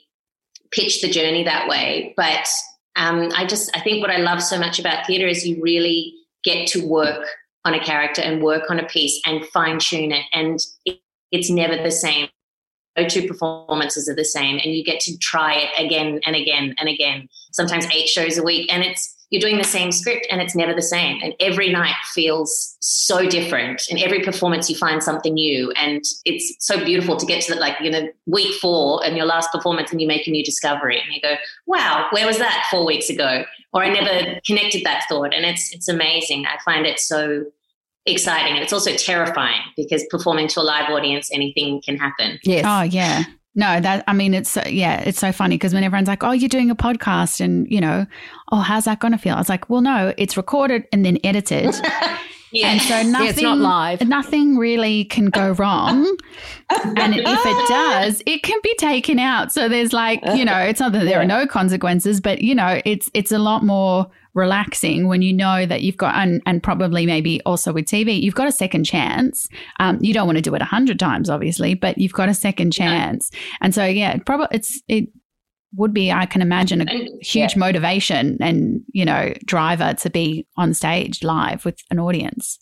pitch 0.72 1.02
the 1.02 1.10
journey 1.10 1.44
that 1.44 1.68
way. 1.68 2.14
But 2.16 2.48
um, 2.96 3.32
I 3.36 3.46
just, 3.46 3.76
I 3.76 3.82
think 3.82 4.02
what 4.02 4.12
I 4.12 4.18
love 4.18 4.44
so 4.44 4.60
much 4.60 4.78
about 4.78 5.08
theatre 5.08 5.28
is 5.28 5.48
you 5.48 5.62
really 5.62 6.14
get 6.44 6.68
to 6.68 6.86
work 6.86 7.26
on 7.66 7.74
a 7.74 7.84
character 7.84 8.22
and 8.22 8.42
work 8.42 8.70
on 8.70 8.80
a 8.80 8.86
piece 8.86 9.20
and 9.26 9.46
fine 9.48 9.80
tune 9.80 10.12
it. 10.12 10.26
And 10.34 10.60
it, 10.86 11.00
it's 11.32 11.50
never 11.50 11.82
the 11.82 11.92
same. 11.92 12.28
No 12.98 13.08
two 13.08 13.28
performances 13.28 14.10
are 14.10 14.16
the 14.16 14.26
same, 14.26 14.60
and 14.64 14.74
you 14.74 14.84
get 14.84 15.00
to 15.02 15.18
try 15.20 15.54
it 15.54 15.70
again 15.86 16.20
and 16.26 16.36
again 16.36 16.74
and 16.80 16.90
again. 16.90 17.28
Sometimes 17.52 17.86
eight 17.94 18.08
shows 18.08 18.38
a 18.38 18.44
week, 18.44 18.72
and 18.74 18.84
it's 18.84 19.18
you're 19.30 19.42
doing 19.42 19.58
the 19.58 19.64
same 19.64 19.92
script 19.92 20.26
and 20.30 20.42
it's 20.42 20.56
never 20.56 20.74
the 20.74 20.82
same. 20.82 21.20
And 21.22 21.34
every 21.40 21.70
night 21.72 21.96
feels 22.14 22.78
so 22.80 23.28
different. 23.28 23.84
And 23.90 24.00
every 24.00 24.22
performance 24.22 24.70
you 24.70 24.76
find 24.78 25.04
something 25.04 25.34
new. 25.34 25.72
And 25.72 26.02
it's 26.24 26.56
so 26.66 26.84
beautiful 26.84 27.18
to 27.18 27.26
get 27.26 27.44
to 27.44 27.54
that, 27.54 27.60
like, 27.60 27.76
you 27.82 27.92
know, 27.92 28.08
week 28.26 28.54
four 28.62 29.06
and 29.06 29.18
your 29.18 29.26
last 29.26 29.52
performance 29.52 29.92
and 29.92 30.00
you 30.00 30.08
make 30.08 30.28
a 30.28 30.32
new 30.32 30.44
discovery 30.44 31.02
and 31.02 31.14
you 31.14 31.22
go, 31.22 31.36
wow, 31.66 32.08
where 32.12 32.26
was 32.26 32.38
that 32.38 32.68
four 32.72 32.86
weeks 32.86 33.10
ago? 33.10 33.44
Or 33.74 33.84
I 33.84 33.90
never 33.90 34.40
connected 34.46 34.86
that 34.86 35.04
thought. 35.10 35.34
And 35.34 35.46
it's 35.46 35.74
it's 35.74 35.90
amazing. 35.90 36.46
I 36.46 36.58
find 36.64 36.86
it 36.86 37.00
so 37.00 37.46
exciting. 38.08 38.54
And 38.54 38.64
it's 38.64 38.74
also 38.74 38.96
terrifying 38.96 39.62
because 39.76 40.06
performing 40.10 40.48
to 40.50 40.62
a 40.62 40.64
live 40.64 40.90
audience, 40.90 41.30
anything 41.32 41.82
can 41.82 41.98
happen. 41.98 42.40
Yes. 42.44 42.64
Oh, 42.66 42.82
yeah. 42.84 43.24
No, 43.56 43.80
that 43.80 44.04
I 44.08 44.14
mean, 44.14 44.36
it's 44.36 44.56
yeah, 44.68 45.00
it's 45.00 45.20
so 45.20 45.32
funny 45.32 45.56
because 45.56 45.74
when 45.74 45.84
everyone's 45.84 46.08
like, 46.08 46.24
"Oh, 46.24 46.32
you're 46.32 46.48
doing 46.48 46.70
a 46.70 46.76
podcast," 46.76 47.42
and 47.42 47.66
you 47.72 47.82
know, 47.82 48.06
"Oh, 48.52 48.60
how's 48.60 48.84
that 48.86 49.00
going 49.00 49.14
to 49.14 49.18
feel?" 49.18 49.34
I 49.34 49.40
was 49.40 49.50
like, 49.50 49.68
"Well, 49.68 49.82
no, 49.82 50.14
it's 50.16 50.38
recorded 50.38 50.86
and 50.94 51.04
then 51.04 51.18
edited." 51.24 51.74
Yeah. 52.52 52.70
And 52.70 52.82
so 52.82 53.02
nothing, 53.04 53.26
yeah, 53.26 53.30
it's 53.30 53.42
not 53.42 53.58
live. 53.58 54.08
Nothing 54.08 54.58
really 54.58 55.06
can 55.06 55.26
go 55.26 55.52
wrong. 55.52 56.06
and 56.70 57.14
if 57.14 57.46
it 57.46 57.68
does, 57.68 58.22
it 58.26 58.44
can 58.44 58.58
be 58.64 58.74
taken 58.76 59.20
out. 59.20 59.52
So 59.52 59.68
there's 59.68 59.94
like, 59.94 60.22
you 60.34 60.46
know, 60.46 60.58
it's 60.58 60.80
not 60.80 60.94
that 60.94 61.00
there 61.00 61.10
yeah. 61.10 61.20
are 61.20 61.26
no 61.26 61.46
consequences, 61.46 62.22
but 62.22 62.42
you 62.42 62.56
know, 62.56 62.82
it's 62.86 63.10
it's 63.14 63.32
a 63.32 63.40
lot 63.40 63.64
more 63.64 64.10
relaxing 64.38 65.08
when 65.08 65.22
you 65.22 65.34
know 65.34 65.66
that 65.66 65.82
you've 65.82 65.98
got, 65.98 66.16
and, 66.16 66.42
and 66.46 66.62
probably 66.62 67.06
maybe 67.06 67.42
also 67.42 67.74
with 67.74 67.86
TV, 67.86 68.22
you've 68.22 68.36
got 68.36 68.48
a 68.48 68.52
second 68.52 68.84
chance. 68.84 69.50
Um, 69.80 69.98
you 70.00 70.14
don't 70.14 70.28
want 70.28 70.38
to 70.38 70.42
do 70.42 70.54
it 70.54 70.62
a 70.62 70.66
hundred 70.66 71.00
times, 71.00 71.30
obviously, 71.30 71.74
but 71.74 71.98
you've 71.98 72.14
got 72.14 72.30
a 72.30 72.34
second 72.34 72.72
chance. 72.72 73.32
Yeah. 73.34 73.40
And 73.62 73.76
so, 73.76 73.84
yeah, 73.84 74.18
probably 74.20 74.48
it's, 74.52 74.82
it 74.88 75.10
would 75.76 75.94
be, 75.94 76.12
I 76.12 76.28
can 76.28 76.42
imagine, 76.42 76.82
a 76.82 76.86
and, 76.86 77.10
huge 77.22 77.54
yeah. 77.54 77.60
motivation 77.60 78.38
and, 78.40 78.82
you 78.94 79.04
know, 79.04 79.34
driver 79.46 79.96
to 79.96 80.10
be 80.10 80.48
on 80.56 80.74
stage 80.74 81.24
live 81.24 81.66
with 81.66 81.80
an 81.90 82.00
audience. 82.00 82.60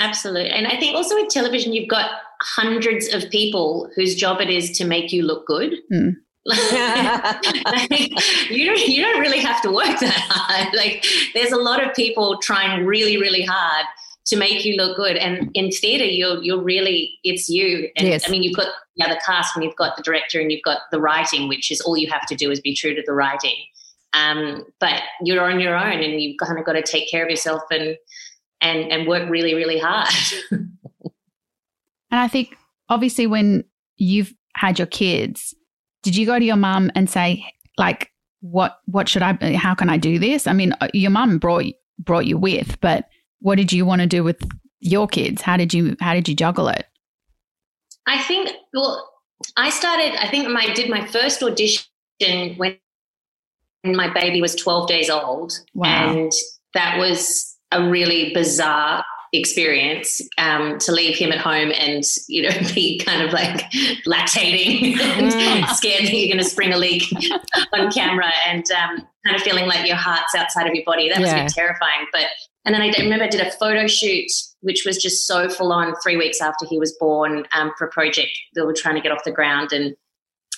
Absolutely. 0.00 0.50
And 0.50 0.68
I 0.68 0.78
think 0.78 0.94
also 0.94 1.16
with 1.16 1.28
television, 1.28 1.72
you've 1.72 1.88
got 1.88 2.10
hundreds 2.40 3.12
of 3.12 3.28
people 3.30 3.90
whose 3.96 4.14
job 4.14 4.40
it 4.40 4.48
is 4.48 4.70
to 4.78 4.84
make 4.84 5.12
you 5.12 5.24
look 5.24 5.44
good. 5.44 5.74
Mm. 5.92 6.12
you 8.50 8.64
don't 8.64 8.88
you 8.88 9.02
don't 9.02 9.20
really 9.20 9.40
have 9.40 9.60
to 9.62 9.70
work 9.70 10.00
that 10.00 10.26
hard. 10.28 10.68
Like 10.74 11.04
there's 11.34 11.52
a 11.52 11.58
lot 11.58 11.84
of 11.84 11.94
people 11.94 12.38
trying 12.38 12.86
really 12.86 13.18
really 13.18 13.42
hard 13.42 13.84
to 14.28 14.36
make 14.36 14.64
you 14.64 14.76
look 14.76 14.96
good. 14.96 15.16
And 15.16 15.50
in 15.54 15.70
theatre, 15.70 16.04
you're 16.04 16.42
you're 16.42 16.62
really 16.62 17.18
it's 17.24 17.48
you. 17.48 17.90
And 17.96 18.08
yes. 18.08 18.26
I 18.26 18.30
mean, 18.30 18.42
you've 18.42 18.56
got 18.56 18.68
the 18.96 19.04
other 19.04 19.18
cast, 19.24 19.56
and 19.56 19.64
you've 19.64 19.76
got 19.76 19.96
the 19.96 20.02
director, 20.02 20.40
and 20.40 20.52
you've 20.52 20.62
got 20.62 20.80
the 20.90 21.00
writing, 21.00 21.48
which 21.48 21.70
is 21.70 21.80
all 21.80 21.96
you 21.96 22.10
have 22.10 22.26
to 22.26 22.34
do 22.34 22.50
is 22.50 22.60
be 22.60 22.74
true 22.74 22.94
to 22.94 23.02
the 23.04 23.12
writing. 23.12 23.56
Um, 24.14 24.64
but 24.80 25.02
you're 25.22 25.44
on 25.44 25.60
your 25.60 25.76
own, 25.76 26.02
and 26.02 26.20
you've 26.20 26.36
kind 26.38 26.58
of 26.58 26.64
got 26.64 26.74
to 26.74 26.82
take 26.82 27.10
care 27.10 27.24
of 27.24 27.30
yourself 27.30 27.62
and 27.70 27.96
and 28.60 28.92
and 28.92 29.08
work 29.08 29.28
really 29.28 29.54
really 29.54 29.78
hard. 29.78 30.08
and 30.50 30.70
I 32.10 32.28
think 32.28 32.56
obviously 32.88 33.26
when 33.26 33.64
you've 33.96 34.34
had 34.56 34.78
your 34.78 34.86
kids 34.86 35.54
did 36.08 36.16
you 36.16 36.24
go 36.24 36.38
to 36.38 36.44
your 36.44 36.56
mum 36.56 36.90
and 36.94 37.10
say 37.10 37.44
like 37.76 38.10
what 38.40 38.80
what 38.86 39.10
should 39.10 39.20
I 39.20 39.34
how 39.56 39.74
can 39.74 39.90
I 39.90 39.98
do 39.98 40.18
this? 40.18 40.46
I 40.46 40.54
mean, 40.54 40.72
uh, 40.80 40.88
your 40.94 41.10
mum 41.10 41.36
brought 41.36 41.66
brought 41.98 42.24
you 42.24 42.38
with, 42.38 42.80
but 42.80 43.10
what 43.40 43.56
did 43.56 43.74
you 43.74 43.84
want 43.84 44.00
to 44.00 44.06
do 44.06 44.24
with 44.24 44.40
your 44.80 45.06
kids? 45.06 45.42
How 45.42 45.58
did 45.58 45.74
you 45.74 45.98
how 46.00 46.14
did 46.14 46.26
you 46.26 46.34
juggle 46.34 46.68
it? 46.68 46.86
I 48.06 48.22
think 48.22 48.48
well, 48.72 49.06
I 49.58 49.68
started. 49.68 50.14
I 50.18 50.30
think 50.30 50.48
I 50.48 50.72
did 50.72 50.88
my 50.88 51.06
first 51.08 51.42
audition 51.42 51.84
when 52.56 52.78
my 53.84 54.10
baby 54.14 54.40
was 54.40 54.54
twelve 54.54 54.88
days 54.88 55.10
old, 55.10 55.52
wow. 55.74 56.10
and 56.10 56.32
that 56.72 56.96
was 56.96 57.54
a 57.70 57.86
really 57.86 58.32
bizarre 58.32 59.04
experience 59.32 60.20
um, 60.38 60.78
to 60.78 60.92
leave 60.92 61.16
him 61.16 61.32
at 61.32 61.38
home 61.38 61.70
and 61.76 62.04
you 62.28 62.42
know 62.42 62.50
be 62.74 62.98
kind 62.98 63.22
of 63.22 63.32
like 63.32 63.70
lactating 64.06 64.98
and 64.98 65.32
mm. 65.32 65.68
scared 65.74 66.04
that 66.04 66.14
you're 66.14 66.28
going 66.28 66.42
to 66.42 66.48
spring 66.48 66.72
a 66.72 66.78
leak 66.78 67.02
on 67.72 67.90
camera 67.90 68.30
and 68.46 68.64
um, 68.70 69.06
kind 69.26 69.36
of 69.36 69.42
feeling 69.42 69.66
like 69.66 69.86
your 69.86 69.96
heart's 69.96 70.34
outside 70.34 70.66
of 70.66 70.74
your 70.74 70.84
body 70.84 71.08
that 71.08 71.20
was 71.20 71.28
yeah. 71.28 71.40
a 71.40 71.44
bit 71.44 71.52
terrifying 71.52 72.06
but 72.12 72.26
and 72.64 72.74
then 72.74 72.82
i 72.82 72.92
remember 72.98 73.24
i 73.24 73.28
did 73.28 73.46
a 73.46 73.50
photo 73.52 73.86
shoot 73.86 74.30
which 74.60 74.84
was 74.86 75.00
just 75.00 75.26
so 75.26 75.48
full 75.48 75.72
on 75.72 75.94
three 76.02 76.16
weeks 76.16 76.40
after 76.40 76.66
he 76.66 76.78
was 76.78 76.96
born 76.98 77.44
um, 77.52 77.72
for 77.76 77.86
a 77.86 77.90
project 77.90 78.30
that 78.54 78.62
we 78.62 78.66
were 78.66 78.74
trying 78.74 78.94
to 78.94 79.00
get 79.00 79.12
off 79.12 79.24
the 79.24 79.32
ground 79.32 79.72
and 79.72 79.94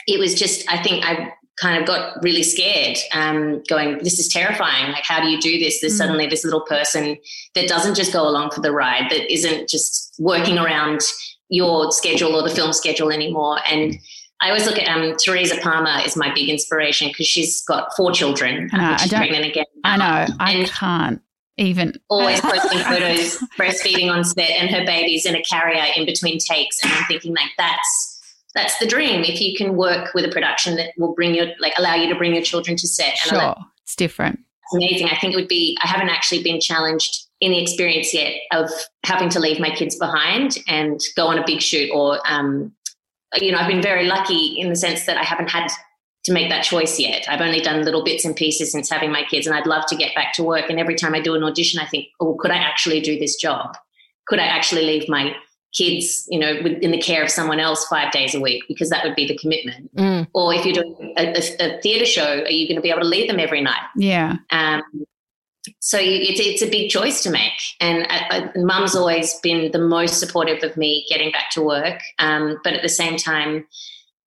it 0.07 0.19
was 0.19 0.35
just 0.35 0.71
i 0.71 0.81
think 0.83 1.05
i 1.05 1.33
kind 1.61 1.81
of 1.81 1.87
got 1.87 2.23
really 2.23 2.43
scared, 2.43 2.97
um, 3.13 3.63
going, 3.69 3.99
this 3.99 4.19
is 4.19 4.29
terrifying. 4.29 4.93
Like, 4.93 5.05
how 5.05 5.21
do 5.21 5.29
you 5.29 5.41
do 5.41 5.59
this? 5.59 5.81
There's 5.81 5.95
mm. 5.95 5.99
suddenly 5.99 6.27
this 6.27 6.43
little 6.43 6.63
person 6.63 7.19
that 7.55 7.69
doesn't 7.69 7.97
just 7.97 8.13
go 8.13 8.27
along 8.27 8.53
for 8.53 8.61
the 8.61 8.73
ride, 8.73 9.11
that 9.11 9.31
isn't 9.33 9.69
just 9.69 10.15
working 10.19 10.59
around 10.59 11.01
your 11.51 11.93
schedule 11.93 12.35
or 12.35 12.49
the 12.49 12.55
film 12.55 12.73
schedule 12.73 13.11
anymore. 13.11 13.59
And 13.69 13.97
I 14.41 14.49
always 14.49 14.67
look 14.67 14.79
at 14.79 14.89
um, 14.89 15.15
Teresa 15.23 15.61
Palmer 15.61 16.01
is 16.05 16.17
my 16.17 16.33
big 16.33 16.49
inspiration 16.49 17.09
because 17.09 17.27
she's 17.27 17.63
got 17.67 17.95
four 17.95 18.11
children. 18.13 18.71
I 18.73 18.77
know, 18.93 18.97
she's 18.97 19.13
pregnant 19.13 19.45
again. 19.45 19.67
I 19.85 19.97
know. 19.99 20.35
I 20.41 20.65
can't 20.65 21.21
even. 21.59 22.01
Always 22.09 22.41
posting 22.41 22.79
photos, 22.79 23.37
breastfeeding 23.59 24.11
on 24.11 24.25
set, 24.25 24.51
and 24.51 24.71
her 24.71 24.87
baby's 24.87 25.27
in 25.27 25.37
a 25.37 25.43
carrier 25.43 25.85
in 25.95 26.07
between 26.07 26.39
takes. 26.39 26.83
And 26.83 26.91
I'm 26.91 27.05
thinking, 27.05 27.35
like, 27.35 27.51
that's 27.59 28.10
that's 28.55 28.79
the 28.79 28.87
dream. 28.87 29.23
If 29.23 29.41
you 29.41 29.57
can 29.57 29.77
work 29.77 30.13
with 30.15 30.25
a 30.25 30.31
production 30.31 30.77
that 30.77 30.93
will 30.97 31.15
bring 31.15 31.35
your 31.35 31.47
like 31.61 31.73
allow 31.79 31.95
you 31.95 32.09
to 32.09 32.15
bring 32.17 32.35
your 32.35 32.43
children 32.43 32.77
to 32.77 32.89
set 32.89 33.15
and 33.31 33.41
sure. 33.41 33.55
It's 33.83 33.97
different. 33.97 34.41
It's 34.73 34.75
amazing. 34.75 35.09
I 35.09 35.17
think 35.19 35.35
it 35.35 35.37
would 35.37 35.49
be 35.49 35.77
i 35.83 35.87
haven't 35.87 36.11
actually 36.11 36.43
been 36.43 36.61
challenged 36.61 37.27
in 37.41 37.53
the 37.53 37.63
experience 37.63 38.13
yet 38.13 38.35
of 38.53 38.71
having 39.05 39.29
to 39.31 39.41
leave 39.41 39.59
my 39.59 39.71
kids 39.71 39.97
behind 39.97 40.59
and 40.69 41.01
go 41.17 41.27
on 41.27 41.39
a 41.39 41.47
big 41.47 41.61
shoot 41.61 41.91
or 41.93 42.21
um, 42.29 42.73
you 43.37 43.51
know 43.51 43.59
i've 43.59 43.69
been 43.69 43.83
very 43.83 44.05
lucky 44.07 44.61
in 44.61 44.69
the 44.69 44.77
sense 44.77 45.07
that 45.07 45.17
i 45.17 45.25
haven't 45.25 45.49
had 45.49 45.69
to 46.25 46.33
make 46.33 46.51
that 46.51 46.63
choice 46.63 47.01
yet. 47.01 47.25
I've 47.31 47.41
only 47.41 47.61
done 47.61 47.83
little 47.83 48.05
bits 48.05 48.27
and 48.27 48.37
pieces 48.37 48.73
since 48.73 48.91
having 48.91 49.11
my 49.11 49.25
kids 49.25 49.47
and 49.47 49.57
i'd 49.57 49.67
love 49.67 49.87
to 49.87 49.97
get 49.97 50.15
back 50.15 50.33
to 50.35 50.45
work. 50.45 50.69
And 50.69 50.79
every 50.79 50.95
time 50.95 51.15
i 51.15 51.21
do 51.21 51.35
an 51.35 51.43
audition 51.43 51.81
i 51.81 51.87
think 51.87 52.09
oh 52.21 52.35
could 52.39 52.51
i 52.51 52.57
actually 52.57 53.01
do 53.01 53.19
this 53.19 53.37
job? 53.37 53.77
Could 54.27 54.39
i 54.39 54.45
actually 54.45 54.85
leave 54.85 55.09
my 55.09 55.35
kids, 55.73 56.27
you 56.29 56.39
know, 56.39 56.51
in 56.51 56.91
the 56.91 57.01
care 57.01 57.23
of 57.23 57.31
someone 57.31 57.61
else 57.61 57.87
five 57.87 58.13
days 58.13 58.35
a 58.35 58.41
week 58.41 58.65
because 58.69 58.91
that 58.91 59.05
would 59.05 59.15
be 59.15 59.27
the 59.27 59.37
commitment. 59.39 59.95
Mm. 59.97 60.27
Or 60.35 60.53
if 60.55 60.65
you're 60.65 60.75
doing 60.75 61.15
a, 61.17 61.27
a, 61.27 61.77
a 61.77 61.81
theatre 61.81 62.07
show, 62.07 62.43
are 62.43 62.51
you 62.51 62.67
going 62.67 62.77
to 62.77 62.83
be 62.83 62.91
able 62.91 63.03
to 63.03 63.07
leave 63.07 63.29
them 63.29 63.39
every 63.39 63.61
night? 63.61 63.83
Yeah. 63.97 64.37
Um, 64.51 64.83
so 65.79 65.99
it's 66.01 66.41
it's 66.41 66.63
a 66.63 66.71
big 66.71 66.91
choice 66.91 67.23
to 67.23 67.31
make, 67.31 67.53
and 67.81 68.07
I, 68.09 68.51
I, 68.55 68.59
Mum's 68.59 68.97
always 68.97 69.35
been 69.41 69.71
the 69.73 69.79
most 69.79 70.19
supportive 70.19 70.63
of 70.65 70.77
me 70.77 71.07
getting 71.11 71.31
back 71.33 71.51
to 71.51 71.63
work. 71.63 72.01
Um, 72.19 72.59
but 72.65 72.73
at 72.73 72.83
the 72.83 72.89
same 72.89 73.19
time, 73.19 73.67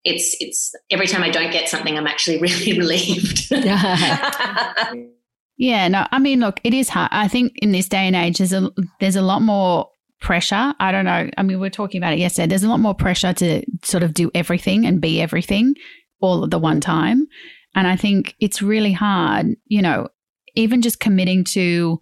it's 0.04 0.36
it's 0.38 0.74
every 0.90 1.08
time 1.08 1.24
I 1.24 1.30
don't 1.30 1.50
get 1.50 1.68
something, 1.68 1.98
I'm 1.98 2.06
actually 2.06 2.38
really 2.40 2.78
relieved. 2.78 3.50
yeah. 3.50 4.92
yeah, 5.56 5.88
no, 5.88 6.06
I 6.12 6.20
mean, 6.20 6.38
look, 6.40 6.60
it 6.62 6.72
is 6.72 6.88
hard. 6.88 7.08
I 7.12 7.26
think 7.26 7.52
in 7.56 7.72
this 7.72 7.88
day 7.88 8.06
and 8.06 8.14
age, 8.14 8.38
there's 8.38 8.52
a 8.52 8.70
there's 9.00 9.16
a 9.16 9.22
lot 9.22 9.42
more 9.42 9.90
pressure. 10.20 10.74
I 10.80 10.92
don't 10.92 11.04
know. 11.04 11.28
I 11.36 11.42
mean, 11.42 11.60
we 11.60 11.66
are 11.66 11.70
talking 11.70 11.98
about 11.98 12.12
it 12.12 12.18
yesterday. 12.18 12.46
There's 12.46 12.64
a 12.64 12.68
lot 12.68 12.80
more 12.80 12.94
pressure 12.94 13.32
to 13.34 13.64
sort 13.82 14.02
of 14.02 14.14
do 14.14 14.30
everything 14.34 14.86
and 14.86 15.00
be 15.00 15.20
everything 15.20 15.74
all 16.20 16.44
at 16.44 16.50
the 16.50 16.58
one 16.58 16.80
time. 16.80 17.26
And 17.74 17.86
I 17.86 17.96
think 17.96 18.34
it's 18.40 18.62
really 18.62 18.92
hard, 18.92 19.48
you 19.66 19.82
know, 19.82 20.08
even 20.54 20.82
just 20.82 21.00
committing 21.00 21.44
to 21.44 22.00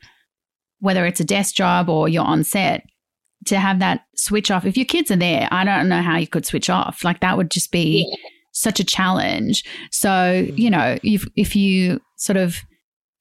whether 0.80 1.06
it's 1.06 1.20
a 1.20 1.24
desk 1.24 1.54
job 1.54 1.88
or 1.88 2.08
you're 2.08 2.24
on 2.24 2.44
set 2.44 2.84
to 3.46 3.58
have 3.58 3.78
that 3.80 4.02
switch 4.16 4.50
off. 4.50 4.64
If 4.64 4.76
your 4.76 4.86
kids 4.86 5.10
are 5.10 5.16
there, 5.16 5.48
I 5.50 5.64
don't 5.64 5.88
know 5.88 6.02
how 6.02 6.18
you 6.18 6.26
could 6.26 6.46
switch 6.46 6.70
off. 6.70 7.04
Like 7.04 7.20
that 7.20 7.36
would 7.36 7.50
just 7.50 7.72
be 7.72 8.06
yeah. 8.08 8.16
such 8.52 8.78
a 8.80 8.84
challenge. 8.84 9.64
So, 9.90 10.08
mm-hmm. 10.08 10.56
you 10.56 10.70
know, 10.70 10.98
if 11.02 11.26
if 11.36 11.56
you 11.56 12.00
sort 12.16 12.36
of 12.36 12.56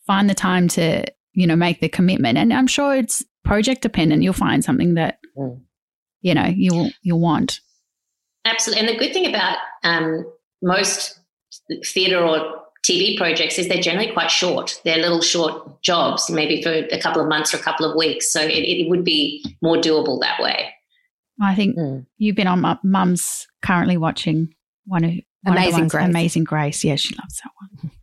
find 0.05 0.29
the 0.29 0.35
time 0.35 0.67
to, 0.69 1.05
you 1.33 1.47
know, 1.47 1.55
make 1.55 1.79
the 1.79 1.89
commitment 1.89 2.37
and 2.37 2.53
I'm 2.53 2.67
sure 2.67 2.95
it's 2.95 3.23
project 3.43 3.81
dependent, 3.81 4.23
you'll 4.23 4.33
find 4.33 4.63
something 4.63 4.95
that 4.95 5.19
mm. 5.37 5.59
you 6.21 6.33
know 6.33 6.45
you'll 6.45 6.89
you'll 7.01 7.19
want. 7.19 7.59
Absolutely, 8.45 8.87
and 8.87 8.89
the 8.89 8.99
good 8.99 9.13
thing 9.13 9.27
about 9.27 9.57
um, 9.83 10.25
most 10.61 11.19
theatre 11.85 12.19
or 12.19 12.61
TV 12.85 13.15
projects 13.15 13.59
is 13.59 13.67
they're 13.67 13.81
generally 13.81 14.11
quite 14.11 14.31
short. 14.31 14.81
They're 14.83 14.97
little 14.97 15.21
short 15.21 15.81
jobs, 15.83 16.29
maybe 16.29 16.61
for 16.63 16.71
a 16.71 16.99
couple 16.99 17.21
of 17.21 17.27
months 17.27 17.53
or 17.53 17.57
a 17.57 17.61
couple 17.61 17.89
of 17.89 17.95
weeks. 17.95 18.31
So 18.31 18.41
it, 18.41 18.49
it 18.49 18.89
would 18.89 19.03
be 19.03 19.45
more 19.61 19.77
doable 19.77 20.19
that 20.21 20.41
way. 20.41 20.73
I 21.39 21.55
think 21.55 21.77
mm. 21.77 22.05
you've 22.17 22.35
been 22.35 22.47
on 22.47 22.79
Mum's 22.83 23.47
currently 23.61 23.97
watching 23.97 24.53
one 24.85 25.03
of 25.03 25.11
one 25.43 25.57
Amazing 25.57 25.85
of 25.85 25.91
Grace. 25.91 26.05
Amazing 26.05 26.43
Grace. 26.43 26.83
Yeah, 26.83 26.95
she 26.95 27.15
loves 27.15 27.39
that 27.43 27.51
one. 27.59 27.91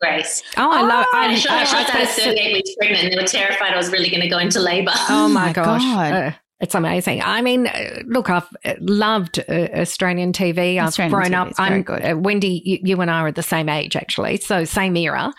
Grace. 0.00 0.42
Oh, 0.56 0.70
I 0.70 0.82
love. 0.82 1.06
Oh, 1.12 1.18
I, 1.18 1.26
I, 1.26 1.28
I, 1.28 1.64
I, 1.64 1.98
I 1.98 2.00
was 2.00 2.08
38 2.10 2.52
weeks 2.52 2.74
pregnant. 2.76 3.04
And 3.04 3.12
they 3.12 3.16
were 3.16 3.26
terrified 3.26 3.72
I 3.72 3.76
was 3.76 3.90
really 3.90 4.10
going 4.10 4.22
to 4.22 4.28
go 4.28 4.38
into 4.38 4.60
labour. 4.60 4.92
Oh 5.08 5.28
my 5.28 5.52
gosh. 5.52 5.82
Uh, 5.84 6.32
it's 6.60 6.74
amazing. 6.74 7.22
I 7.22 7.42
mean, 7.42 7.66
uh, 7.66 8.02
look, 8.06 8.30
I've 8.30 8.46
uh, 8.64 8.74
loved 8.80 9.40
uh, 9.48 9.68
Australian 9.74 10.32
TV. 10.32 10.78
I've 10.78 10.88
Australian 10.88 11.12
grown 11.12 11.30
TV 11.30 11.50
up. 11.50 11.54
I'm 11.58 11.82
good. 11.82 12.04
uh, 12.04 12.16
Wendy. 12.16 12.62
You, 12.64 12.78
you 12.82 13.00
and 13.00 13.10
I 13.10 13.20
are 13.22 13.28
at 13.28 13.34
the 13.34 13.42
same 13.42 13.68
age, 13.68 13.96
actually, 13.96 14.36
so 14.38 14.64
same 14.64 14.96
era. 14.96 15.32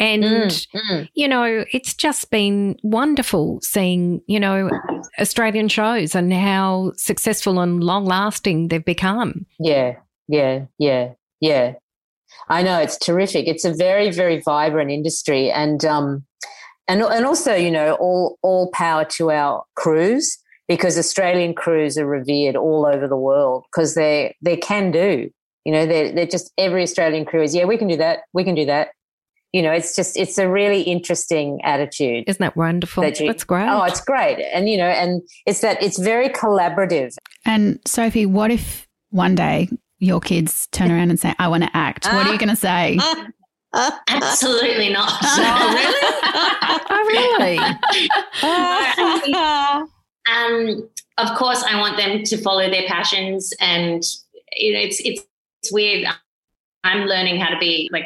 And 0.00 0.22
Mm, 0.22 0.66
mm. 0.90 1.08
you 1.14 1.26
know, 1.26 1.64
it's 1.72 1.92
just 1.94 2.30
been 2.30 2.76
wonderful 2.84 3.60
seeing 3.62 4.20
you 4.28 4.38
know 4.38 4.70
Australian 5.18 5.66
shows 5.68 6.14
and 6.14 6.32
how 6.32 6.92
successful 6.96 7.58
and 7.60 7.82
long 7.82 8.04
lasting 8.04 8.68
they've 8.68 8.84
become. 8.84 9.44
Yeah, 9.58 9.96
yeah, 10.28 10.66
yeah, 10.78 11.14
yeah. 11.40 11.74
I 12.48 12.62
know 12.62 12.78
it's 12.78 12.96
terrific. 12.98 13.46
It's 13.46 13.64
a 13.64 13.72
very, 13.74 14.10
very 14.10 14.40
vibrant 14.40 14.90
industry, 14.90 15.50
and 15.50 15.84
um, 15.84 16.24
and 16.86 17.02
and 17.02 17.26
also, 17.26 17.54
you 17.54 17.70
know, 17.70 17.94
all 17.94 18.38
all 18.42 18.70
power 18.72 19.04
to 19.16 19.30
our 19.30 19.64
crews 19.76 20.38
because 20.68 20.98
Australian 20.98 21.54
crews 21.54 21.96
are 21.98 22.06
revered 22.06 22.56
all 22.56 22.86
over 22.86 23.06
the 23.08 23.16
world 23.16 23.64
because 23.72 23.94
they 23.94 24.34
they 24.42 24.56
can 24.56 24.90
do. 24.90 25.30
You 25.64 25.72
know, 25.72 25.86
they're 25.86 26.12
they're 26.12 26.26
just 26.26 26.52
every 26.56 26.82
Australian 26.82 27.24
crew 27.26 27.42
is 27.42 27.54
yeah, 27.54 27.64
we 27.64 27.76
can 27.76 27.88
do 27.88 27.96
that, 27.96 28.20
we 28.32 28.44
can 28.44 28.54
do 28.54 28.64
that. 28.66 28.88
You 29.52 29.62
know, 29.62 29.72
it's 29.72 29.96
just 29.96 30.16
it's 30.16 30.36
a 30.38 30.48
really 30.48 30.82
interesting 30.82 31.60
attitude. 31.64 32.24
Isn't 32.26 32.40
that 32.40 32.56
wonderful? 32.56 33.02
that 33.02 33.18
you- 33.18 33.26
That's 33.26 33.44
great. 33.44 33.66
Oh, 33.68 33.82
it's 33.84 34.00
great, 34.00 34.38
and 34.52 34.68
you 34.68 34.76
know, 34.76 34.88
and 34.88 35.22
it's 35.46 35.60
that 35.60 35.82
it's 35.82 35.98
very 35.98 36.28
collaborative. 36.28 37.14
And 37.46 37.78
Sophie, 37.86 38.26
what 38.26 38.50
if 38.50 38.86
one 39.10 39.34
day 39.34 39.68
your 39.98 40.20
kids 40.20 40.68
turn 40.72 40.90
around 40.90 41.10
and 41.10 41.18
say, 41.18 41.34
"I 41.38 41.48
want 41.48 41.64
to 41.64 41.76
act"? 41.76 42.06
What 42.06 42.26
are 42.26 42.32
you 42.32 42.38
going 42.38 42.48
to 42.48 42.56
say? 42.56 42.98
Absolutely 43.74 44.90
not. 44.90 45.12
oh, 45.22 47.04
really? 47.08 47.58
Oh, 48.40 49.20
really? 49.22 49.34
um, 50.32 50.88
of 51.18 51.36
course, 51.36 51.62
I 51.64 51.78
want 51.80 51.96
them 51.96 52.22
to 52.22 52.36
follow 52.38 52.70
their 52.70 52.86
passions, 52.86 53.52
and 53.60 54.02
you 54.56 54.72
know, 54.72 54.80
it's 54.80 55.00
it's 55.00 55.22
it's 55.62 55.72
weird. 55.72 56.06
I'm 56.84 57.06
learning 57.06 57.40
how 57.40 57.50
to 57.50 57.58
be 57.58 57.88
like. 57.92 58.04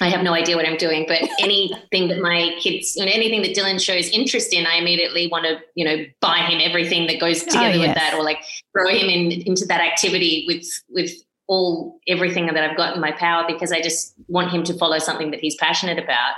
I 0.00 0.08
have 0.08 0.24
no 0.24 0.32
idea 0.32 0.56
what 0.56 0.66
I'm 0.66 0.76
doing, 0.76 1.04
but 1.06 1.22
anything 1.38 2.08
that 2.08 2.18
my 2.18 2.50
kids, 2.60 2.96
you 2.96 3.06
know, 3.06 3.12
anything 3.14 3.42
that 3.42 3.54
Dylan 3.54 3.80
shows 3.80 4.08
interest 4.08 4.52
in, 4.52 4.66
I 4.66 4.74
immediately 4.74 5.28
want 5.28 5.44
to, 5.44 5.60
you 5.76 5.84
know, 5.84 6.04
buy 6.20 6.38
him 6.38 6.60
everything 6.60 7.06
that 7.06 7.20
goes 7.20 7.44
together 7.44 7.76
yes. 7.76 7.86
with 7.86 7.94
that, 7.94 8.14
or 8.14 8.24
like 8.24 8.38
throw 8.72 8.88
him 8.88 9.08
in 9.08 9.30
into 9.42 9.64
that 9.66 9.80
activity 9.80 10.46
with 10.48 10.66
with 10.88 11.12
all 11.46 11.98
everything 12.08 12.46
that 12.46 12.56
I've 12.56 12.76
got 12.76 12.94
in 12.94 13.00
my 13.00 13.12
power 13.12 13.44
because 13.46 13.70
I 13.72 13.80
just 13.82 14.14
want 14.28 14.50
him 14.50 14.62
to 14.64 14.74
follow 14.74 14.98
something 14.98 15.30
that 15.30 15.40
he's 15.40 15.56
passionate 15.56 15.98
about. 15.98 16.34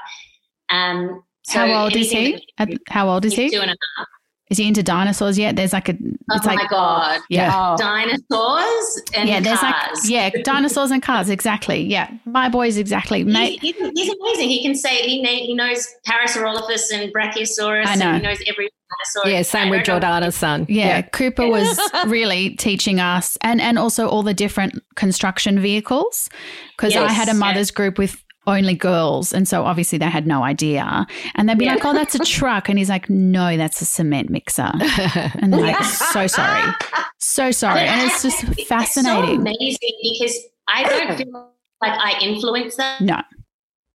Um, 0.71 1.23
so 1.45 1.61
How 1.61 1.85
old 1.85 1.95
is 1.97 2.11
he? 2.11 2.45
that- 2.59 2.69
How 2.89 3.09
old 3.09 3.25
is 3.25 3.35
he? 3.35 3.51
two 3.51 3.61
and 3.61 3.71
a 3.71 3.77
half. 3.97 4.07
Is 4.49 4.59
he 4.59 4.69
into 4.69 4.83
dinosaurs 4.83 5.39
yet? 5.39 5.57
There's 5.57 5.73
like 5.73 5.89
a. 5.89 5.93
Oh 6.31 6.37
It's 6.37 6.47
my 6.47 6.55
like 6.55 6.71
god! 6.71 7.21
yeah. 7.29 7.51
Oh. 7.53 7.77
Dinosaurs 7.77 9.03
and 9.15 9.29
yeah, 9.29 9.41
there's 9.41 9.59
cars. 9.59 10.05
like 10.05 10.11
yeah, 10.11 10.31
dinosaurs 10.45 10.93
and 10.93 11.03
cars. 11.03 11.29
Exactly. 11.29 11.83
Yeah, 11.83 12.11
my 12.27 12.49
boy's 12.49 12.77
exactly. 12.77 13.25
Mate, 13.25 13.61
He's, 13.61 13.75
he's, 13.77 13.91
he's 13.95 14.15
amazing. 14.21 14.49
He 14.49 14.63
can 14.63 14.75
say 14.77 15.03
he 15.03 15.21
na- 15.21 15.29
he 15.31 15.53
knows 15.55 15.87
Parasaurolophus 16.07 16.93
and 16.93 17.13
Brachiosaurus, 17.13 17.87
I 17.87 17.97
know. 17.97 18.07
and 18.07 18.17
he 18.19 18.23
knows 18.23 18.41
every 18.47 18.71
dinosaur. 19.15 19.31
Yeah, 19.33 19.43
same 19.43 19.69
with 19.69 19.81
I 19.81 19.83
don't 19.83 20.01
know. 20.01 20.09
Jordana's 20.09 20.37
son. 20.37 20.67
Yeah, 20.69 21.03
Cooper 21.03 21.49
was 21.49 21.79
really 22.07 22.51
teaching 22.51 23.01
us, 23.01 23.37
and 23.41 23.61
and 23.61 23.81
also 23.81 24.09
all 24.09 24.23
the 24.23 24.35
different 24.35 24.81
construction 24.95 25.59
vehicles, 25.61 26.29
because 26.77 26.95
I 26.95 27.11
had 27.11 27.29
a 27.29 27.33
yeah. 27.33 27.39
mothers 27.39 27.73
group 27.73 27.99
with 27.99 28.23
only 28.47 28.75
girls, 28.75 29.33
and 29.33 29.49
so 29.49 29.65
obviously 29.65 29.99
they 29.99 30.07
had 30.07 30.27
no 30.27 30.43
idea, 30.45 31.07
and 31.35 31.49
they'd 31.49 31.59
be 31.59 31.65
Yeah. 31.65 31.75
like, 31.75 31.85
"Oh, 31.85 31.93
that's 31.93 32.15
a 32.15 32.19
truck," 32.25 32.69
and 32.69 32.79
he's 32.79 32.89
like, 32.89 33.11
"No, 33.11 33.57
that's 33.57 33.81
a 33.81 33.85
cement 33.85 34.31
mixer," 34.31 34.71
and 34.75 35.53
they're 35.53 35.61
like, 35.61 35.83
"So 35.85 36.27
sorry, 36.27 36.73
so 37.19 37.51
sorry," 37.51 37.81
and 37.81 38.03
it's 38.11 38.23
just 38.23 38.45
It's 38.45 38.57
so 38.59 38.65
fascinating. 38.67 39.41
amazing 39.41 39.91
because 40.03 40.39
I 40.69 40.85
don't 40.85 41.17
feel 41.19 41.51
like 41.83 41.93
I 41.99 42.19
influenced 42.23 42.77
that. 42.79 43.01
No, 43.01 43.21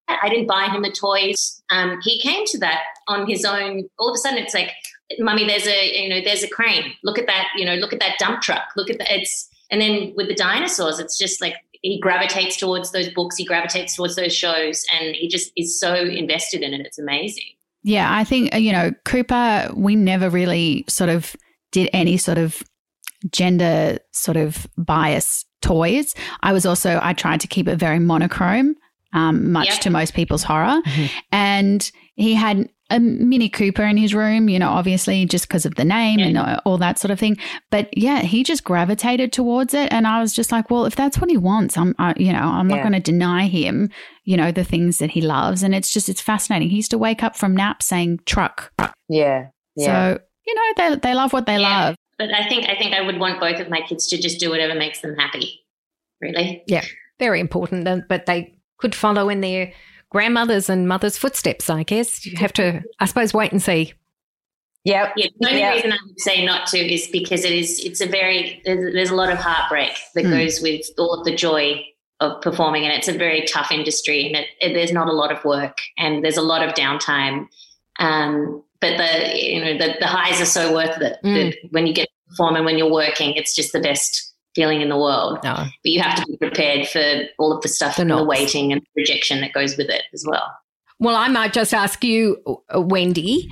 I 0.07 0.27
didn't 0.29 0.47
buy 0.47 0.67
him 0.67 0.81
the 0.81 0.91
toys. 0.91 1.61
Um, 1.71 1.99
he 2.03 2.19
came 2.21 2.45
to 2.47 2.57
that 2.59 2.81
on 3.07 3.27
his 3.27 3.45
own. 3.45 3.87
All 3.99 4.09
of 4.09 4.15
a 4.15 4.17
sudden, 4.17 4.37
it's 4.37 4.53
like, 4.53 4.71
"Mummy, 5.19 5.45
there's 5.47 5.67
a 5.67 6.03
you 6.03 6.09
know, 6.09 6.21
there's 6.23 6.43
a 6.43 6.49
crane. 6.49 6.93
Look 7.03 7.17
at 7.17 7.27
that. 7.27 7.47
You 7.55 7.65
know, 7.65 7.75
look 7.75 7.93
at 7.93 7.99
that 7.99 8.17
dump 8.19 8.41
truck. 8.41 8.63
Look 8.75 8.89
at 8.89 8.97
that." 8.97 9.11
It's 9.13 9.47
and 9.69 9.79
then 9.79 10.13
with 10.17 10.27
the 10.27 10.35
dinosaurs, 10.35 10.99
it's 10.99 11.17
just 11.17 11.39
like 11.41 11.55
he 11.81 11.99
gravitates 11.99 12.57
towards 12.57 12.91
those 12.91 13.09
books. 13.09 13.35
He 13.37 13.45
gravitates 13.45 13.95
towards 13.95 14.15
those 14.15 14.35
shows, 14.35 14.85
and 14.93 15.15
he 15.15 15.27
just 15.27 15.51
is 15.57 15.79
so 15.79 15.93
invested 15.95 16.61
in 16.61 16.73
it. 16.73 16.81
It's 16.85 16.99
amazing. 16.99 17.43
Yeah, 17.83 18.13
I 18.15 18.23
think, 18.23 18.53
uh, 18.53 18.57
you 18.57 18.71
know, 18.71 18.91
Cooper, 19.05 19.71
we 19.75 19.95
never 19.95 20.29
really 20.29 20.85
sort 20.87 21.09
of 21.09 21.35
did 21.71 21.89
any 21.93 22.17
sort 22.17 22.37
of 22.37 22.61
gender 23.31 23.97
sort 24.11 24.37
of 24.37 24.67
bias 24.77 25.45
toys. 25.61 26.13
I 26.41 26.53
was 26.53 26.65
also, 26.65 26.99
I 27.01 27.13
tried 27.13 27.39
to 27.41 27.47
keep 27.47 27.67
it 27.67 27.77
very 27.77 27.99
monochrome, 27.99 28.75
um, 29.13 29.51
much 29.51 29.69
Yep. 29.69 29.79
to 29.81 29.89
most 29.89 30.13
people's 30.13 30.43
horror. 30.43 30.81
Mhm. 30.85 31.09
And 31.31 31.91
he 32.15 32.33
had 32.33 32.69
a 32.91 32.99
Mini 32.99 33.49
Cooper 33.49 33.83
in 33.83 33.97
his 33.97 34.13
room, 34.13 34.49
you 34.49 34.59
know, 34.59 34.69
obviously 34.69 35.25
just 35.25 35.47
because 35.47 35.65
of 35.65 35.75
the 35.75 35.85
name 35.85 36.19
Yeah. 36.19 36.25
and 36.27 36.61
all 36.65 36.77
that 36.77 36.99
sort 36.99 37.09
of 37.11 37.19
thing. 37.19 37.37
But 37.69 37.95
yeah, 37.97 38.19
he 38.21 38.43
just 38.43 38.63
gravitated 38.63 39.33
towards 39.33 39.73
it. 39.73 39.91
And 39.91 40.05
I 40.05 40.21
was 40.21 40.33
just 40.33 40.51
like, 40.51 40.69
well, 40.69 40.85
if 40.85 40.95
that's 40.95 41.17
what 41.19 41.29
he 41.29 41.37
wants, 41.37 41.77
I'm, 41.77 41.95
I, 41.97 42.13
you 42.17 42.31
know, 42.33 42.39
I'm 42.39 42.67
not 42.67 42.81
going 42.81 42.93
to 42.93 42.99
deny 42.99 43.47
him, 43.47 43.89
you 44.25 44.37
know, 44.37 44.51
the 44.51 44.63
things 44.63 44.99
that 44.99 45.11
he 45.11 45.21
loves. 45.21 45.63
And 45.63 45.73
it's 45.73 45.91
just, 45.91 46.09
it's 46.09 46.21
fascinating. 46.21 46.69
He 46.69 46.75
used 46.75 46.91
to 46.91 46.97
wake 46.97 47.23
up 47.23 47.35
from 47.35 47.55
naps 47.55 47.87
saying 47.87 48.19
truck. 48.25 48.71
Yeah, 49.09 49.47
yeah. 49.75 49.85
So, 50.15 50.19
you 50.45 50.55
know, 50.55 50.73
they, 50.77 50.95
they 50.97 51.13
love 51.13 51.33
what 51.33 51.45
they 51.45 51.57
Yeah. 51.59 51.85
love. 51.87 51.95
But 52.17 52.33
I 52.33 52.47
think 52.47 52.69
I 52.69 52.75
think 52.75 52.93
I 52.93 53.01
would 53.01 53.19
want 53.19 53.39
both 53.39 53.59
of 53.59 53.69
my 53.69 53.81
kids 53.81 54.05
to 54.09 54.17
just 54.21 54.39
do 54.39 54.51
whatever 54.51 54.75
makes 54.75 55.01
them 55.01 55.15
happy. 55.15 55.59
Really. 56.21 56.61
Yeah. 56.67 56.85
Very 57.19 57.39
important, 57.39 57.87
but 58.07 58.25
they 58.27 58.53
could 58.77 58.93
follow 58.93 59.29
in 59.29 59.41
their 59.41 59.73
grandmothers 60.11 60.69
and 60.69 60.87
mothers' 60.87 61.17
footsteps, 61.17 61.69
I 61.69 61.83
guess. 61.83 62.25
You 62.25 62.37
have 62.37 62.53
to, 62.53 62.81
I 62.99 63.05
suppose, 63.05 63.33
wait 63.33 63.51
and 63.51 63.61
see. 63.61 63.93
Yep. 64.83 65.13
Yeah, 65.15 65.27
the 65.39 65.47
only 65.47 65.59
Yeah. 65.59 65.73
reason 65.73 65.91
I 65.93 65.97
would 66.07 66.19
say 66.19 66.43
not 66.45 66.67
to 66.67 66.77
is 66.77 67.07
because 67.07 67.45
it 67.45 67.51
is 67.53 67.79
it's 67.85 68.01
a 68.01 68.07
very 68.07 68.61
there's, 68.65 68.93
there's 68.93 69.09
a 69.11 69.15
lot 69.15 69.31
of 69.31 69.37
heartbreak 69.37 69.91
that 70.15 70.25
Mm. 70.25 70.31
goes 70.31 70.59
with 70.61 70.81
all 70.97 71.13
of 71.13 71.23
the 71.25 71.35
joy 71.35 71.85
of 72.19 72.41
performing, 72.41 72.83
and 72.85 72.93
it's 72.93 73.07
a 73.07 73.13
very 73.17 73.45
tough 73.45 73.71
industry, 73.71 74.25
and 74.27 74.35
it, 74.35 74.47
it, 74.59 74.73
there's 74.73 74.91
not 74.91 75.07
a 75.07 75.11
lot 75.11 75.31
of 75.31 75.43
work, 75.45 75.77
and 75.97 76.23
there's 76.23 76.37
a 76.37 76.41
lot 76.41 76.67
of 76.67 76.73
downtime. 76.73 77.47
Um, 77.99 78.63
but 78.79 78.97
the 78.97 79.39
you 79.39 79.63
know 79.63 79.77
the, 79.77 79.95
the 79.99 80.07
highs 80.07 80.41
are 80.41 80.45
so 80.45 80.73
worth 80.73 80.99
it. 80.99 81.17
Mm. 81.23 81.51
That 81.51 81.57
when 81.69 81.85
you 81.87 81.93
get 81.93 82.07
to 82.07 82.29
perform 82.29 82.55
and 82.55 82.65
when 82.65 82.77
you're 82.79 82.91
working, 82.91 83.33
it's 83.35 83.55
just 83.55 83.73
the 83.73 83.79
best 83.79 84.30
feeling 84.55 84.81
in 84.81 84.89
the 84.89 84.97
world. 84.97 85.39
No. 85.43 85.55
But 85.55 85.91
you 85.91 86.01
have 86.01 86.15
to 86.15 86.25
be 86.25 86.37
prepared 86.37 86.87
for 86.87 87.23
all 87.39 87.53
of 87.53 87.61
the 87.61 87.69
stuff 87.69 87.95
The 87.95 88.03
and 88.03 88.11
the 88.11 88.23
waiting 88.23 88.71
and 88.71 88.81
rejection 88.95 89.41
that 89.41 89.53
goes 89.53 89.77
with 89.77 89.89
it 89.89 90.03
as 90.13 90.25
well. 90.27 90.51
Well, 90.99 91.15
I 91.15 91.29
might 91.29 91.53
just 91.53 91.73
ask 91.73 92.03
you, 92.03 92.37
uh, 92.73 92.81
Wendy, 92.81 93.49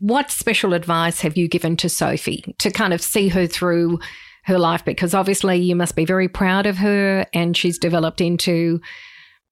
what 0.00 0.30
special 0.30 0.74
advice 0.74 1.20
have 1.20 1.36
you 1.36 1.48
given 1.48 1.76
to 1.78 1.88
Sophie 1.88 2.54
to 2.58 2.70
kind 2.70 2.92
of 2.92 3.00
see 3.00 3.28
her 3.28 3.46
through 3.46 4.00
her 4.44 4.58
life? 4.58 4.84
Because 4.84 5.14
obviously 5.14 5.56
you 5.56 5.76
must 5.76 5.96
be 5.96 6.04
very 6.04 6.28
proud 6.28 6.66
of 6.66 6.78
her 6.78 7.26
and 7.32 7.56
she's 7.56 7.78
developed 7.78 8.20
into 8.20 8.80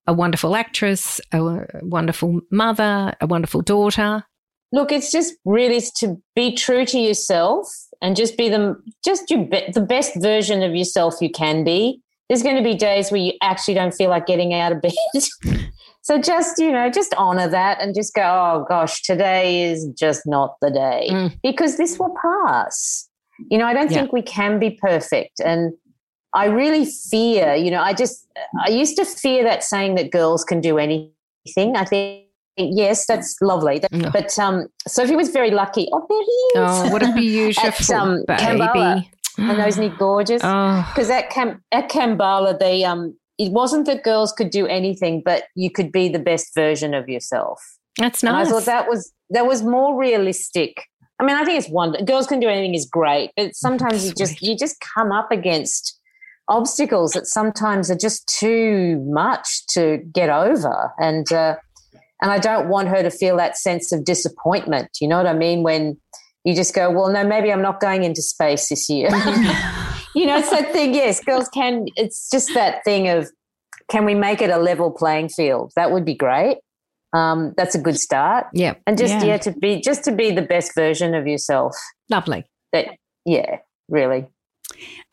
a 0.07 0.13
wonderful 0.13 0.57
actress, 0.57 1.21
a 1.33 1.67
wonderful 1.83 2.41
mother, 2.51 3.15
a 3.21 3.27
wonderful 3.27 3.61
daughter. 3.61 4.25
Look, 4.73 4.93
it's 4.93 5.13
just 5.13 5.35
really 5.45 5.83
to 5.97 6.17
be 6.35 6.55
true 6.55 6.85
to 6.87 6.99
yourself 6.99 7.67
and 8.01 8.17
just 8.17 8.37
be 8.37 8.49
the 8.49 8.77
just 9.05 9.31
your 9.31 9.45
be, 9.45 9.65
the 9.73 9.81
best 9.81 10.13
version 10.21 10.63
of 10.63 10.75
yourself 10.75 11.17
you 11.21 11.31
can 11.31 11.65
be. 11.65 12.01
There's 12.29 12.43
going 12.43 12.57
to 12.57 12.63
be 12.63 12.75
days 12.75 13.11
where 13.11 13.21
you 13.21 13.33
actually 13.43 13.75
don't 13.75 13.95
feel 13.95 14.11
like 14.11 14.27
getting 14.27 14.53
out 14.53 14.73
of 14.73 14.83
bed. 14.83 14.93
so 16.03 16.21
just, 16.21 16.59
you 16.59 16.71
know, 16.71 16.91
just 16.91 17.15
honor 17.17 17.49
that 17.49 17.81
and 17.81 17.95
just 17.95 18.15
go, 18.15 18.23
"Oh 18.23 18.67
gosh, 18.69 19.03
today 19.03 19.63
is 19.71 19.87
just 19.99 20.27
not 20.27 20.57
the 20.61 20.71
day." 20.71 21.09
Mm. 21.11 21.39
Because 21.43 21.77
this 21.79 21.99
will 21.99 22.15
pass. 22.23 23.09
You 23.51 23.57
know, 23.59 23.65
I 23.67 23.73
don't 23.73 23.91
Yeah. 23.91 24.01
think 24.01 24.13
we 24.13 24.23
can 24.23 24.59
be 24.59 24.71
perfect 24.71 25.41
and 25.41 25.73
I 26.35 26.47
really 26.47 26.85
fear, 26.85 27.55
you 27.55 27.71
know, 27.71 27.81
I 27.81 27.95
just 27.95 28.27
I 28.67 28.69
used 28.71 28.97
to 28.97 29.05
fear 29.07 29.43
that 29.45 29.65
saying 29.65 29.95
that 29.95 30.11
girls 30.11 30.45
can 30.45 30.61
do 30.61 30.77
anything. 30.79 31.13
I 31.75 31.85
think 31.85 32.27
yes, 32.59 33.07
that's 33.07 33.37
lovely. 33.41 33.79
That, 33.79 34.13
But 34.13 34.39
um, 34.39 34.67
Sophie 34.87 35.17
was 35.17 35.31
very 35.31 35.51
lucky. 35.51 35.89
Oh, 35.93 36.07
there 36.09 36.19
he 36.23 36.31
is. 36.31 36.89
Oh, 36.89 36.93
what 36.93 37.03
a 37.03 37.13
beautiful 37.17 37.69
At, 37.69 37.91
um, 37.91 38.25
baby. 38.27 38.43
Kambala. 38.43 39.05
And 39.39 39.59
those 39.61 39.79
Nick 39.79 39.97
gorgeous. 39.99 40.43
Oh, 40.45 40.85
Because 40.93 41.11
at 41.11 41.31
Cam- 41.31 41.63
at 41.71 41.89
Kambala, 41.89 42.59
they 42.59 42.85
um, 42.85 43.17
it 43.39 43.53
wasn't 43.53 43.87
that 43.87 44.03
girls 44.03 44.33
could 44.33 44.51
do 44.51 44.67
anything, 44.67 45.23
but 45.25 45.45
you 45.55 45.71
could 45.71 45.93
be 45.93 46.09
the 46.09 46.19
best 46.19 46.53
version 46.55 46.93
of 46.93 47.09
yourself. 47.09 47.63
that's 47.99 48.23
And 48.25 48.33
nice. 48.33 48.49
I 48.49 48.51
thought 48.51 48.65
that 48.65 48.89
was 48.89 49.13
that 49.31 49.47
was 49.47 49.63
more 49.63 49.97
realistic. 49.97 50.83
I 51.21 51.25
mean, 51.25 51.37
I 51.37 51.45
think 51.45 51.59
it's 51.59 51.69
wonder 51.69 52.03
girls 52.05 52.27
can 52.27 52.41
do 52.41 52.49
anything 52.49 52.75
is 52.75 52.85
great, 52.87 53.31
but 53.37 53.55
sometimes 53.55 54.05
you 54.05 54.13
just 54.13 54.43
you 54.43 54.57
just 54.57 54.77
come 54.95 55.13
up 55.13 55.31
against 55.31 55.97
obstacles 56.49 57.13
that 57.13 57.27
sometimes 57.27 57.91
are 57.91 57.97
just 57.97 58.27
too 58.41 58.99
much 59.07 59.67
to 59.69 59.99
get 60.13 60.31
over, 60.31 60.93
and 60.99 61.31
uh, 61.33 61.57
and 62.23 62.31
I 62.31 62.39
don't 62.39 62.69
want 62.69 62.89
her 62.89 63.03
to 63.03 63.11
feel 63.11 63.37
that 63.37 63.57
sense 63.57 63.93
of 63.93 64.05
disappointment. 64.05 64.91
You 65.01 65.09
know 65.09 65.17
what 65.17 65.27
I 65.27 65.35
mean? 65.35 65.63
When 65.63 65.97
you 66.45 66.55
just 66.55 66.75
go, 66.75 66.91
well, 66.91 67.09
no, 67.11 67.25
maybe 67.27 67.53
I'm 67.53 67.63
not 67.63 67.81
going 67.81 68.05
into 68.05 68.23
space 68.23 68.69
this 68.69 68.89
year. 68.89 69.09
you 70.15 70.27
know, 70.27 70.39
it's 70.39 70.51
that 70.51 70.71
thing. 70.73 70.95
Yes, 70.95 71.21
girls 71.23 71.49
can. 71.49 71.87
It's 71.97 72.31
just 72.31 72.53
that 72.55 72.85
thing 72.85 73.09
of 73.09 73.31
can 73.91 74.05
we 74.05 74.15
make 74.15 74.43
it 74.43 74.51
a 74.51 74.59
level 74.59 74.91
playing 74.91 75.29
field? 75.31 75.73
That 75.77 75.93
would 75.93 76.05
be 76.05 76.15
great. 76.15 76.59
Um, 77.15 77.55
that's 77.57 77.75
a 77.75 77.79
good 77.81 77.99
start 77.99 78.49
yeah, 78.53 78.75
and 78.87 78.99
just 78.99 79.15
Yeah. 79.15 79.25
yeah. 79.25 79.37
to 79.39 79.53
be 79.53 79.81
just 79.81 80.05
to 80.05 80.13
be 80.13 80.31
the 80.31 80.43
best 80.43 80.75
version 80.75 81.15
of 81.15 81.27
yourself 81.27 81.75
lovely. 82.11 82.45
that 82.73 82.89
yeah 83.25 83.61
really 83.89 84.27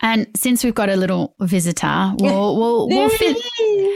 And 0.02 0.28
since 0.36 0.64
we've 0.64 0.76
got 0.76 0.90
a 0.90 0.96
little 0.96 1.36
visitor, 1.40 2.14
we'll 2.20 2.58
we'll, 2.60 2.88
we'll 2.90 3.10
fit. 3.10 3.38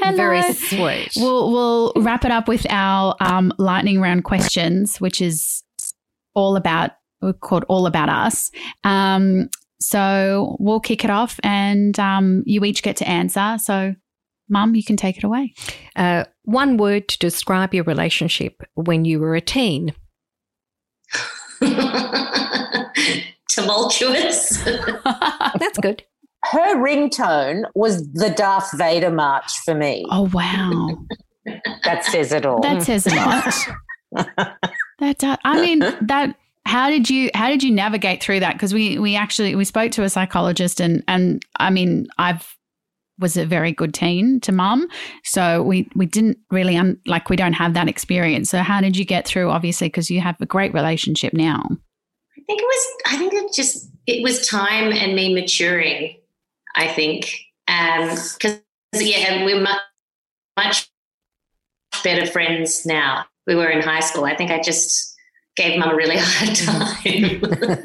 Hello. 0.01 0.15
Very 0.15 0.53
sweet. 0.53 1.11
We'll 1.15 1.51
we'll 1.51 1.93
wrap 1.97 2.25
it 2.25 2.31
up 2.31 2.47
with 2.47 2.65
our 2.69 3.15
um, 3.19 3.53
lightning 3.57 3.99
round 3.99 4.23
questions, 4.23 4.99
which 5.01 5.21
is 5.21 5.63
all 6.33 6.55
about 6.55 6.91
we're 7.21 7.33
called 7.33 7.65
all 7.67 7.85
about 7.85 8.09
us. 8.09 8.51
Um, 8.83 9.49
so 9.81 10.57
we'll 10.59 10.79
kick 10.79 11.03
it 11.03 11.09
off, 11.09 11.39
and 11.43 11.97
um, 11.99 12.43
you 12.45 12.63
each 12.65 12.83
get 12.83 12.97
to 12.97 13.07
answer. 13.07 13.57
So, 13.61 13.95
Mum, 14.49 14.75
you 14.75 14.83
can 14.83 14.97
take 14.97 15.17
it 15.17 15.23
away. 15.23 15.53
Uh, 15.95 16.25
one 16.43 16.77
word 16.77 17.07
to 17.09 17.19
describe 17.19 17.73
your 17.73 17.83
relationship 17.83 18.61
when 18.75 19.05
you 19.05 19.19
were 19.19 19.35
a 19.35 19.41
teen. 19.41 19.93
Tumultuous. 23.49 24.63
That's 24.63 25.77
good. 25.79 26.03
her 26.43 26.77
ringtone 26.77 27.63
was 27.75 28.07
the 28.13 28.29
darth 28.29 28.69
vader 28.77 29.11
march 29.11 29.51
for 29.65 29.75
me 29.75 30.05
oh 30.09 30.29
wow, 30.33 30.97
that 31.83 32.05
says 32.05 32.31
it 32.31 32.45
all 32.45 32.61
that 32.61 32.81
says 32.83 33.05
a 33.07 33.15
lot. 33.15 33.53
that 34.99 35.17
does, 35.17 35.37
I 35.43 35.61
mean 35.61 35.79
that. 35.79 36.35
How 36.65 36.89
did 36.91 37.09
you 37.09 37.31
how 37.33 37.49
did 37.49 37.63
you 37.63 37.71
navigate 37.71 38.21
through 38.21 38.41
that? 38.41 38.53
Because 38.53 38.75
we 38.75 38.99
we 38.99 39.15
actually 39.15 39.55
we 39.55 39.65
spoke 39.65 39.91
to 39.93 40.03
a 40.03 40.09
psychologist 40.09 40.79
and 40.79 41.03
and 41.07 41.41
I 41.57 41.71
mean 41.71 42.07
I've 42.19 42.55
was 43.17 43.37
a 43.37 43.45
very 43.45 43.71
good 43.71 43.93
teen 43.93 44.39
to 44.41 44.51
mum, 44.51 44.87
so 45.23 45.63
we 45.63 45.89
we 45.95 46.05
didn't 46.05 46.37
really 46.51 46.77
un, 46.77 46.99
like 47.07 47.29
we 47.29 47.35
don't 47.35 47.53
have 47.53 47.73
that 47.73 47.87
experience. 47.87 48.51
So 48.51 48.59
how 48.59 48.81
did 48.81 48.95
you 48.95 49.03
get 49.03 49.27
through? 49.27 49.49
Obviously, 49.49 49.87
because 49.87 50.11
you 50.11 50.21
have 50.21 50.35
a 50.41 50.45
great 50.45 50.73
relationship 50.73 51.33
now. 51.33 51.63
I 52.49 52.51
think 52.51 52.61
it 52.61 52.65
was. 52.65 52.87
I 53.05 53.17
think 53.17 53.33
it 53.33 53.53
just 53.53 53.91
it 54.07 54.23
was 54.23 54.47
time 54.47 54.91
and 54.91 55.15
me 55.15 55.33
maturing. 55.33 56.17
I 56.75 56.87
think 56.87 57.31
because 57.67 58.61
yeah, 58.93 59.45
we're 59.45 59.61
much 59.61 59.79
much 60.57 60.89
better 62.03 62.25
friends 62.25 62.85
now. 62.87 63.25
We 63.45 63.55
were 63.55 63.69
in 63.69 63.81
high 63.81 63.99
school. 63.99 64.25
I 64.25 64.35
think 64.35 64.49
I 64.49 64.61
just 64.61 65.15
gave 65.55 65.77
mum 65.77 65.91
a 65.91 65.95
really 65.95 66.15
hard 66.19 66.55
time, 66.55 67.43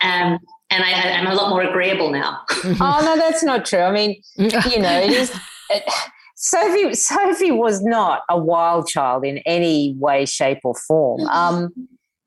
um, 0.00 0.38
and 0.70 0.84
I, 0.84 1.18
I'm 1.18 1.26
a 1.26 1.34
lot 1.34 1.50
more 1.50 1.62
agreeable 1.62 2.10
now. 2.10 2.40
oh 2.64 3.00
no 3.04 3.16
that's 3.16 3.42
not 3.42 3.64
true 3.64 3.80
i 3.80 3.90
mean 3.90 4.22
you 4.36 4.48
know 4.78 5.00
it 5.00 5.10
is 5.10 5.34
it, 5.70 5.82
sophie 6.36 6.94
sophie 6.94 7.50
was 7.50 7.82
not 7.82 8.22
a 8.28 8.38
wild 8.38 8.86
child 8.86 9.24
in 9.24 9.38
any 9.38 9.94
way 9.98 10.24
shape 10.24 10.60
or 10.64 10.74
form 10.74 11.22
um 11.22 11.72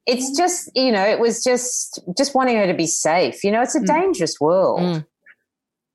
it's 0.07 0.35
just 0.37 0.69
you 0.75 0.91
know 0.91 1.03
it 1.03 1.19
was 1.19 1.43
just 1.43 1.99
just 2.17 2.35
wanting 2.35 2.55
her 2.57 2.67
to 2.67 2.73
be 2.73 2.87
safe 2.87 3.43
you 3.43 3.51
know 3.51 3.61
it's 3.61 3.75
a 3.75 3.79
Mm. 3.79 3.87
dangerous 3.87 4.39
world 4.39 4.79
Mm. 4.79 5.05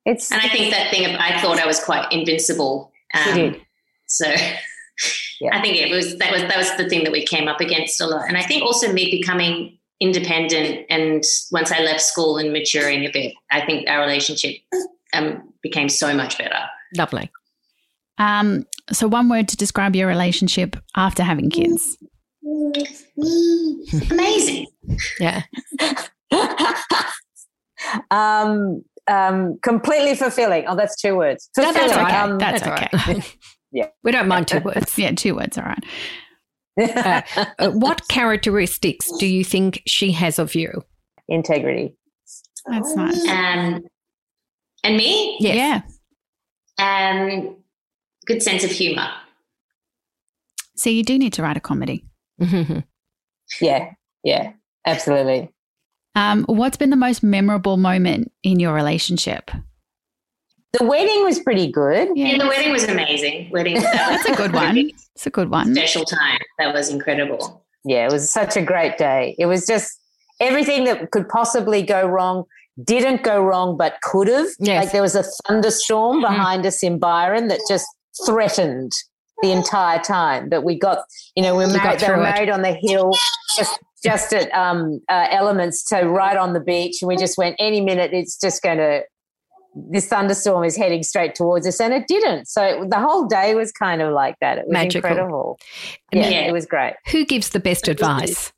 it's 0.04 0.30
And 0.32 0.40
I 0.40 0.48
think 0.48 0.72
that 0.72 0.90
thing, 0.90 1.04
of, 1.06 1.12
I 1.20 1.40
thought 1.40 1.58
I 1.58 1.66
was 1.66 1.78
quite 1.82 2.10
invincible. 2.12 2.90
she 3.14 3.30
Um, 3.30 3.36
did 3.36 3.60
So 4.06 4.26
Yeah. 5.40 5.56
I 5.56 5.62
think 5.62 5.76
it 5.78 5.90
was 5.90 6.18
that 6.18 6.30
was 6.32 6.42
that 6.42 6.56
was 6.58 6.70
the 6.76 6.86
thing 6.88 7.04
that 7.04 7.12
we 7.12 7.24
came 7.24 7.48
up 7.48 7.60
against 7.60 8.00
a 8.00 8.06
lot. 8.06 8.28
And 8.28 8.36
I 8.36 8.42
think 8.42 8.62
also 8.62 8.92
me 8.92 9.10
becoming 9.10 9.78
independent 10.00 10.84
and 10.90 11.22
once 11.52 11.70
I 11.72 11.80
left 11.80 12.00
school 12.02 12.36
and 12.38 12.52
maturing 12.52 13.04
a 13.04 13.10
bit, 13.10 13.34
I 13.50 13.60
think 13.64 13.88
our 13.88 14.00
relationship 14.00 14.56
um, 15.14 15.52
became 15.62 15.88
so 15.88 16.14
much 16.14 16.36
better. 16.38 16.58
Lovely. 16.96 17.30
Um, 18.18 18.66
so 18.92 19.08
one 19.08 19.28
word 19.30 19.48
to 19.48 19.56
describe 19.56 19.94
your 19.96 20.08
relationship 20.08 20.76
after 20.96 21.22
having 21.22 21.48
kids. 21.50 21.96
Amazing. 24.10 24.66
Yeah. 25.18 25.42
um, 28.10 28.82
um, 29.08 29.58
completely 29.62 30.14
fulfilling. 30.14 30.64
Oh, 30.66 30.76
that's 30.76 30.96
two 31.00 31.16
words. 31.16 31.50
No, 31.56 31.72
that's 31.72 31.92
okay. 31.92 32.16
Um, 32.16 32.38
That's 32.38 32.62
all 32.62 32.72
okay. 32.72 32.88
right. 32.92 33.36
Yeah. 33.72 33.86
We 34.02 34.10
don't 34.10 34.26
mind 34.26 34.48
two 34.48 34.58
words. 34.58 34.98
Yeah, 34.98 35.12
two 35.12 35.36
words. 35.36 35.56
All 35.56 35.64
right. 35.64 35.84
Uh, 37.58 37.70
what 37.70 38.08
characteristics 38.08 39.10
do 39.18 39.26
you 39.26 39.44
think 39.44 39.80
she 39.86 40.10
has 40.12 40.38
of 40.40 40.54
you? 40.56 40.82
integrity. 41.28 41.94
That's 42.66 42.94
nice. 42.96 43.20
Um, 43.28 43.84
and 44.82 44.96
me, 44.96 45.36
Yes. 45.40 45.82
Yeah. 46.78 47.10
um, 47.12 47.56
good 48.26 48.42
sense 48.42 48.64
of 48.64 48.70
humor. 48.70 49.08
So 50.76 50.88
you 50.90 51.02
do 51.04 51.18
need 51.18 51.34
to 51.34 51.42
write 51.42 51.56
a 51.58 51.60
comedy. 51.60 52.04
Yeah, 53.60 53.90
yeah, 54.22 54.52
absolutely. 54.86 55.50
Um, 56.14 56.44
what's 56.44 56.76
been 56.76 56.90
the 56.90 56.96
most 56.96 57.22
memorable 57.22 57.76
moment 57.76 58.30
in 58.44 58.60
your 58.60 58.72
relationship? 58.72 59.50
The 60.78 60.84
wedding 60.84 61.24
was 61.24 61.40
pretty 61.40 61.70
good. 61.70 62.10
Yeah, 62.14 62.28
Yeah, 62.28 62.38
the 62.38 62.46
wedding 62.46 62.70
was 62.70 62.84
amazing. 62.84 63.50
Wedding 63.50 63.74
that 63.80 63.92
that's 63.92 64.28
a 64.28 64.36
good 64.36 64.52
one. 64.52 64.76
It's 64.76 65.26
a 65.26 65.30
good 65.30 65.50
one. 65.50 65.74
Special 65.74 66.04
time. 66.04 66.38
That 66.58 66.72
was 66.72 66.90
incredible. 66.90 67.64
Yeah, 67.84 68.06
it 68.06 68.12
was 68.12 68.30
such 68.30 68.56
a 68.56 68.62
great 68.62 68.98
day. 68.98 69.34
It 69.36 69.46
was 69.46 69.66
just 69.66 69.98
everything 70.38 70.84
that 70.84 71.10
could 71.10 71.28
possibly 71.28 71.82
go 71.82 72.06
wrong 72.06 72.44
didn't 72.84 73.22
go 73.22 73.42
wrong, 73.42 73.76
but 73.76 74.00
could 74.02 74.28
have. 74.28 74.46
Yes. 74.58 74.84
Like 74.84 74.92
there 74.92 75.02
was 75.02 75.14
a 75.14 75.24
thunderstorm 75.46 76.20
behind 76.20 76.64
us 76.64 76.82
in 76.82 76.98
Byron 76.98 77.48
that 77.48 77.60
just 77.68 77.86
threatened 78.26 78.92
the 79.42 79.52
entire 79.52 79.98
time. 79.98 80.48
But 80.48 80.62
we 80.64 80.78
got, 80.78 80.98
you 81.36 81.42
know, 81.42 81.54
we 81.56 81.64
were 81.64 81.70
You 81.70 81.76
got 81.76 81.84
married, 81.84 82.00
they 82.00 82.06
were 82.08 82.14
through 82.14 82.22
it. 82.22 82.30
married 82.30 82.50
on 82.50 82.62
the 82.62 82.72
hill, 82.72 83.12
just 83.56 83.78
just 84.02 84.32
at 84.32 84.52
um, 84.54 85.00
uh, 85.10 85.26
Elements, 85.30 85.86
so 85.86 86.02
right 86.02 86.36
on 86.36 86.52
the 86.54 86.60
beach, 86.60 87.02
and 87.02 87.08
we 87.08 87.16
just 87.16 87.36
went 87.36 87.56
any 87.58 87.80
minute. 87.80 88.12
It's 88.12 88.38
just 88.38 88.62
going 88.62 88.78
to. 88.78 89.02
This 89.76 90.06
thunderstorm 90.08 90.64
is 90.64 90.76
heading 90.76 91.04
straight 91.04 91.36
towards 91.36 91.64
us, 91.64 91.80
and 91.80 91.94
it 91.94 92.08
didn't. 92.08 92.48
So 92.48 92.84
the 92.90 92.98
whole 92.98 93.26
day 93.28 93.54
was 93.54 93.70
kind 93.70 94.02
of 94.02 94.12
like 94.12 94.34
that. 94.40 94.58
It 94.58 94.64
was 94.66 94.72
Magical. 94.72 95.08
incredible. 95.08 95.58
Yeah, 96.12 96.28
Yeah. 96.28 96.40
it 96.48 96.52
was 96.52 96.66
great. 96.66 96.94
Who 97.12 97.24
gives 97.24 97.50
the 97.50 97.60
best 97.60 97.86
advice? 97.86 98.52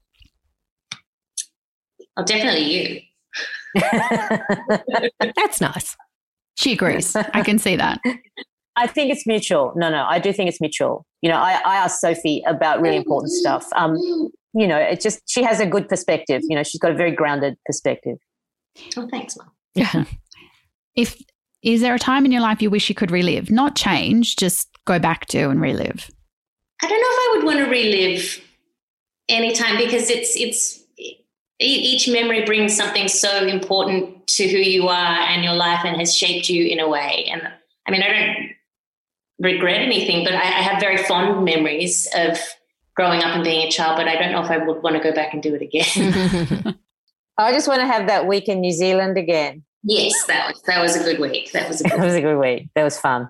Oh, 2.16 2.24
definitely 2.24 2.62
you. 2.62 3.00
That's 5.36 5.60
nice. 5.60 5.96
She 6.56 6.72
agrees. 6.72 7.14
I 7.14 7.42
can 7.42 7.58
see 7.58 7.76
that. 7.76 8.00
I 8.76 8.86
think 8.86 9.12
it's 9.12 9.26
mutual. 9.26 9.72
No, 9.76 9.90
no, 9.90 10.04
I 10.08 10.18
do 10.18 10.32
think 10.32 10.48
it's 10.48 10.60
mutual. 10.60 11.06
You 11.20 11.30
know, 11.30 11.36
I, 11.36 11.60
I 11.64 11.76
asked 11.76 12.00
Sophie 12.00 12.42
about 12.46 12.80
really 12.80 12.96
important 12.96 13.30
stuff. 13.32 13.66
Um, 13.76 13.96
you 14.54 14.66
know, 14.66 14.76
it 14.76 15.00
just 15.00 15.22
she 15.28 15.42
has 15.42 15.60
a 15.60 15.66
good 15.66 15.88
perspective. 15.88 16.42
You 16.44 16.56
know, 16.56 16.62
she's 16.62 16.80
got 16.80 16.90
a 16.90 16.94
very 16.94 17.12
grounded 17.12 17.56
perspective. 17.66 18.18
Oh, 18.96 19.08
thanks, 19.10 19.36
Mum. 19.36 19.50
Yeah. 19.74 20.04
If 20.94 21.16
is 21.62 21.80
there 21.80 21.94
a 21.94 21.98
time 21.98 22.24
in 22.24 22.32
your 22.32 22.42
life 22.42 22.60
you 22.60 22.70
wish 22.70 22.88
you 22.88 22.94
could 22.94 23.10
relive, 23.10 23.50
not 23.50 23.76
change, 23.76 24.36
just 24.36 24.68
go 24.84 24.98
back 24.98 25.26
to 25.26 25.48
and 25.48 25.60
relive? 25.60 26.10
I 26.82 26.88
don't 26.88 27.00
know 27.00 27.06
if 27.08 27.18
I 27.18 27.36
would 27.36 27.44
want 27.46 27.58
to 27.64 27.70
relive 27.70 28.40
any 29.28 29.52
time 29.52 29.76
because 29.76 30.10
it's 30.10 30.36
it's 30.36 30.82
e- 30.98 31.24
each 31.60 32.08
memory 32.08 32.44
brings 32.44 32.76
something 32.76 33.08
so 33.08 33.46
important 33.46 34.26
to 34.26 34.48
who 34.48 34.58
you 34.58 34.88
are 34.88 35.20
and 35.20 35.44
your 35.44 35.54
life 35.54 35.84
and 35.84 35.96
has 35.98 36.14
shaped 36.14 36.48
you 36.48 36.66
in 36.66 36.80
a 36.80 36.88
way. 36.88 37.28
And 37.30 37.42
I 37.86 37.90
mean, 37.90 38.02
I 38.02 38.08
don't 38.08 38.50
regret 39.43 39.80
anything, 39.80 40.24
but 40.24 40.34
I, 40.34 40.40
I 40.40 40.62
have 40.62 40.80
very 40.80 40.97
fond 40.97 41.45
memories 41.45 42.09
of 42.14 42.38
growing 42.97 43.20
up 43.22 43.34
and 43.34 43.45
being 43.45 43.66
a 43.66 43.70
child. 43.70 43.97
But 43.97 44.09
I 44.09 44.16
don't 44.16 44.32
know 44.32 44.43
if 44.43 44.51
I 44.51 44.59
would 44.59 44.82
want 44.82 44.97
to 44.97 45.03
go 45.03 45.12
back 45.12 45.32
and 45.34 45.43
do 45.43 45.55
it 45.55 45.62
again. 45.62 46.76
I 47.38 47.53
just 47.53 47.66
want 47.68 47.80
to 47.80 47.86
have 47.86 48.07
that 48.09 48.26
week 48.26 48.49
in 48.49 48.61
New 48.61 48.72
Zealand 48.72 49.16
again. 49.18 49.64
yes, 49.82 50.24
that 50.26 50.49
was 50.49 50.62
that 50.62 50.80
was 50.82 50.97
a 50.97 51.03
good 51.03 51.18
week. 51.18 51.51
That 51.53 51.68
was 51.68 51.80
a 51.80 51.84
That 51.84 51.93
good. 51.97 52.01
was 52.05 52.14
a 52.14 52.20
good 52.20 52.38
week. 52.38 52.68
That 52.74 52.84
was 52.84 52.99
fun. 52.99 53.28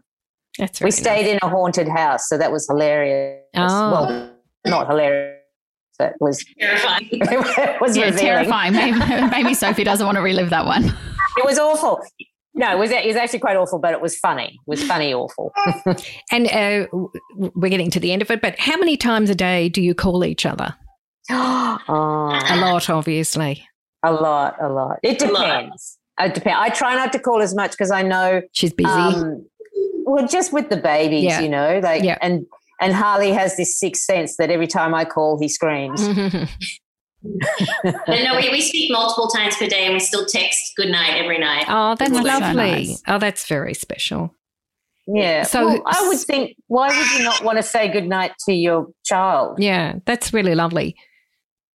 That's 0.58 0.80
We 0.80 0.84
really 0.86 0.90
stayed 0.92 1.26
in 1.30 1.38
a 1.40 1.48
haunted 1.48 1.88
house, 1.88 2.28
so 2.28 2.36
that 2.36 2.52
was 2.52 2.66
hilarious. 2.68 3.40
Oh. 3.56 3.90
Well, 3.92 4.30
not 4.66 4.86
hilarious. 4.88 5.38
It 6.00 6.14
was 6.20 6.44
terrifying. 6.60 7.08
it 7.12 7.80
was 7.80 7.96
Yeah, 7.96 8.06
revealing. 8.06 8.24
terrifying. 8.26 8.72
Maybe, 8.74 8.98
maybe 9.30 9.54
Sophie 9.54 9.84
doesn't 9.84 10.04
want 10.04 10.16
to 10.16 10.22
relive 10.22 10.50
that 10.50 10.66
one. 10.66 10.84
It 11.38 11.44
was 11.44 11.58
awful. 11.58 12.02
No, 12.54 12.70
it 12.70 12.78
was, 12.78 12.90
it 12.90 13.06
was 13.06 13.16
actually 13.16 13.38
quite 13.38 13.56
awful, 13.56 13.78
but 13.78 13.92
it 13.92 14.00
was 14.02 14.18
funny. 14.18 14.58
It 14.66 14.68
was 14.70 14.82
funny, 14.84 15.14
awful. 15.14 15.52
And 16.30 16.46
uh, 16.50 16.86
we're 17.34 17.70
getting 17.70 17.90
to 17.90 18.00
the 18.00 18.12
end 18.12 18.20
of 18.22 18.30
it, 18.30 18.42
but 18.42 18.58
how 18.58 18.76
many 18.76 18.96
times 18.96 19.30
a 19.30 19.34
day 19.34 19.68
do 19.70 19.80
you 19.80 19.94
call 19.94 20.24
each 20.24 20.44
other? 20.44 20.74
oh, 21.30 21.78
A 21.88 22.56
lot, 22.60 22.90
obviously. 22.90 23.66
a 24.02 24.12
lot, 24.12 24.56
a 24.60 24.68
lot. 24.68 24.98
It 25.02 25.22
A 25.22 25.32
lot. 25.32 25.46
depends. 25.46 25.98
It 26.20 26.34
depends. 26.34 26.58
I 26.60 26.68
try 26.68 26.94
not 26.94 27.12
to 27.12 27.18
call 27.18 27.40
as 27.40 27.54
much 27.54 27.70
because 27.70 27.90
I 27.90 28.02
know 28.02 28.42
She's 28.52 28.72
busy. 28.72 28.88
Um, 28.90 29.46
well, 30.04 30.26
just 30.28 30.52
with 30.52 30.68
the 30.68 30.76
babies, 30.76 31.24
Yeah. 31.24 31.40
you 31.40 31.48
know, 31.48 31.80
like 31.82 32.02
Yeah. 32.02 32.18
and 32.20 32.44
and 32.80 32.92
Harley 32.92 33.30
has 33.30 33.56
this 33.56 33.78
sixth 33.78 34.02
sense 34.02 34.36
that 34.36 34.50
every 34.50 34.66
time 34.66 34.92
I 34.92 35.04
call, 35.04 35.38
he 35.40 35.48
screams. 35.48 36.02
But 37.84 38.06
no, 38.24 38.36
we, 38.36 38.50
we 38.50 38.60
speak 38.60 38.90
multiple 38.90 39.28
times 39.28 39.56
per 39.56 39.66
day 39.66 39.84
and 39.84 39.94
we 39.94 40.00
still 40.00 40.26
text 40.26 40.72
good 40.76 40.88
night 40.90 41.14
every 41.16 41.38
night. 41.38 41.64
oh, 41.68 41.94
that's 41.98 42.10
Well, 42.12 42.22
that's 42.24 42.38
so 42.38 42.46
lovely. 42.46 42.70
nice. 42.86 43.02
Oh, 43.08 43.18
that's 43.18 43.46
very 43.46 43.74
special. 43.74 44.34
Yeah. 45.06 45.42
So- 45.44 45.76
So 45.76 45.82
I 45.86 46.06
would 46.08 46.18
think, 46.18 46.56
why 46.68 46.88
would 46.88 47.10
you 47.18 47.24
not 47.24 47.42
want 47.44 47.58
to 47.58 47.62
say 47.62 47.88
good 47.88 48.06
night 48.08 48.32
to 48.46 48.52
your 48.52 48.88
child? 49.04 49.58
Yeah, 49.60 49.96
that's 50.06 50.32
really 50.32 50.54
lovely. 50.54 50.96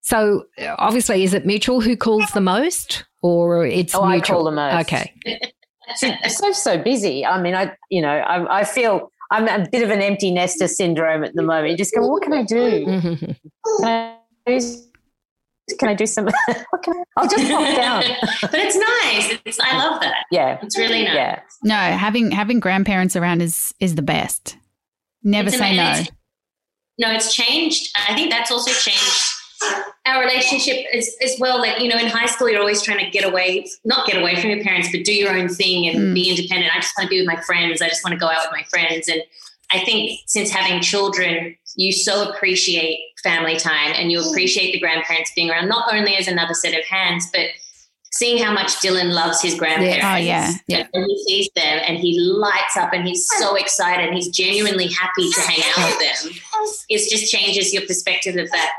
So, 0.01 0.45
uh, 0.61 0.75
obviously, 0.77 1.23
is 1.23 1.33
it 1.33 1.45
mutual 1.45 1.81
who 1.81 1.97
calls 1.97 2.29
the 2.31 2.39
most, 2.41 3.03
or 3.21 3.65
it's 3.65 3.93
Oh, 3.93 4.03
I 4.03 4.13
mutual? 4.13 4.37
call 4.37 4.43
the 4.45 4.51
most. 4.51 4.87
Okay. 4.87 5.13
She- 5.97 6.13
so 6.27 6.51
so 6.51 6.77
busy. 6.77 7.25
I 7.25 7.41
mean, 7.41 7.55
I 7.55 7.73
you 7.89 8.01
know, 8.01 8.09
I, 8.09 8.59
I 8.59 8.63
feel 8.65 9.09
I'm 9.31 9.47
a 9.47 9.65
bit 9.71 9.83
of 9.83 9.89
an 9.89 10.01
empty 10.01 10.31
nester 10.31 10.67
syndrome 10.67 11.23
at 11.23 11.33
the 11.33 11.41
moment. 11.41 11.71
You 11.71 11.77
just 11.77 11.95
go, 11.95 12.05
what 12.05 12.23
can 12.23 12.33
I 12.33 12.43
do? 12.43 12.85
Mhm. 12.85 13.35
Can 13.79 13.85
I 13.85 14.17
do, 14.45 14.59
can 15.79 15.89
I 15.89 15.93
do 15.93 16.05
some? 16.05 16.25
what 16.69 16.83
can 16.83 16.93
I, 16.93 17.03
I'll 17.17 17.27
just 17.27 17.49
pop 17.51 17.75
down. 17.75 18.03
but 18.41 18.53
it's 18.55 18.75
nice. 18.75 19.39
It's, 19.45 19.59
I 19.59 19.77
love 19.77 20.01
that. 20.01 20.25
Yeah. 20.31 20.59
It's 20.61 20.77
really 20.77 21.03
nice. 21.03 21.15
Yeah. 21.15 21.41
No, 21.63 21.75
having 21.75 22.31
having 22.31 22.59
grandparents 22.59 23.15
around 23.15 23.41
is 23.41 23.73
is 23.79 23.95
the 23.95 24.01
best. 24.01 24.57
Never 25.23 25.49
It's 25.49 25.57
say 25.57 25.75
no. 25.75 26.03
No, 26.99 27.13
it's 27.13 27.33
changed. 27.35 27.95
I 28.09 28.15
think 28.15 28.31
that's 28.31 28.51
also 28.51 28.71
changed 28.71 29.33
our 30.05 30.21
relationship 30.21 30.85
as, 30.93 31.09
as 31.21 31.35
well. 31.39 31.59
Like, 31.59 31.79
you 31.81 31.89
know, 31.89 31.97
in 31.97 32.07
high 32.07 32.25
school, 32.27 32.49
you're 32.49 32.59
always 32.59 32.81
trying 32.81 33.03
to 33.03 33.09
get 33.09 33.23
away, 33.23 33.67
not 33.85 34.07
get 34.07 34.19
away 34.21 34.39
from 34.39 34.49
your 34.51 34.63
parents, 34.63 34.89
but 34.91 35.03
do 35.03 35.13
your 35.13 35.35
own 35.35 35.49
thing 35.49 35.87
and 35.87 35.97
Mm. 35.99 36.13
be 36.13 36.29
independent. 36.29 36.75
I 36.75 36.79
just 36.79 36.93
want 36.97 37.07
to 37.07 37.09
be 37.09 37.19
with 37.19 37.27
my 37.27 37.41
friends. 37.41 37.81
I 37.81 37.89
just 37.89 38.03
want 38.03 38.13
to 38.13 38.19
go 38.19 38.27
out 38.27 38.37
with 38.43 38.51
my 38.51 38.63
friends. 38.63 39.07
And 39.09 39.21
I 39.71 39.83
think 39.83 40.19
since 40.27 40.49
having 40.49 40.81
children, 40.81 41.55
you 41.75 41.91
so 41.91 42.29
appreciate 42.29 42.99
family 43.27 43.57
time 43.57 43.93
and 43.95 44.11
you 44.11 44.21
appreciate 44.21 44.71
the 44.71 44.79
grandparents 44.79 45.31
being 45.35 45.49
around, 45.49 45.67
not 45.67 45.93
only 45.93 46.15
as 46.15 46.27
another 46.27 46.53
set 46.53 46.73
of 46.77 46.85
hands, 46.85 47.29
but 47.33 47.47
seeing 48.13 48.41
how 48.41 48.53
much 48.53 48.77
Dylan 48.77 49.13
loves 49.13 49.41
his 49.41 49.55
grandparents. 49.55 50.05
Oh, 50.05 50.15
yeah. 50.15 50.53
Yeah. 50.67 50.87
And 50.93 51.05
he 51.05 51.23
sees 51.27 51.49
them 51.55 51.79
and 51.85 51.97
he 51.97 52.19
lights 52.19 52.77
up 52.77 52.93
and 52.93 53.07
he's 53.07 53.27
so 53.37 53.55
excited 53.55 54.05
and 54.05 54.15
he's 54.15 54.29
genuinely 54.29 54.87
happy 54.87 55.29
to 55.29 55.41
hang 55.41 55.61
out 55.75 55.89
with 55.89 55.99
them. 55.99 56.33
It 56.89 57.09
just 57.09 57.31
changes 57.31 57.73
your 57.73 57.85
perspective 57.85 58.37
of 58.37 58.49
that 58.51 58.71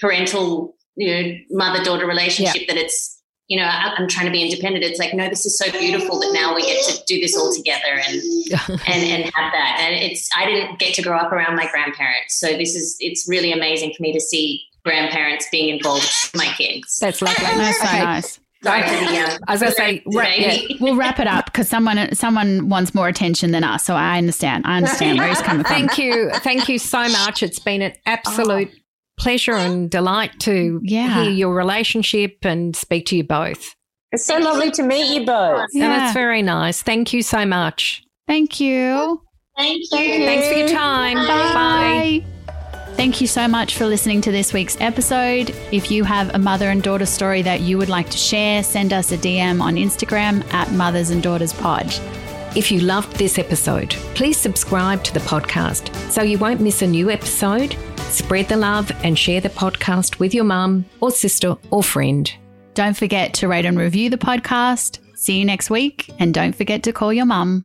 parental, 0.00 0.74
you 0.96 1.10
know, 1.10 1.34
mother 1.50 1.82
daughter 1.84 2.06
relationship 2.06 2.66
that 2.68 2.76
it's, 2.76 3.13
you 3.48 3.58
know, 3.60 3.66
I, 3.66 3.94
I'm 3.98 4.08
trying 4.08 4.26
to 4.26 4.32
be 4.32 4.42
independent. 4.42 4.84
It's 4.84 4.98
like, 4.98 5.12
no, 5.14 5.28
this 5.28 5.44
is 5.44 5.58
so 5.58 5.70
beautiful 5.72 6.18
that 6.20 6.32
now 6.32 6.54
we 6.54 6.62
get 6.62 6.82
to 6.86 7.02
do 7.06 7.20
this 7.20 7.36
all 7.36 7.52
together 7.54 8.00
and 8.06 8.16
and 8.86 9.02
and 9.04 9.24
have 9.24 9.52
that. 9.52 9.78
And 9.80 9.94
it's 10.02 10.30
I 10.36 10.46
didn't 10.46 10.78
get 10.78 10.94
to 10.94 11.02
grow 11.02 11.16
up 11.18 11.30
around 11.32 11.56
my 11.56 11.68
grandparents, 11.70 12.38
so 12.40 12.48
this 12.48 12.74
is 12.74 12.96
it's 13.00 13.28
really 13.28 13.52
amazing 13.52 13.92
for 13.96 14.02
me 14.02 14.12
to 14.12 14.20
see 14.20 14.62
grandparents 14.84 15.46
being 15.50 15.74
involved 15.74 16.04
with 16.04 16.34
my 16.34 16.46
kids. 16.56 16.98
That's 17.00 17.20
lovely. 17.22 17.44
No, 17.44 17.70
so 17.72 17.84
Okay. 17.86 18.02
nice. 18.04 18.40
Sorry 18.62 18.82
to 18.82 18.88
the 18.88 19.18
um, 19.18 19.38
I 19.46 19.52
was 19.52 19.60
going 19.60 19.72
to 19.72 19.76
say, 19.76 20.02
ra- 20.14 20.24
yeah. 20.26 20.56
We'll 20.80 20.96
wrap 20.96 21.18
it 21.20 21.26
up 21.26 21.44
because 21.46 21.68
someone 21.68 22.14
someone 22.14 22.70
wants 22.70 22.94
more 22.94 23.08
attention 23.08 23.50
than 23.50 23.62
us. 23.62 23.84
So 23.84 23.94
I 23.94 24.16
understand. 24.16 24.64
I 24.66 24.78
understand 24.78 25.18
where 25.18 25.28
he's 25.28 25.42
coming 25.42 25.64
from. 25.66 25.74
thank 25.74 25.98
you. 25.98 26.30
Thank 26.36 26.70
you 26.70 26.78
so 26.78 27.06
much. 27.10 27.42
It's 27.42 27.58
been 27.58 27.82
an 27.82 27.92
absolute 28.06 28.70
pleasure 29.18 29.54
and 29.54 29.90
delight 29.90 30.32
to 30.40 30.80
Yeah. 30.82 31.22
hear 31.22 31.30
your 31.30 31.54
relationship 31.54 32.36
and 32.42 32.74
speak 32.74 33.06
to 33.06 33.16
you 33.16 33.24
both. 33.24 33.74
It's 34.12 34.24
so 34.24 34.38
lovely 34.38 34.70
to 34.72 34.82
meet 34.82 35.12
you 35.12 35.24
both. 35.26 35.66
And 35.72 35.82
Yeah. 35.82 35.88
that's 35.98 36.14
very 36.14 36.42
nice. 36.42 36.82
Thank 36.82 37.12
you 37.12 37.22
so 37.22 37.44
much. 37.46 38.02
Thank 38.28 38.60
you. 38.60 39.20
Thank 39.56 39.82
you. 39.92 40.24
Thanks 40.24 40.48
for 40.48 40.54
your 40.54 40.68
time. 40.68 41.16
Bye. 41.16 42.24
Thank 42.96 43.20
you 43.20 43.26
so 43.26 43.48
much 43.48 43.74
for 43.76 43.86
listening 43.86 44.20
to 44.20 44.30
this 44.30 44.52
week's 44.52 44.76
episode. 44.80 45.52
If 45.72 45.90
you 45.90 46.04
have 46.04 46.32
a 46.34 46.38
mother 46.38 46.70
and 46.70 46.80
daughter 46.82 47.06
story 47.06 47.42
that 47.42 47.60
you 47.60 47.76
would 47.76 47.88
like 47.88 48.08
to 48.10 48.16
share, 48.16 48.62
send 48.62 48.92
us 48.92 49.10
a 49.10 49.16
DM 49.16 49.60
on 49.60 49.74
Instagram 49.74 50.44
at 50.54 50.70
Mothers 50.72 51.10
and 51.10 51.20
Daughters 51.22 51.52
Pod. 51.52 51.92
If 52.56 52.70
you 52.70 52.80
loved 52.80 53.16
this 53.16 53.36
episode, 53.36 53.90
please 54.14 54.36
subscribe 54.36 55.02
to 55.04 55.12
the 55.12 55.20
podcast 55.20 55.92
so 56.08 56.22
you 56.22 56.38
won't 56.38 56.60
miss 56.60 56.82
a 56.82 56.86
new 56.86 57.10
episode. 57.10 57.76
Spread 58.10 58.48
the 58.48 58.56
love 58.56 58.92
and 59.02 59.18
share 59.18 59.40
the 59.40 59.48
podcast 59.48 60.20
with 60.20 60.32
your 60.32 60.44
mum 60.44 60.84
or 61.00 61.10
sister 61.10 61.56
or 61.72 61.82
friend. 61.82 62.32
Don't 62.74 62.96
forget 62.96 63.34
to 63.34 63.48
rate 63.48 63.64
and 63.64 63.76
review 63.76 64.08
the 64.08 64.18
podcast. 64.18 65.00
See 65.16 65.38
you 65.38 65.44
next 65.44 65.68
week, 65.68 66.10
and 66.20 66.32
don't 66.32 66.54
forget 66.54 66.84
to 66.84 66.92
call 66.92 67.12
your 67.12 67.26
mum. 67.26 67.64